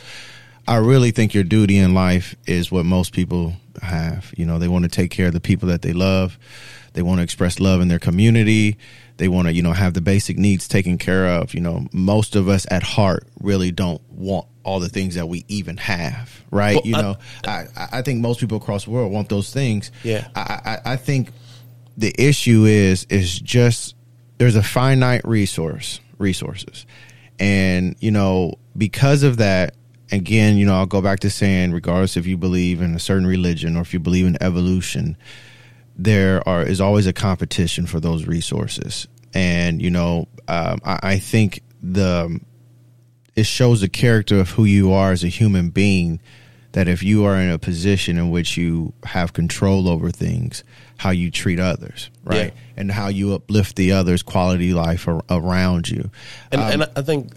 I 0.68 0.78
really 0.78 1.12
think 1.12 1.34
your 1.34 1.44
duty 1.46 1.78
in 1.78 1.94
life 1.94 2.36
is 2.46 2.72
what 2.72 2.86
most 2.86 3.14
people 3.14 3.54
have. 3.82 4.34
You 4.36 4.46
know, 4.46 4.60
they 4.60 4.68
want 4.68 4.84
to 4.84 4.90
take 4.90 5.12
care 5.12 5.28
of 5.28 5.34
the 5.34 5.40
people 5.40 5.70
that 5.70 5.82
they 5.82 5.94
love. 5.94 6.38
They 6.94 7.02
want 7.02 7.20
to 7.20 7.24
express 7.24 7.60
love 7.60 7.80
in 7.80 7.88
their 7.88 8.00
community. 8.00 8.78
They 9.18 9.28
want 9.30 9.48
to, 9.48 9.54
you 9.54 9.62
know, 9.62 9.72
have 9.74 9.94
the 9.94 10.02
basic 10.02 10.38
needs 10.38 10.68
taken 10.68 10.98
care 10.98 11.28
of. 11.28 11.54
You 11.54 11.62
know, 11.62 11.88
most 11.94 12.36
of 12.36 12.50
us 12.50 12.66
at 12.70 12.84
heart 12.84 13.28
really 13.40 13.72
don't 13.72 14.02
want 14.12 14.46
all 14.64 14.80
the 14.82 14.90
things 14.90 15.16
that 15.16 15.28
we 15.30 15.46
even 15.48 15.78
have, 15.78 16.44
right? 16.52 16.76
Well, 16.76 16.86
you 16.86 16.96
I- 16.98 17.02
know, 17.02 17.16
I, 17.48 17.66
I, 17.78 17.88
I 17.94 18.02
think 18.02 18.20
most 18.20 18.40
people 18.42 18.58
across 18.58 18.84
the 18.86 18.92
world 18.92 19.12
want 19.12 19.30
those 19.30 19.52
things. 19.54 19.92
Yeah. 20.04 20.28
I, 20.36 20.80
I, 20.86 20.92
I 20.94 20.96
think 20.98 21.30
the 21.96 22.14
issue 22.20 22.66
is 22.66 23.06
is 23.10 23.40
just 23.40 23.96
there's 24.38 24.56
a 24.56 24.62
finite 24.64 25.22
resource 25.26 26.00
resources 26.20 26.86
and 27.40 27.96
you 28.00 28.12
know 28.12 28.54
because 28.78 29.24
of 29.24 29.38
that 29.38 29.76
again 30.12 30.58
you 30.58 30.66
know 30.66 30.76
i'll 30.76 30.86
go 30.86 31.02
back 31.02 31.20
to 31.20 31.30
saying 31.30 31.72
regardless 31.72 32.18
if 32.18 32.26
you 32.26 32.38
believe 32.38 32.82
in 32.82 32.96
a 32.96 33.00
certain 33.00 33.28
religion 33.28 33.76
or 33.76 33.82
if 33.82 33.94
you 33.94 34.00
believe 34.00 34.26
in 34.26 34.42
evolution 34.42 35.18
there 35.98 36.48
are 36.48 36.62
is 36.62 36.80
always 36.80 37.08
a 37.08 37.14
competition 37.14 37.88
for 37.88 38.00
those 38.00 38.28
resources. 38.28 39.08
And 39.34 39.82
you 39.82 39.90
know 39.90 40.28
um, 40.48 40.80
I, 40.86 41.00
I 41.04 41.20
think 41.20 41.62
the 41.82 42.40
it 43.36 43.46
shows 43.46 43.82
the 43.82 43.90
character 43.90 44.40
of 44.40 44.52
who 44.52 44.66
you 44.66 44.94
are 44.94 45.12
as 45.12 45.24
a 45.24 45.28
human 45.28 45.70
being 45.70 46.22
that 46.72 46.88
if 46.88 47.02
you 47.02 47.26
are 47.26 47.36
in 47.36 47.50
a 47.50 47.58
position 47.58 48.18
in 48.18 48.30
which 48.30 48.58
you 48.58 48.94
have 49.04 49.34
control 49.34 49.90
over 49.90 50.12
things, 50.12 50.64
how 50.98 51.12
you 51.12 51.30
treat 51.32 51.60
others, 51.60 52.10
right? 52.24 52.54
Yeah. 52.54 52.62
And 52.76 52.92
how 52.92 53.08
you 53.08 53.34
uplift 53.34 53.76
the 53.76 53.92
others' 53.94 54.24
quality 54.24 54.74
life 54.74 55.08
ar- 55.08 55.24
around 55.30 55.90
you. 55.90 56.10
And, 56.52 56.62
Um, 56.62 56.72
and 56.72 56.92
I 56.96 57.02
think 57.04 57.32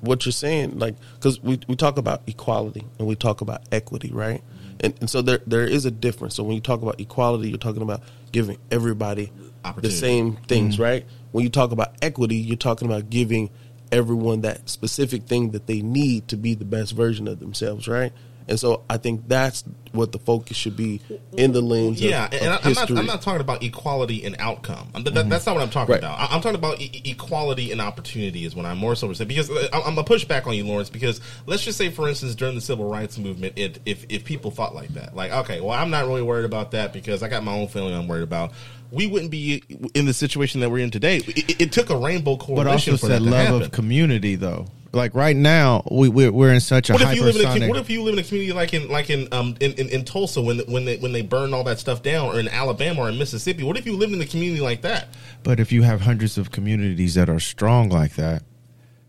what 0.00 0.24
you're 0.24 0.32
saying, 0.32 0.78
like, 0.78 0.94
because 1.14 1.42
we, 1.42 1.58
we 1.68 1.74
talk 1.76 1.98
about 1.98 2.22
equality 2.26 2.84
and 2.98 3.08
we 3.08 3.16
talk 3.16 3.40
about 3.40 3.62
equity, 3.72 4.10
right? 4.12 4.42
And, 4.80 4.94
and 5.00 5.10
so 5.10 5.22
there 5.22 5.40
there 5.46 5.64
is 5.64 5.86
a 5.86 5.90
difference. 5.90 6.36
So 6.36 6.44
when 6.44 6.54
you 6.54 6.60
talk 6.60 6.82
about 6.82 7.00
equality, 7.00 7.48
you're 7.48 7.58
talking 7.58 7.82
about 7.82 8.02
giving 8.30 8.58
everybody 8.70 9.32
the 9.76 9.90
same 9.90 10.36
things, 10.46 10.78
right? 10.78 11.04
When 11.32 11.42
you 11.42 11.50
talk 11.50 11.72
about 11.72 11.96
equity, 12.00 12.36
you're 12.36 12.56
talking 12.56 12.86
about 12.86 13.10
giving 13.10 13.50
everyone 13.90 14.42
that 14.42 14.68
specific 14.68 15.24
thing 15.24 15.50
that 15.52 15.66
they 15.66 15.80
need 15.82 16.28
to 16.28 16.36
be 16.36 16.54
the 16.54 16.64
best 16.64 16.92
version 16.92 17.26
of 17.26 17.40
themselves, 17.40 17.88
right? 17.88 18.12
And 18.48 18.58
so 18.58 18.82
I 18.88 18.96
think 18.96 19.28
that's 19.28 19.64
what 19.92 20.12
the 20.12 20.18
focus 20.18 20.56
should 20.56 20.76
be 20.76 21.00
in 21.36 21.52
the 21.52 21.60
lens 21.60 22.00
Yeah, 22.00 22.26
of, 22.26 22.32
and 22.34 22.42
of 22.52 22.60
I- 22.64 22.68
I'm 22.68 22.74
not. 22.74 22.90
I'm 22.90 23.06
not 23.06 23.22
talking 23.22 23.40
about 23.40 23.62
equality 23.62 24.24
in 24.24 24.36
outcome. 24.38 24.88
I'm- 24.94 25.04
that- 25.04 25.28
That's 25.28 25.46
not 25.46 25.54
what 25.54 25.62
I'm 25.62 25.70
talking 25.70 25.92
Right. 25.92 25.98
about. 25.98 26.18
I- 26.20 26.34
I'm 26.34 26.40
talking 26.40 26.54
about 26.58 26.80
e- 26.80 27.02
equality 27.04 27.72
in 27.72 27.80
opportunity 27.80 28.44
is 28.44 28.54
what 28.54 28.66
I'm 28.66 28.78
more 28.78 28.94
so 28.94 29.12
saying. 29.12 29.28
Because 29.28 29.50
uh, 29.50 29.68
I'm 29.72 29.80
I'm 29.88 29.94
gonna 29.94 30.04
push 30.04 30.24
back 30.24 30.46
on 30.46 30.54
you, 30.54 30.64
Lawrence. 30.66 30.90
Because 30.90 31.20
let's 31.46 31.64
just 31.64 31.78
say, 31.78 31.88
for 31.90 32.08
instance, 32.08 32.34
during 32.34 32.54
the 32.54 32.60
civil 32.60 32.88
rights 32.88 33.18
movement, 33.18 33.54
it, 33.56 33.80
if 33.86 34.04
if 34.08 34.24
people 34.24 34.50
thought 34.50 34.74
like 34.74 34.92
that, 34.94 35.14
like, 35.16 35.32
okay, 35.32 35.60
well, 35.60 35.70
I'm 35.72 35.90
not 35.90 36.06
really 36.06 36.22
worried 36.22 36.44
about 36.44 36.70
that 36.72 36.92
because 36.92 37.22
I 37.22 37.28
got 37.28 37.42
my 37.44 37.52
own 37.52 37.68
family 37.68 37.94
I'm 37.94 38.08
worried 38.08 38.22
about. 38.24 38.52
We 38.90 39.06
wouldn't 39.06 39.30
be 39.30 39.62
in 39.94 40.06
the 40.06 40.14
situation 40.14 40.60
that 40.60 40.70
we're 40.70 40.78
in 40.82 40.90
today. 40.90 41.16
It, 41.18 41.28
it- 41.50 41.60
it 41.62 41.72
took 41.72 41.90
a 41.90 41.96
rainbow 41.96 42.36
coalition, 42.36 42.64
but 42.64 42.66
also 42.72 42.96
for 42.96 43.08
that 43.08 43.14
said 43.20 43.24
to 43.24 43.30
love 43.30 43.46
happen. 43.46 43.62
of 43.62 43.70
community, 43.72 44.34
though. 44.36 44.66
Like 44.92 45.14
right 45.14 45.36
now, 45.36 45.82
we 45.90 46.08
we're, 46.08 46.32
we're 46.32 46.52
in 46.52 46.60
such 46.60 46.88
a 46.88 46.94
What 46.94 47.02
if 47.02 47.14
you 47.14 47.24
live 47.24 47.56
in 47.56 47.62
a 47.62 47.68
what 47.68 47.76
if 47.76 47.90
you 47.90 48.02
live 48.02 48.14
in 48.14 48.20
a 48.20 48.22
community 48.22 48.52
like 48.52 48.72
in 48.72 48.88
like 48.88 49.10
in 49.10 49.28
um 49.32 49.54
in, 49.60 49.72
in, 49.74 49.88
in 49.88 50.04
Tulsa 50.04 50.40
when 50.40 50.60
when 50.60 50.86
they 50.86 50.96
when 50.96 51.12
they 51.12 51.22
burn 51.22 51.52
all 51.52 51.64
that 51.64 51.78
stuff 51.78 52.02
down 52.02 52.34
or 52.34 52.40
in 52.40 52.48
Alabama 52.48 53.02
or 53.02 53.08
in 53.08 53.18
Mississippi? 53.18 53.64
What 53.64 53.76
if 53.76 53.86
you 53.86 53.96
lived 53.96 54.12
in 54.12 54.20
a 54.20 54.26
community 54.26 54.62
like 54.62 54.82
that? 54.82 55.08
But 55.42 55.60
if 55.60 55.72
you 55.72 55.82
have 55.82 56.00
hundreds 56.00 56.38
of 56.38 56.50
communities 56.50 57.14
that 57.14 57.28
are 57.28 57.40
strong 57.40 57.90
like 57.90 58.14
that, 58.14 58.42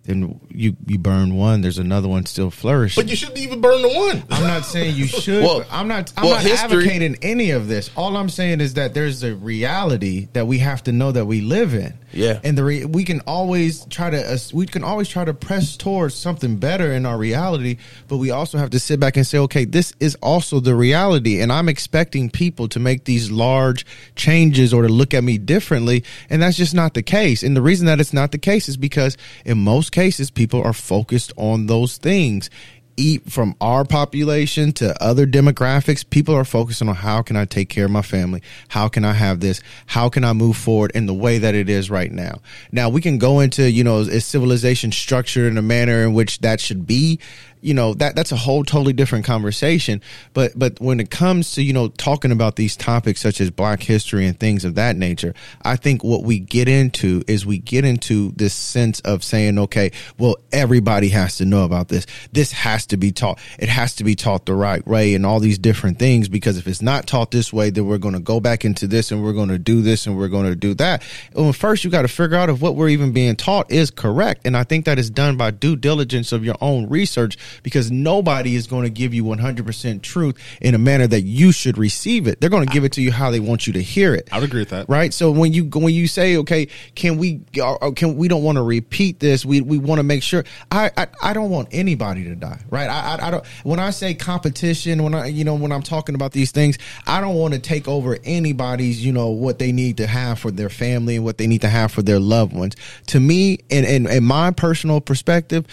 then 0.09 0.39
you 0.49 0.75
you 0.87 0.97
burn 0.97 1.35
one, 1.35 1.61
there's 1.61 1.77
another 1.77 2.07
one 2.07 2.25
still 2.25 2.49
flourishing. 2.49 3.03
But 3.03 3.09
you 3.09 3.15
shouldn't 3.15 3.37
even 3.37 3.61
burn 3.61 3.81
the 3.83 3.89
one. 3.89 4.23
I'm 4.31 4.43
not 4.47 4.65
saying 4.65 4.95
you 4.95 5.05
should. 5.23 5.43
Well- 5.43 5.63
I'm 5.69 5.87
not. 5.87 6.11
I'm 6.17 6.23
well, 6.25 6.33
not 6.33 6.41
history- 6.43 6.79
advocating 6.83 7.17
any 7.21 7.51
of 7.51 7.67
this. 7.67 7.91
All 7.95 8.17
I'm 8.17 8.29
saying 8.29 8.59
is 8.59 8.73
that 8.73 8.93
there's 8.95 9.23
a 9.23 9.35
reality 9.35 10.27
that 10.33 10.47
we 10.47 10.57
have 10.59 10.83
to 10.85 10.91
know 10.91 11.11
that 11.11 11.25
we 11.25 11.41
live 11.41 11.73
in. 11.75 11.93
Yeah. 12.11 12.39
and 12.43 12.57
the 12.57 12.63
re- 12.63 12.85
we 12.85 13.03
can 13.03 13.19
always 13.27 13.85
try 13.85 14.09
to 14.09 14.33
uh, 14.33 14.37
we 14.51 14.65
can 14.65 14.83
always 14.83 15.07
try 15.07 15.23
to 15.25 15.33
press 15.35 15.77
towards 15.77 16.15
something 16.15 16.57
better 16.57 16.91
in 16.91 17.05
our 17.05 17.15
reality, 17.19 17.77
but 18.07 18.17
we 18.17 18.31
also 18.31 18.57
have 18.57 18.71
to 18.71 18.79
sit 18.79 18.99
back 18.99 19.15
and 19.15 19.27
say, 19.27 19.37
okay, 19.37 19.63
this 19.63 19.93
is 19.99 20.15
also 20.15 20.59
the 20.59 20.73
reality, 20.73 21.39
and 21.39 21.51
I'm 21.51 21.69
expecting 21.69 22.31
people 22.31 22.67
to 22.69 22.79
make 22.79 23.03
these 23.03 23.29
large 23.29 23.85
changes 24.15 24.73
or 24.73 24.81
to 24.81 24.89
look 24.89 25.13
at 25.13 25.23
me 25.23 25.37
differently, 25.37 26.03
and 26.31 26.41
that's 26.41 26.57
just 26.57 26.73
not 26.73 26.95
the 26.95 27.03
case. 27.03 27.43
And 27.43 27.55
the 27.55 27.61
reason 27.61 27.85
that 27.85 27.99
it's 27.99 28.11
not 28.11 28.31
the 28.31 28.39
case 28.39 28.67
is 28.69 28.75
because 28.75 29.15
in 29.45 29.59
most 29.59 29.91
cases, 29.91 29.98
people 30.33 30.63
are 30.63 30.73
focused 30.73 31.33
on 31.35 31.67
those 31.67 31.97
things. 31.97 32.49
Eat 32.95 33.29
from 33.31 33.55
our 33.61 33.85
population 33.85 34.73
to 34.73 35.01
other 35.01 35.25
demographics 35.25 36.09
people 36.09 36.35
are 36.35 36.43
focusing 36.43 36.89
on 36.89 36.95
how 36.95 37.21
can 37.21 37.37
i 37.37 37.45
take 37.45 37.69
care 37.69 37.85
of 37.85 37.91
my 37.91 38.01
family? 38.01 38.41
How 38.67 38.89
can 38.89 39.05
i 39.05 39.13
have 39.13 39.39
this? 39.39 39.61
How 39.85 40.09
can 40.09 40.25
i 40.25 40.33
move 40.33 40.57
forward 40.57 40.91
in 40.93 41.05
the 41.05 41.13
way 41.13 41.37
that 41.37 41.55
it 41.55 41.69
is 41.69 41.89
right 41.89 42.11
now? 42.11 42.41
Now 42.73 42.89
we 42.89 43.01
can 43.01 43.17
go 43.17 43.39
into 43.39 43.71
you 43.71 43.85
know 43.85 43.99
is 43.99 44.25
civilization 44.25 44.91
structured 44.91 45.49
in 45.49 45.57
a 45.57 45.61
manner 45.61 46.03
in 46.03 46.13
which 46.13 46.39
that 46.39 46.59
should 46.59 46.85
be 46.85 47.19
you 47.61 47.73
know 47.73 47.93
that 47.95 48.15
that's 48.15 48.31
a 48.31 48.37
whole 48.37 48.63
totally 48.63 48.93
different 48.93 49.25
conversation. 49.25 50.01
But 50.33 50.57
but 50.57 50.79
when 50.79 50.99
it 50.99 51.09
comes 51.09 51.53
to 51.53 51.63
you 51.63 51.73
know 51.73 51.89
talking 51.89 52.31
about 52.31 52.55
these 52.55 52.75
topics 52.75 53.21
such 53.21 53.41
as 53.41 53.51
black 53.51 53.81
history 53.81 54.25
and 54.25 54.39
things 54.39 54.65
of 54.65 54.75
that 54.75 54.95
nature 54.95 55.33
i 55.63 55.75
think 55.75 56.03
what 56.03 56.23
we 56.23 56.39
get 56.39 56.67
into 56.67 57.23
is 57.27 57.45
we 57.45 57.57
get 57.57 57.85
into 57.85 58.31
this 58.35 58.53
sense 58.53 58.99
of 59.01 59.23
saying 59.23 59.57
okay 59.57 59.91
well 60.17 60.35
everybody 60.51 61.09
has 61.09 61.37
to 61.37 61.45
know 61.45 61.63
about 61.63 61.87
this. 61.89 62.05
This 62.31 62.51
has 62.51 62.85
to 62.87 62.97
be 62.97 63.11
taught. 63.11 63.39
It 63.57 63.69
has 63.69 63.95
to 63.95 64.03
be 64.03 64.15
taught 64.15 64.45
the 64.45 64.53
right 64.53 64.85
way 64.85 65.13
and 65.13 65.25
all 65.25 65.39
these 65.39 65.57
different 65.57 65.99
things 65.99 66.29
because 66.29 66.57
if 66.57 66.67
it's 66.67 66.81
not 66.81 67.07
taught 67.07 67.31
this 67.31 67.51
way 67.53 67.69
then 67.69 67.85
we're 67.85 67.97
going 67.97 68.13
to 68.13 68.19
go 68.19 68.39
back 68.39 68.65
into 68.65 68.87
this 68.87 69.11
and 69.11 69.23
we're 69.23 69.33
going 69.33 69.49
to 69.49 69.59
do 69.59 69.81
this 69.81 70.07
and 70.07 70.17
we're 70.17 70.27
going 70.27 70.45
to 70.45 70.55
do 70.55 70.73
that. 70.75 71.03
Well 71.33 71.53
first 71.53 71.83
you 71.83 71.89
got 71.89 72.03
to 72.03 72.07
figure 72.07 72.37
out 72.37 72.49
if 72.49 72.61
what 72.61 72.75
we're 72.75 72.89
even 72.89 73.11
being 73.11 73.35
taught 73.35 73.71
is 73.71 73.91
correct. 73.91 74.41
And 74.45 74.55
i 74.55 74.63
think 74.63 74.85
that 74.85 74.99
is 74.99 75.09
done 75.09 75.37
by 75.37 75.51
due 75.51 75.75
diligence 75.75 76.31
of 76.31 76.43
your 76.43 76.55
own 76.61 76.89
research 76.89 77.37
because 77.63 77.91
nobody 77.91 78.55
is 78.55 78.67
going 78.67 78.83
to 78.83 78.89
give 78.89 79.13
you 79.13 79.23
100% 79.23 80.01
truth 80.01 80.37
in 80.61 80.75
a 80.75 80.77
manner 80.77 81.07
that 81.07 81.21
you 81.21 81.51
should 81.51 81.77
receive 81.77 82.27
it. 82.27 82.41
They're 82.41 82.49
going 82.49 82.65
to 82.65 82.73
give 82.73 82.83
it 82.83 82.93
to 82.93 83.01
you 83.01 83.11
how 83.11 83.31
they 83.31 83.39
want 83.39 83.67
you 83.67 83.73
to 83.73 83.81
hear 83.81 84.13
it. 84.13 84.29
I 84.31 84.39
would 84.39 84.49
agree 84.49 84.61
with 84.61 84.69
that. 84.69 84.89
right? 84.89 85.13
So 85.13 85.31
when 85.31 85.53
you 85.53 85.65
when 85.65 85.93
you 85.93 86.07
say 86.07 86.37
okay 86.37 86.67
can 86.95 87.17
we 87.17 87.41
or 87.61 87.81
or 87.83 87.93
can 87.93 88.15
we 88.15 88.27
don't 88.27 88.43
want 88.43 88.57
to 88.57 88.63
repeat 88.63 89.19
this. 89.19 89.45
We 89.45 89.61
we 89.61 89.77
want 89.77 89.99
to 89.99 90.03
make 90.03 90.23
sure 90.23 90.43
I, 90.71 90.91
I 90.97 91.07
i 91.21 91.33
don't 91.33 91.49
want 91.49 91.69
anybody 91.71 92.23
to 92.25 92.35
die 92.35 92.59
right? 92.69 92.89
I, 92.89 93.15
I 93.15 93.27
i 93.27 93.31
don't 93.31 93.45
when 93.63 93.79
i 93.79 93.89
say 93.89 94.13
competition 94.13 95.03
when 95.03 95.13
i 95.13 95.27
you 95.27 95.43
know 95.43 95.55
when 95.55 95.71
i'm 95.71 95.81
talking 95.81 96.15
about 96.15 96.31
these 96.31 96.51
things 96.51 96.77
i 97.07 97.21
don't 97.21 97.35
want 97.35 97.53
to 97.53 97.59
take 97.59 97.87
over 97.87 98.17
anybody's 98.23 99.03
you 99.03 99.11
know 99.11 99.29
what 99.29 99.59
they 99.59 99.71
need 99.71 99.97
to 99.97 100.07
have 100.07 100.39
for 100.39 100.51
their 100.51 100.69
family 100.69 101.15
and 101.15 101.25
what 101.25 101.37
they 101.37 101.47
need 101.47 101.61
to 101.61 101.69
have 101.69 101.91
for 101.91 102.01
their 102.01 102.19
loved 102.19 102.53
ones. 102.53 102.75
To 103.07 103.19
me 103.19 103.59
in 103.69 103.85
in, 103.85 104.07
in 104.07 104.23
my 104.23 104.51
personal 104.51 105.01
perspective 105.01 105.65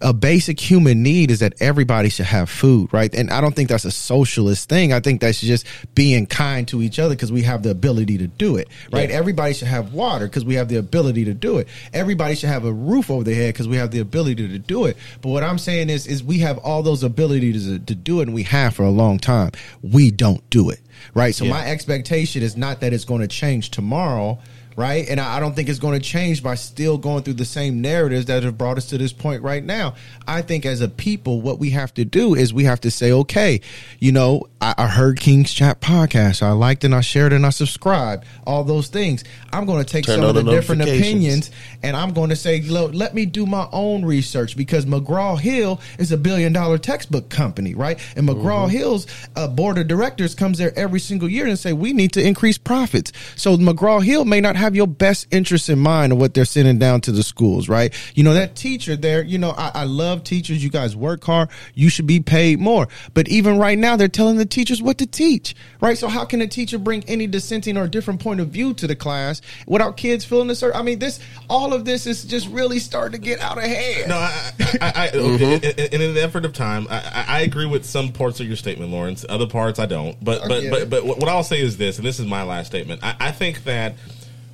a 0.00 0.12
basic 0.12 0.60
human 0.60 1.02
need 1.02 1.30
is 1.30 1.40
that 1.40 1.54
everybody 1.60 2.08
should 2.08 2.26
have 2.26 2.48
food, 2.48 2.92
right? 2.92 3.12
And 3.14 3.30
I 3.30 3.40
don't 3.40 3.54
think 3.54 3.68
that's 3.68 3.84
a 3.84 3.90
socialist 3.90 4.68
thing. 4.68 4.92
I 4.92 5.00
think 5.00 5.20
that's 5.20 5.40
just 5.40 5.66
being 5.94 6.26
kind 6.26 6.68
to 6.68 6.82
each 6.82 6.98
other 6.98 7.14
because 7.14 7.32
we 7.32 7.42
have 7.42 7.62
the 7.62 7.70
ability 7.70 8.18
to 8.18 8.28
do 8.28 8.56
it, 8.56 8.68
right? 8.92 9.08
Yeah. 9.08 9.16
Everybody 9.16 9.54
should 9.54 9.68
have 9.68 9.92
water 9.92 10.26
because 10.26 10.44
we 10.44 10.54
have 10.54 10.68
the 10.68 10.76
ability 10.76 11.24
to 11.24 11.34
do 11.34 11.58
it. 11.58 11.68
Everybody 11.92 12.36
should 12.36 12.48
have 12.48 12.64
a 12.64 12.72
roof 12.72 13.10
over 13.10 13.24
their 13.24 13.34
head 13.34 13.54
because 13.54 13.66
we 13.66 13.76
have 13.76 13.90
the 13.90 13.98
ability 13.98 14.48
to 14.48 14.58
do 14.58 14.84
it. 14.84 14.96
But 15.20 15.30
what 15.30 15.42
I'm 15.42 15.58
saying 15.58 15.90
is, 15.90 16.06
is 16.06 16.22
we 16.22 16.38
have 16.38 16.58
all 16.58 16.82
those 16.82 17.02
abilities 17.02 17.66
to, 17.66 17.78
to 17.80 17.94
do 17.94 18.20
it, 18.20 18.28
and 18.28 18.34
we 18.34 18.44
have 18.44 18.74
for 18.74 18.84
a 18.84 18.90
long 18.90 19.18
time. 19.18 19.50
We 19.82 20.10
don't 20.12 20.48
do 20.50 20.70
it, 20.70 20.80
right? 21.14 21.34
So 21.34 21.44
Yeah. 21.44 21.52
my 21.52 21.66
expectation 21.66 22.42
is 22.42 22.56
not 22.56 22.80
that 22.80 22.92
it's 22.92 23.04
going 23.04 23.22
to 23.22 23.28
change 23.28 23.70
tomorrow 23.70 24.38
right? 24.78 25.08
And 25.08 25.18
I 25.18 25.40
don't 25.40 25.56
think 25.56 25.68
it's 25.68 25.80
going 25.80 26.00
to 26.00 26.06
change 26.08 26.40
by 26.40 26.54
still 26.54 26.98
going 26.98 27.24
through 27.24 27.34
the 27.34 27.44
same 27.44 27.80
narratives 27.80 28.26
that 28.26 28.44
have 28.44 28.56
brought 28.56 28.78
us 28.78 28.86
to 28.86 28.96
this 28.96 29.12
point 29.12 29.42
right 29.42 29.64
now. 29.64 29.96
I 30.24 30.40
think 30.40 30.64
as 30.64 30.80
a 30.80 30.88
people, 30.88 31.40
what 31.40 31.58
we 31.58 31.70
have 31.70 31.92
to 31.94 32.04
do 32.04 32.36
is 32.36 32.54
we 32.54 32.62
have 32.62 32.80
to 32.82 32.90
say, 32.92 33.10
okay, 33.10 33.60
you 33.98 34.12
know, 34.12 34.44
I, 34.60 34.74
I 34.76 34.86
heard 34.88 35.20
King's 35.20 35.52
Chat 35.52 35.80
podcast. 35.80 36.42
I 36.42 36.50
liked 36.52 36.84
and 36.84 36.94
I 36.94 37.00
shared 37.00 37.32
and 37.32 37.46
I 37.46 37.50
subscribed. 37.50 38.24
All 38.46 38.64
those 38.64 38.88
things. 38.88 39.22
I'm 39.52 39.66
going 39.66 39.84
to 39.84 39.90
take 39.90 40.04
Turn 40.04 40.16
some 40.20 40.24
of 40.24 40.34
the 40.34 40.42
the 40.42 40.50
different 40.50 40.82
opinions 40.82 41.50
and 41.82 41.96
I'm 41.96 42.12
going 42.12 42.30
to 42.30 42.36
say, 42.36 42.60
look, 42.62 42.92
let 42.94 43.14
me 43.14 43.24
do 43.26 43.46
my 43.46 43.68
own 43.72 44.04
research 44.04 44.56
because 44.56 44.84
McGraw 44.86 45.38
Hill 45.38 45.80
is 45.98 46.10
a 46.12 46.16
billion 46.16 46.52
dollar 46.52 46.78
textbook 46.78 47.28
company, 47.28 47.74
right? 47.74 47.98
And 48.16 48.28
McGraw 48.28 48.48
Mm-hmm. 48.58 48.70
Hill's 48.70 49.06
uh, 49.36 49.46
board 49.46 49.78
of 49.78 49.86
directors 49.86 50.34
comes 50.34 50.58
there 50.58 50.72
every 50.76 51.00
single 51.00 51.28
year 51.28 51.46
and 51.46 51.58
say, 51.58 51.72
we 51.72 51.92
need 51.92 52.12
to 52.12 52.26
increase 52.26 52.58
profits. 52.58 53.12
So 53.36 53.56
McGraw 53.56 54.02
Hill 54.02 54.24
may 54.24 54.40
not 54.40 54.56
have 54.56 54.74
your 54.74 54.86
best 54.86 55.26
interest 55.30 55.68
in 55.68 55.78
mind 55.78 56.12
of 56.12 56.18
what 56.18 56.34
they're 56.34 56.44
sending 56.44 56.78
down 56.78 57.00
to 57.02 57.12
the 57.12 57.22
schools, 57.22 57.68
right? 57.68 57.94
You 58.14 58.24
know, 58.24 58.34
that 58.34 58.56
teacher 58.56 58.96
there, 58.96 59.22
you 59.22 59.38
know, 59.38 59.50
I, 59.50 59.70
I 59.74 59.84
love 59.84 60.24
teachers. 60.24 60.64
You 60.64 60.70
guys 60.70 60.96
work 60.96 61.22
hard. 61.24 61.50
You 61.74 61.88
should 61.88 62.06
be 62.06 62.20
paid 62.20 62.58
more. 62.58 62.88
But 63.14 63.28
even 63.28 63.58
right 63.58 63.78
now, 63.78 63.96
they're 63.96 64.08
telling 64.08 64.36
the 64.36 64.47
teachers 64.50 64.82
what 64.82 64.98
to 64.98 65.06
teach, 65.06 65.54
right? 65.80 65.96
So 65.96 66.08
how 66.08 66.24
can 66.24 66.40
a 66.40 66.46
teacher 66.46 66.78
bring 66.78 67.04
any 67.04 67.26
dissenting 67.26 67.76
or 67.76 67.86
different 67.86 68.20
point 68.20 68.40
of 68.40 68.48
view 68.48 68.74
to 68.74 68.86
the 68.86 68.96
class 68.96 69.40
without 69.66 69.96
kids 69.96 70.24
feeling 70.24 70.48
this? 70.48 70.62
I 70.62 70.82
mean, 70.82 70.98
this, 70.98 71.20
all 71.48 71.72
of 71.72 71.84
this 71.84 72.06
is 72.06 72.24
just 72.24 72.48
really 72.48 72.78
starting 72.78 73.20
to 73.20 73.26
get 73.26 73.40
out 73.40 73.58
of 73.58 73.64
hand. 73.64 74.08
No, 74.08 74.16
I, 74.16 74.52
I, 74.80 74.92
I, 74.94 75.08
Mm-hmm. 75.18 75.64
in, 75.64 76.02
in 76.02 76.10
an 76.10 76.16
effort 76.16 76.44
of 76.44 76.52
time, 76.52 76.86
I, 76.90 77.24
I 77.28 77.40
agree 77.40 77.66
with 77.66 77.84
some 77.84 78.12
parts 78.12 78.40
of 78.40 78.46
your 78.46 78.56
statement, 78.56 78.90
Lawrence. 78.90 79.24
Other 79.28 79.46
parts, 79.46 79.78
I 79.78 79.86
don't. 79.86 80.22
But 80.22 80.42
but 80.48 80.70
but, 80.70 80.90
but 80.90 81.04
what 81.04 81.28
I'll 81.28 81.44
say 81.44 81.60
is 81.60 81.76
this, 81.76 81.98
and 81.98 82.06
this 82.06 82.18
is 82.18 82.26
my 82.26 82.42
last 82.42 82.66
statement. 82.68 83.02
I, 83.02 83.16
I 83.20 83.30
think 83.32 83.64
that 83.64 83.94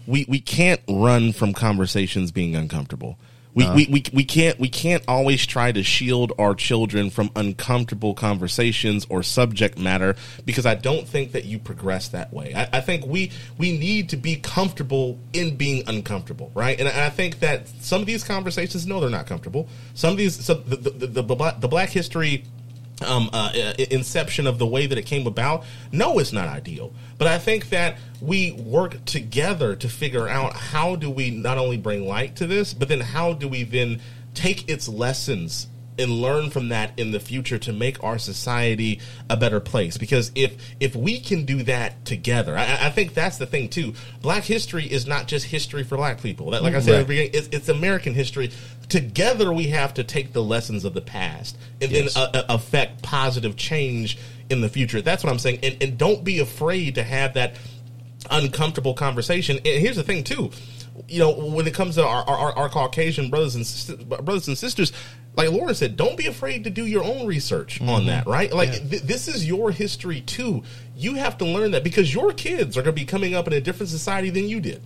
we 0.07 0.27
we 0.29 0.41
can't 0.41 0.81
run 0.89 1.33
from 1.33 1.53
conversations 1.53 2.33
being 2.33 2.57
uncomfortable. 2.57 3.19
We, 3.55 3.65
uh. 3.65 3.75
we, 3.75 3.87
we, 3.91 4.05
we 4.13 4.25
can't 4.25 4.59
we 4.59 4.69
can't 4.69 5.05
always 5.07 5.47
try 5.47 5.73
to 5.73 5.83
shield 5.83 6.33
our 6.39 6.55
children 6.55 7.11
from 7.11 7.31
uncomfortable 7.37 8.15
conversations 8.15 9.07
or 9.09 9.23
subject 9.23 9.79
matter 9.79 10.17
because 10.45 10.67
I 10.67 10.75
don't 10.75 11.07
think 11.07 11.33
that 11.33 11.45
you 11.45 11.59
progress 11.59 12.09
that 12.09 12.33
way. 12.33 12.53
I, 12.55 12.79
I 12.79 12.81
think 12.81 13.07
we 13.07 13.31
we 13.59 13.77
need 13.77 14.09
to 14.11 14.17
be 14.17 14.37
comfortable 14.37 15.19
in 15.33 15.57
being 15.57 15.89
uncomfortable, 15.89 16.51
right? 16.55 16.79
And 16.79 16.89
I 16.89 17.11
think 17.11 17.41
that 17.41 17.69
some 17.81 18.01
of 18.01 18.07
these 18.07 18.25
conversations, 18.25 18.87
no, 18.87 19.01
they're 19.01 19.11
not 19.11 19.27
comfortable. 19.27 19.69
Some 19.95 20.11
of 20.11 20.17
these, 20.17 20.45
some, 20.45 20.63
the, 20.67 20.77
the, 20.77 20.91
the, 20.91 21.07
the, 21.07 21.23
Black- 21.23 21.61
the 21.61 21.69
Black 21.69 21.91
History 21.91 22.45
um, 23.03 23.29
uh, 23.33 23.53
inception 23.91 24.47
of 24.47 24.59
the 24.59 24.67
way 24.67 24.87
that 24.87 24.97
it 24.99 25.07
came 25.07 25.27
about, 25.27 25.65
no, 25.93 26.19
it's 26.19 26.33
not 26.33 26.49
ideal. 26.49 26.93
But 27.19 27.29
I 27.29 27.39
think 27.39 27.71
that 27.71 27.99
we 28.21 28.53
work 28.53 29.05
together 29.05 29.77
to 29.77 29.89
figure 29.89 30.29
out 30.29 30.55
how 30.55 30.97
do 30.97 31.11
we 31.11 31.31
not 31.31 31.59
only 31.59 31.77
bring 31.77 32.07
light 32.07 32.37
to 32.37 32.47
this, 32.47 32.73
but 32.75 32.89
then 32.89 33.01
how 33.01 33.33
do 33.33 33.49
we 33.49 33.65
then 33.65 34.01
take 34.35 34.69
its 34.69 34.89
lessons 34.89 35.69
and 35.97 36.11
learn 36.11 36.51
from 36.51 36.71
that 36.71 36.91
in 36.99 37.13
the 37.13 37.21
future 37.21 37.57
to 37.57 37.73
make 37.73 38.03
our 38.03 38.19
society 38.19 39.01
a 39.31 39.37
better 39.37 39.61
place. 39.61 39.97
Because 39.97 40.33
if 40.35 40.57
if 40.81 40.97
we 40.97 41.21
can 41.21 41.45
do 41.45 41.63
that 41.65 42.05
together, 42.05 42.57
I, 42.57 42.87
I 42.87 42.91
think 42.91 43.15
that's 43.15 43.39
the 43.39 43.47
thing 43.47 43.69
too. 43.69 43.95
Black 44.21 44.43
history 44.43 44.85
is 44.85 45.07
not 45.07 45.29
just 45.29 45.47
history 45.47 45.85
for 45.85 45.97
black 45.97 46.21
people. 46.21 46.51
That, 46.51 46.63
like 46.63 46.75
I 46.75 46.81
said 46.81 46.93
Right. 46.93 46.99
at 46.99 47.03
the 47.03 47.07
beginning, 47.07 47.31
it's, 47.35 47.49
it's 47.53 47.69
American 47.69 48.13
history. 48.15 48.51
Together, 48.89 49.53
we 49.53 49.69
have 49.69 49.95
to 49.95 50.05
take 50.05 50.33
the 50.33 50.43
lessons 50.43 50.85
of 50.85 50.95
the 50.95 51.01
past 51.01 51.57
and 51.81 51.91
Yes. 51.91 52.15
then 52.15 52.23
uh, 52.23 52.31
uh, 52.39 52.43
affect 52.49 53.03
positive 53.03 53.57
change 53.57 54.19
in 54.51 54.61
the 54.61 54.69
future. 54.69 55.01
That's 55.01 55.25
what 55.25 55.31
I'm 55.33 55.39
saying. 55.39 55.61
And, 55.63 55.77
and 55.83 55.99
don't 55.99 56.23
be 56.25 56.39
afraid 56.41 56.97
to 56.97 57.03
have 57.03 57.35
that 57.35 57.57
uncomfortable 58.31 58.95
conversation. 58.95 59.57
And 59.57 59.67
here's 59.67 59.97
the 59.97 60.03
thing, 60.03 60.25
too. 60.25 60.51
You 61.09 61.19
know, 61.19 61.33
when 61.33 61.67
it 61.67 61.75
comes 61.75 61.97
to 61.97 62.07
our, 62.07 62.25
our, 62.25 62.53
our 62.57 62.69
Caucasian 62.69 63.29
brothers 63.31 63.55
and 63.57 63.67
sisters, 63.67 63.97
brothers 64.05 64.47
and 64.49 64.57
sisters, 64.57 64.93
like 65.37 65.51
Laura 65.51 65.75
said, 65.75 65.97
don't 65.97 66.17
be 66.17 66.27
afraid 66.27 66.65
to 66.65 66.71
do 66.71 66.87
your 66.87 67.03
own 67.03 67.27
research 67.27 67.81
on 67.81 68.07
that, 68.07 68.27
right? 68.29 68.53
Like 68.53 68.71
th- 68.89 69.03
this 69.03 69.27
is 69.27 69.45
your 69.47 69.73
history 69.73 70.21
too. 70.21 70.63
You 70.97 71.15
have 71.17 71.37
to 71.39 71.45
learn 71.45 71.73
that 71.73 71.83
because 71.83 72.15
your 72.15 72.33
kids 72.33 72.79
are 72.79 72.83
going 72.83 72.95
to 72.95 73.01
be 73.01 73.05
coming 73.05 73.35
up 73.35 73.49
in 73.49 73.53
a 73.53 73.61
different 73.61 73.91
society 73.91 74.31
than 74.31 74.49
you 74.49 74.61
did. 74.61 74.81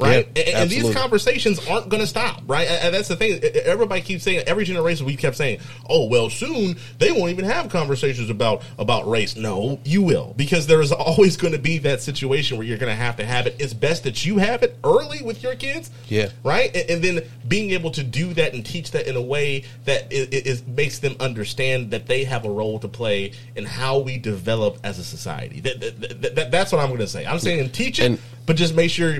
Right, 0.00 0.28
Yeah, 0.36 0.42
and, 0.44 0.54
and 0.62 0.70
these 0.70 0.94
conversations 0.94 1.58
aren't 1.66 1.88
going 1.88 2.00
to 2.00 2.06
stop, 2.06 2.42
right? 2.46 2.68
And 2.68 2.84
and 2.84 2.94
that's 2.94 3.08
the 3.08 3.16
thing. 3.16 3.40
Everybody 3.64 4.00
keeps 4.00 4.22
saying, 4.22 4.44
every 4.46 4.64
generation 4.64 5.06
we 5.06 5.16
kept 5.16 5.36
saying, 5.36 5.58
"Oh, 5.90 6.06
well, 6.06 6.30
soon 6.30 6.76
they 6.98 7.10
won't 7.10 7.30
even 7.30 7.44
have 7.46 7.68
conversations 7.68 8.30
about 8.30 8.62
about 8.78 9.08
race." 9.08 9.34
No, 9.34 9.80
you 9.84 10.02
will, 10.02 10.34
because 10.36 10.68
there 10.68 10.80
is 10.80 10.92
always 10.92 11.36
going 11.36 11.52
to 11.52 11.58
be 11.58 11.78
that 11.78 12.00
situation 12.00 12.58
where 12.58 12.66
you're 12.66 12.78
going 12.78 12.90
to 12.92 12.94
have 12.96 13.16
to 13.16 13.24
have 13.26 13.48
it. 13.48 13.56
It's 13.58 13.74
best 13.74 14.04
that 14.04 14.24
you 14.24 14.38
have 14.38 14.62
it 14.62 14.78
early 14.84 15.20
with 15.22 15.42
your 15.42 15.56
kids, 15.56 15.90
Yeah. 16.08 16.28
right, 16.44 16.74
and, 16.76 16.90
and 16.90 17.02
then 17.04 17.28
being 17.48 17.72
able 17.72 17.90
to 17.92 18.04
do 18.04 18.32
that 18.34 18.54
and 18.54 18.64
teach 18.64 18.92
that 18.92 19.08
in 19.08 19.16
a 19.16 19.22
way 19.22 19.64
that 19.84 20.12
is, 20.12 20.28
is 20.28 20.66
makes 20.66 21.00
them 21.00 21.16
understand 21.18 21.90
that 21.90 22.06
they 22.06 22.22
have 22.22 22.44
a 22.44 22.50
role 22.50 22.78
to 22.78 22.88
play 22.88 23.32
in 23.56 23.64
how 23.64 23.98
we 23.98 24.16
develop 24.16 24.78
as 24.84 25.00
a 25.00 25.04
society. 25.04 25.58
That, 25.60 25.80
that, 25.80 26.00
that- 26.22 26.34
that- 26.36 26.50
that's 26.52 26.70
what 26.72 26.80
I'm 26.80 26.88
going 26.88 27.00
to 27.00 27.08
say. 27.08 27.26
I'm 27.26 27.40
saying 27.40 27.70
teach 27.70 27.98
it, 27.98 28.20
but 28.46 28.54
just 28.56 28.74
make 28.76 28.90
sure 28.92 29.18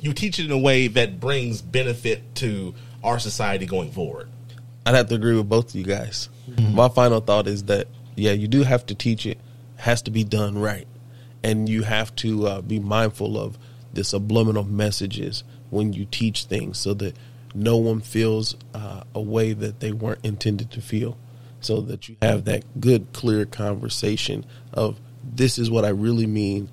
you 0.00 0.12
teach 0.12 0.38
it 0.38 0.46
in 0.46 0.50
a 0.50 0.58
way 0.58 0.88
that 0.88 1.20
brings 1.20 1.62
benefit 1.62 2.34
to 2.36 2.74
our 3.02 3.18
society 3.18 3.66
going 3.66 3.90
forward. 3.90 4.28
I'd 4.86 4.94
have 4.94 5.08
to 5.08 5.14
agree 5.14 5.36
with 5.36 5.48
both 5.48 5.70
of 5.70 5.74
you 5.74 5.84
guys. 5.84 6.28
My 6.72 6.88
final 6.88 7.20
thought 7.20 7.46
is 7.46 7.64
that 7.64 7.86
yeah, 8.16 8.32
you 8.32 8.48
do 8.48 8.62
have 8.62 8.84
to 8.86 8.94
teach 8.94 9.24
it. 9.26 9.38
It 9.38 9.82
has 9.82 10.02
to 10.02 10.10
be 10.10 10.24
done 10.24 10.58
right, 10.58 10.86
and 11.42 11.68
you 11.68 11.82
have 11.82 12.14
to 12.16 12.46
uh, 12.46 12.60
be 12.60 12.80
mindful 12.80 13.38
of 13.38 13.58
the 13.92 14.04
subliminal 14.04 14.64
messages 14.64 15.44
when 15.70 15.92
you 15.92 16.04
teach 16.04 16.44
things, 16.44 16.78
so 16.78 16.94
that 16.94 17.16
no 17.54 17.76
one 17.76 18.00
feels 18.00 18.56
uh, 18.74 19.04
a 19.14 19.20
way 19.20 19.52
that 19.52 19.80
they 19.80 19.92
weren't 19.92 20.24
intended 20.24 20.70
to 20.72 20.80
feel. 20.80 21.16
So 21.60 21.82
that 21.82 22.08
you 22.08 22.16
have 22.22 22.46
that 22.46 22.80
good, 22.80 23.12
clear 23.12 23.44
conversation 23.44 24.46
of 24.72 24.98
this 25.22 25.58
is 25.58 25.70
what 25.70 25.84
I 25.84 25.90
really 25.90 26.26
mean 26.26 26.70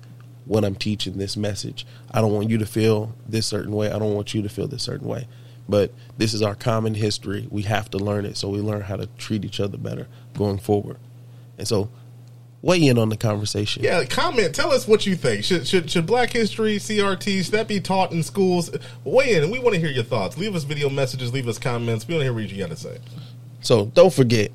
when 0.48 0.64
I'm 0.64 0.74
teaching 0.74 1.18
this 1.18 1.36
message. 1.36 1.86
I 2.10 2.20
don't 2.20 2.32
want 2.32 2.50
you 2.50 2.58
to 2.58 2.66
feel 2.66 3.14
this 3.28 3.46
certain 3.46 3.72
way. 3.72 3.92
I 3.92 3.98
don't 3.98 4.14
want 4.14 4.34
you 4.34 4.42
to 4.42 4.48
feel 4.48 4.66
this 4.66 4.82
certain 4.82 5.06
way. 5.06 5.28
But 5.68 5.92
this 6.16 6.32
is 6.32 6.40
our 6.40 6.54
common 6.54 6.94
history. 6.94 7.46
We 7.50 7.62
have 7.62 7.90
to 7.90 7.98
learn 7.98 8.24
it 8.24 8.38
so 8.38 8.48
we 8.48 8.60
learn 8.60 8.80
how 8.80 8.96
to 8.96 9.06
treat 9.18 9.44
each 9.44 9.60
other 9.60 9.76
better 9.76 10.08
going 10.34 10.58
forward. 10.58 10.96
And 11.58 11.68
so 11.68 11.90
weigh 12.62 12.86
in 12.86 12.96
on 12.96 13.10
the 13.10 13.18
conversation. 13.18 13.84
Yeah, 13.84 14.02
comment. 14.04 14.54
Tell 14.54 14.72
us 14.72 14.88
what 14.88 15.04
you 15.04 15.14
think. 15.14 15.44
Should 15.44 15.66
should, 15.66 15.90
should 15.90 16.06
Black 16.06 16.30
History 16.30 16.78
CRT 16.78 17.44
should 17.44 17.52
that 17.52 17.68
be 17.68 17.80
taught 17.80 18.12
in 18.12 18.22
schools? 18.22 18.70
Weigh 19.04 19.34
in. 19.34 19.50
We 19.50 19.58
want 19.58 19.74
to 19.74 19.80
hear 19.80 19.90
your 19.90 20.04
thoughts. 20.04 20.38
Leave 20.38 20.54
us 20.54 20.64
video 20.64 20.88
messages. 20.88 21.34
Leave 21.34 21.46
us 21.46 21.58
comments. 21.58 22.08
We 22.08 22.14
want 22.14 22.22
to 22.22 22.24
hear 22.24 22.32
what 22.32 22.50
you 22.50 22.58
got 22.58 22.70
to 22.70 22.76
say. 22.76 22.98
So 23.60 23.86
don't 23.86 24.12
forget, 24.12 24.50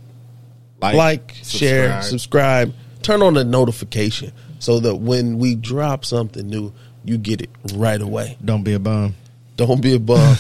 like, 0.82 1.36
share, 1.44 2.02
subscribe, 2.02 2.74
turn 3.04 3.22
on 3.22 3.36
the 3.36 3.44
notification 3.44 4.32
so 4.64 4.80
that 4.80 4.96
when 4.96 5.40
we 5.40 5.56
drop 5.56 6.06
something 6.06 6.48
new, 6.48 6.72
you 7.04 7.18
get 7.18 7.42
it 7.42 7.50
right 7.74 8.00
away. 8.00 8.38
Don't 8.44 8.64
be 8.64 8.72
a 8.72 8.80
bum. 8.80 9.14
Don't 9.58 9.82
be 9.82 9.96
a 9.96 10.00
bum. 10.00 10.38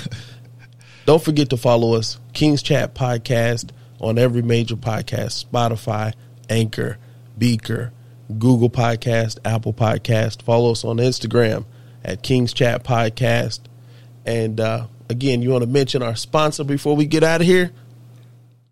Don't 1.05 1.21
forget 1.21 1.49
to 1.49 1.57
follow 1.57 1.95
us, 1.95 2.21
King's 2.31 2.63
Chat 2.63 2.95
Podcast, 2.95 3.71
on 3.99 4.17
every 4.17 4.41
major 4.41 4.77
podcast 4.77 5.43
Spotify, 5.43 6.13
Anchor, 6.49 6.97
Breaker, 7.37 7.91
Google 8.39 8.69
Podcast, 8.69 9.39
Apple 9.43 9.73
Podcast. 9.73 10.41
Follow 10.41 10.71
us 10.71 10.85
on 10.85 10.97
Instagram 10.97 11.65
at 12.05 12.23
King's 12.23 12.53
Chat 12.53 12.85
Podcast. 12.85 13.59
And 14.25 14.57
uh, 14.61 14.87
again, 15.09 15.41
you 15.41 15.49
want 15.49 15.63
to 15.63 15.69
mention 15.69 16.01
our 16.01 16.15
sponsor 16.15 16.63
before 16.63 16.95
we 16.95 17.07
get 17.07 17.23
out 17.23 17.41
of 17.41 17.47
here? 17.47 17.71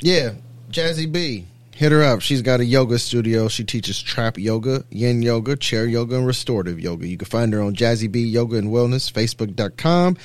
Yeah, 0.02 0.36
Jazzy 0.72 1.12
B. 1.12 1.46
Hit 1.82 1.92
her 1.92 2.04
up. 2.04 2.22
She's 2.22 2.44
got 2.44 2.60
a 2.60 2.64
yoga 2.64 3.00
studio. 3.00 3.48
She 3.48 3.64
teaches 3.64 4.00
trap 4.00 4.38
yoga, 4.38 4.86
yin 4.92 5.24
yoga, 5.24 5.56
chair 5.56 5.88
yoga, 5.88 6.16
and 6.16 6.28
restorative 6.28 6.80
yoga. 6.80 7.08
You 7.08 7.18
can 7.18 7.28
find 7.28 7.52
her 7.54 7.60
on 7.60 7.74
Jazzy 7.74 8.12
B 8.12 8.22
Yoga 8.22 8.58
and 8.58 8.68
Wellness, 8.68 9.12
Facebook.com, 9.12 10.16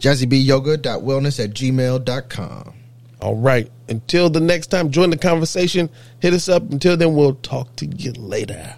JazzyByoga.wellness 0.00 1.44
at 1.44 1.50
gmail.com. 1.50 2.74
All 3.20 3.36
right. 3.36 3.70
Until 3.88 4.28
the 4.28 4.40
next 4.40 4.72
time, 4.72 4.90
join 4.90 5.10
the 5.10 5.16
conversation. 5.16 5.88
Hit 6.18 6.34
us 6.34 6.48
up. 6.48 6.68
Until 6.72 6.96
then, 6.96 7.14
we'll 7.14 7.36
talk 7.36 7.76
to 7.76 7.86
you 7.86 8.10
later. 8.14 8.74